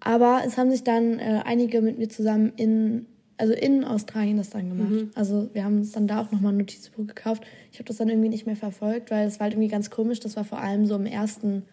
Aber 0.00 0.42
es 0.46 0.56
haben 0.56 0.70
sich 0.70 0.84
dann 0.84 1.18
äh, 1.18 1.40
einige 1.44 1.80
mit 1.80 1.98
mir 1.98 2.08
zusammen 2.08 2.52
in, 2.56 3.06
also 3.36 3.52
in 3.52 3.84
Australien 3.84 4.36
das 4.36 4.50
dann 4.50 4.68
gemacht. 4.68 4.90
Mhm. 4.90 5.10
Also 5.14 5.48
wir 5.52 5.64
haben 5.64 5.78
uns 5.78 5.92
dann 5.92 6.06
da 6.06 6.20
auch 6.20 6.30
nochmal 6.30 6.52
ein 6.52 6.58
Notizbuch 6.58 7.06
gekauft. 7.06 7.44
Ich 7.72 7.78
habe 7.78 7.88
das 7.88 7.96
dann 7.96 8.08
irgendwie 8.08 8.28
nicht 8.28 8.46
mehr 8.46 8.56
verfolgt, 8.56 9.10
weil 9.10 9.26
es 9.26 9.40
war 9.40 9.44
halt 9.44 9.54
irgendwie 9.54 9.70
ganz 9.70 9.90
komisch. 9.90 10.20
Das 10.20 10.36
war 10.36 10.44
vor 10.44 10.58
allem 10.58 10.86
so 10.86 10.94
im 10.94 11.06
ersten 11.06 11.64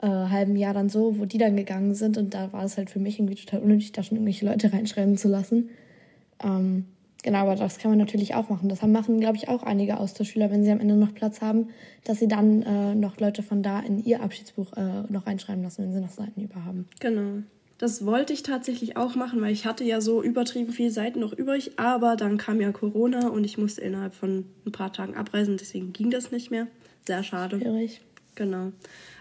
äh, 0.00 0.06
halben 0.06 0.56
Jahr 0.56 0.74
dann 0.74 0.88
so, 0.88 1.18
wo 1.18 1.24
die 1.24 1.38
dann 1.38 1.56
gegangen 1.56 1.94
sind. 1.94 2.18
Und 2.18 2.34
da 2.34 2.52
war 2.52 2.64
es 2.64 2.76
halt 2.76 2.90
für 2.90 3.00
mich 3.00 3.18
irgendwie 3.18 3.34
total 3.34 3.60
unnötig, 3.60 3.92
da 3.92 4.02
schon 4.02 4.16
irgendwelche 4.16 4.46
Leute 4.46 4.72
reinschreiben 4.72 5.16
zu 5.16 5.28
lassen. 5.28 5.70
Ähm, 6.42 6.86
Genau, 7.22 7.38
aber 7.40 7.54
das 7.54 7.78
kann 7.78 7.90
man 7.90 7.98
natürlich 7.98 8.34
auch 8.34 8.48
machen. 8.48 8.68
Das 8.68 8.82
machen, 8.82 9.20
glaube 9.20 9.36
ich, 9.36 9.48
auch 9.48 9.62
einige 9.62 9.98
Austauschschüler, 9.98 10.50
wenn 10.50 10.64
sie 10.64 10.70
am 10.70 10.80
Ende 10.80 10.96
noch 10.96 11.14
Platz 11.14 11.40
haben, 11.40 11.68
dass 12.04 12.18
sie 12.18 12.28
dann 12.28 12.62
äh, 12.62 12.94
noch 12.94 13.20
Leute 13.20 13.42
von 13.42 13.62
da 13.62 13.80
in 13.80 14.02
ihr 14.02 14.22
Abschiedsbuch 14.22 14.72
äh, 14.76 15.02
noch 15.08 15.26
reinschreiben 15.26 15.62
lassen, 15.62 15.84
wenn 15.84 15.92
sie 15.92 16.00
noch 16.00 16.10
Seiten 16.10 16.40
über 16.40 16.64
haben. 16.64 16.88
Genau. 16.98 17.42
Das 17.80 18.04
wollte 18.04 18.34
ich 18.34 18.42
tatsächlich 18.42 18.98
auch 18.98 19.14
machen, 19.14 19.40
weil 19.40 19.52
ich 19.52 19.64
hatte 19.64 19.84
ja 19.84 20.02
so 20.02 20.22
übertrieben 20.22 20.70
viele 20.70 20.90
Seiten 20.90 21.20
noch 21.20 21.32
übrig, 21.32 21.78
aber 21.78 22.14
dann 22.14 22.36
kam 22.36 22.60
ja 22.60 22.72
Corona 22.72 23.28
und 23.28 23.44
ich 23.44 23.56
musste 23.56 23.80
innerhalb 23.80 24.14
von 24.14 24.44
ein 24.66 24.72
paar 24.72 24.92
Tagen 24.92 25.14
abreisen, 25.14 25.56
deswegen 25.56 25.94
ging 25.94 26.10
das 26.10 26.30
nicht 26.30 26.50
mehr. 26.50 26.66
Sehr 27.06 27.22
schade. 27.22 27.58
Schwierig. 27.58 28.02
Genau. 28.34 28.72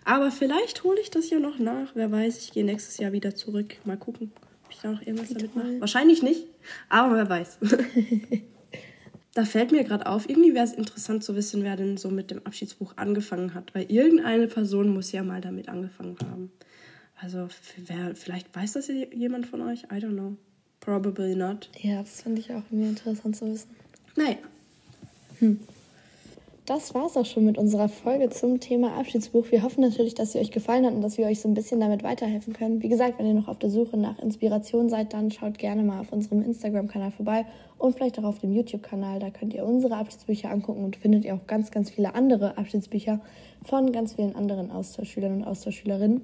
Aber 0.03 0.29
vielleicht 0.31 0.83
hole 0.83 0.99
ich 0.99 1.09
das 1.09 1.29
ja 1.29 1.39
noch 1.39 1.57
nach. 1.57 1.91
Wer 1.93 2.11
weiß, 2.11 2.37
ich 2.39 2.51
gehe 2.51 2.65
nächstes 2.65 2.97
Jahr 2.97 3.13
wieder 3.13 3.33
zurück. 3.33 3.77
Mal 3.85 3.95
gucken, 3.95 4.31
ob 4.65 4.71
ich 4.71 4.79
da 4.79 4.91
noch 4.91 5.01
irgendwas 5.01 5.29
Wie 5.29 5.35
damit 5.35 5.55
mache. 5.55 5.79
Wahrscheinlich 5.79 6.21
nicht, 6.21 6.45
aber 6.89 7.15
wer 7.15 7.29
weiß. 7.29 7.59
da 9.33 9.45
fällt 9.45 9.71
mir 9.71 9.83
gerade 9.83 10.05
auf, 10.07 10.29
irgendwie 10.29 10.53
wäre 10.53 10.65
es 10.65 10.73
interessant 10.73 11.23
zu 11.23 11.35
wissen, 11.35 11.63
wer 11.63 11.75
denn 11.75 11.97
so 11.97 12.09
mit 12.09 12.31
dem 12.31 12.45
Abschiedsbuch 12.45 12.93
angefangen 12.97 13.53
hat, 13.53 13.73
weil 13.75 13.91
irgendeine 13.91 14.47
Person 14.47 14.89
muss 14.89 15.11
ja 15.11 15.23
mal 15.23 15.41
damit 15.41 15.69
angefangen 15.69 16.17
haben. 16.29 16.51
Also 17.21 17.47
wer, 17.77 18.15
vielleicht 18.15 18.55
weiß 18.55 18.73
das 18.73 18.87
jemand 18.87 19.45
von 19.45 19.61
euch? 19.61 19.83
I 19.83 19.95
don't 19.95 20.13
know. 20.13 20.37
Probably 20.79 21.35
not. 21.35 21.69
Ja, 21.81 22.01
das 22.01 22.21
finde 22.21 22.39
ich 22.39 22.51
auch 22.51 22.63
irgendwie 22.71 22.89
interessant 22.89 23.35
zu 23.35 23.51
wissen. 23.51 23.69
Naja. 24.15 24.37
Hm. 25.39 25.59
Das 26.69 26.93
war 26.93 27.07
es 27.07 27.17
auch 27.17 27.25
schon 27.25 27.45
mit 27.45 27.57
unserer 27.57 27.89
Folge 27.89 28.29
zum 28.29 28.59
Thema 28.59 28.95
Abschiedsbuch. 28.99 29.45
Wir 29.49 29.63
hoffen 29.63 29.81
natürlich, 29.81 30.13
dass 30.13 30.33
sie 30.33 30.37
euch 30.37 30.51
gefallen 30.51 30.85
hat 30.85 30.93
und 30.93 31.01
dass 31.01 31.17
wir 31.17 31.25
euch 31.25 31.41
so 31.41 31.49
ein 31.49 31.55
bisschen 31.55 31.79
damit 31.79 32.03
weiterhelfen 32.03 32.53
können. 32.53 32.83
Wie 32.83 32.89
gesagt, 32.89 33.17
wenn 33.17 33.25
ihr 33.25 33.33
noch 33.33 33.47
auf 33.47 33.57
der 33.57 33.71
Suche 33.71 33.97
nach 33.97 34.19
Inspiration 34.19 34.87
seid, 34.87 35.13
dann 35.13 35.31
schaut 35.31 35.57
gerne 35.57 35.81
mal 35.81 35.99
auf 35.99 36.13
unserem 36.13 36.43
Instagram-Kanal 36.43 37.09
vorbei 37.09 37.47
und 37.79 37.95
vielleicht 37.95 38.19
auch 38.19 38.23
auf 38.23 38.37
dem 38.37 38.53
YouTube-Kanal. 38.53 39.17
Da 39.17 39.31
könnt 39.31 39.55
ihr 39.55 39.65
unsere 39.65 39.95
Abschiedsbücher 39.95 40.51
angucken 40.51 40.83
und 40.85 40.95
findet 40.95 41.25
ihr 41.25 41.33
auch 41.33 41.47
ganz, 41.47 41.71
ganz 41.71 41.89
viele 41.89 42.13
andere 42.13 42.55
Abschiedsbücher 42.59 43.19
von 43.65 43.91
ganz 43.91 44.13
vielen 44.13 44.35
anderen 44.35 44.69
Austauschschülern 44.69 45.37
und 45.37 45.45
Austauschschülerinnen. 45.45 46.21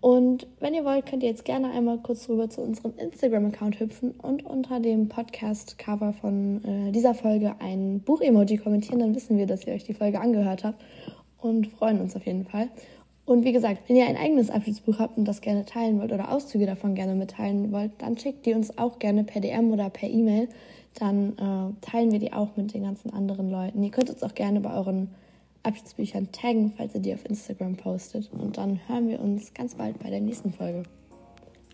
Und 0.00 0.46
wenn 0.60 0.72
ihr 0.72 0.84
wollt, 0.84 1.04
könnt 1.04 1.22
ihr 1.22 1.28
jetzt 1.28 1.44
gerne 1.44 1.70
einmal 1.72 1.98
kurz 1.98 2.28
rüber 2.28 2.48
zu 2.48 2.62
unserem 2.62 2.94
Instagram-Account 2.96 3.80
hüpfen 3.80 4.12
und 4.12 4.46
unter 4.46 4.80
dem 4.80 5.08
Podcast-Cover 5.08 6.14
von 6.14 6.64
äh, 6.64 6.92
dieser 6.92 7.12
Folge 7.12 7.54
ein 7.58 8.00
Buch-Emoji 8.00 8.56
kommentieren. 8.56 9.00
Dann 9.00 9.14
wissen 9.14 9.36
wir, 9.36 9.46
dass 9.46 9.66
ihr 9.66 9.74
euch 9.74 9.84
die 9.84 9.92
Folge 9.92 10.20
angehört 10.20 10.64
habt 10.64 10.82
und 11.38 11.66
freuen 11.66 12.00
uns 12.00 12.16
auf 12.16 12.24
jeden 12.24 12.44
Fall. 12.44 12.68
Und 13.26 13.44
wie 13.44 13.52
gesagt, 13.52 13.88
wenn 13.88 13.96
ihr 13.96 14.06
ein 14.06 14.16
eigenes 14.16 14.50
Abschiedsbuch 14.50 14.98
habt 14.98 15.18
und 15.18 15.26
das 15.26 15.42
gerne 15.42 15.66
teilen 15.66 16.00
wollt 16.00 16.12
oder 16.12 16.32
Auszüge 16.32 16.66
davon 16.66 16.94
gerne 16.94 17.14
mitteilen 17.14 17.70
wollt, 17.70 17.92
dann 17.98 18.16
schickt 18.16 18.46
die 18.46 18.54
uns 18.54 18.76
auch 18.78 18.98
gerne 18.98 19.24
per 19.24 19.42
DM 19.42 19.70
oder 19.70 19.90
per 19.90 20.08
E-Mail. 20.08 20.48
Dann 20.94 21.34
äh, 21.36 21.86
teilen 21.86 22.10
wir 22.10 22.18
die 22.18 22.32
auch 22.32 22.56
mit 22.56 22.72
den 22.72 22.84
ganzen 22.84 23.12
anderen 23.12 23.50
Leuten. 23.50 23.82
Ihr 23.82 23.90
könnt 23.90 24.10
uns 24.10 24.22
auch 24.22 24.34
gerne 24.34 24.60
bei 24.60 24.74
euren 24.74 25.10
Abschiedsbüchern 25.62 26.32
taggen, 26.32 26.72
falls 26.76 26.94
ihr 26.94 27.00
die 27.00 27.14
auf 27.14 27.24
Instagram 27.28 27.76
postet. 27.76 28.30
Und 28.32 28.56
dann 28.56 28.80
hören 28.86 29.08
wir 29.08 29.20
uns 29.20 29.52
ganz 29.54 29.74
bald 29.74 29.98
bei 29.98 30.10
der 30.10 30.20
nächsten 30.20 30.52
Folge. 30.52 30.84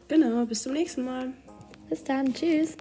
Genau, 0.09 0.45
bis 0.47 0.63
zum 0.63 0.73
nächsten 0.73 1.05
Mal. 1.05 1.33
Bis 1.89 2.03
dann, 2.05 2.33
tschüss. 2.33 2.77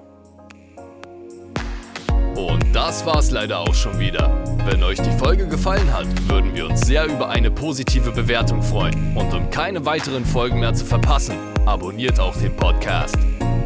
Und 2.35 2.75
das 2.75 3.05
war's 3.05 3.31
leider 3.31 3.59
auch 3.59 3.73
schon 3.73 3.97
wieder. 3.99 4.43
Wenn 4.65 4.83
euch 4.83 4.99
die 4.99 5.11
Folge 5.11 5.47
gefallen 5.47 5.93
hat, 5.93 6.05
würden 6.27 6.53
wir 6.53 6.67
uns 6.67 6.81
sehr 6.81 7.05
über 7.05 7.29
eine 7.29 7.49
positive 7.49 8.11
Bewertung 8.11 8.61
freuen. 8.61 9.15
Und 9.15 9.33
um 9.33 9.49
keine 9.49 9.85
weiteren 9.85 10.25
Folgen 10.25 10.59
mehr 10.59 10.73
zu 10.73 10.85
verpassen, 10.85 11.35
abonniert 11.65 12.19
auch 12.19 12.35
den 12.35 12.55
Podcast. 12.55 13.15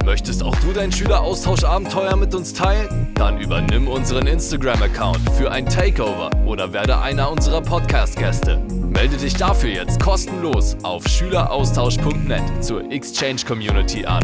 Möchtest 0.09 0.41
auch 0.41 0.55
du 0.55 0.73
dein 0.73 0.91
Schüleraustauschabenteuer 0.91 2.15
mit 2.15 2.33
uns 2.33 2.51
teilen? 2.51 3.13
Dann 3.13 3.39
übernimm 3.39 3.87
unseren 3.87 4.25
Instagram-Account 4.25 5.19
für 5.37 5.51
ein 5.51 5.67
Takeover 5.67 6.31
oder 6.47 6.73
werde 6.73 6.97
einer 6.97 7.29
unserer 7.29 7.61
Podcast-Gäste. 7.61 8.57
Melde 8.57 9.17
dich 9.17 9.35
dafür 9.35 9.69
jetzt 9.69 9.99
kostenlos 9.99 10.75
auf 10.81 11.07
schüleraustausch.net 11.07 12.41
zur 12.63 12.91
Exchange 12.91 13.41
Community 13.47 14.03
an. 14.03 14.23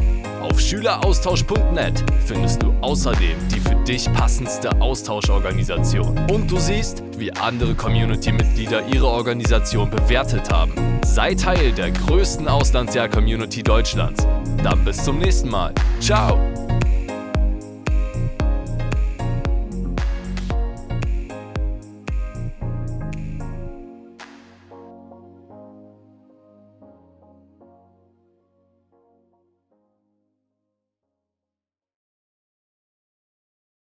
Auf 0.56 0.62
schüleraustausch.net 0.62 2.02
findest 2.26 2.64
du 2.64 2.74
außerdem 2.80 3.36
die 3.54 3.60
für 3.60 3.76
dich 3.84 4.06
passendste 4.14 4.72
Austauschorganisation. 4.80 6.18
Und 6.32 6.50
du 6.50 6.58
siehst, 6.60 7.04
wie 7.18 7.30
andere 7.34 7.76
Community-Mitglieder 7.76 8.88
ihre 8.88 9.08
Organisation 9.08 9.90
bewertet 9.90 10.50
haben. 10.50 10.72
Sei 11.04 11.36
Teil 11.36 11.74
der 11.74 11.92
größten 11.92 12.48
Auslandsjahr-Community 12.48 13.64
Deutschlands. 13.64 14.26
Dann 14.64 14.86
bis 14.86 15.04
zum 15.04 15.20
nächsten 15.20 15.50
Mal. 15.50 15.74
Ciao! 16.00 16.55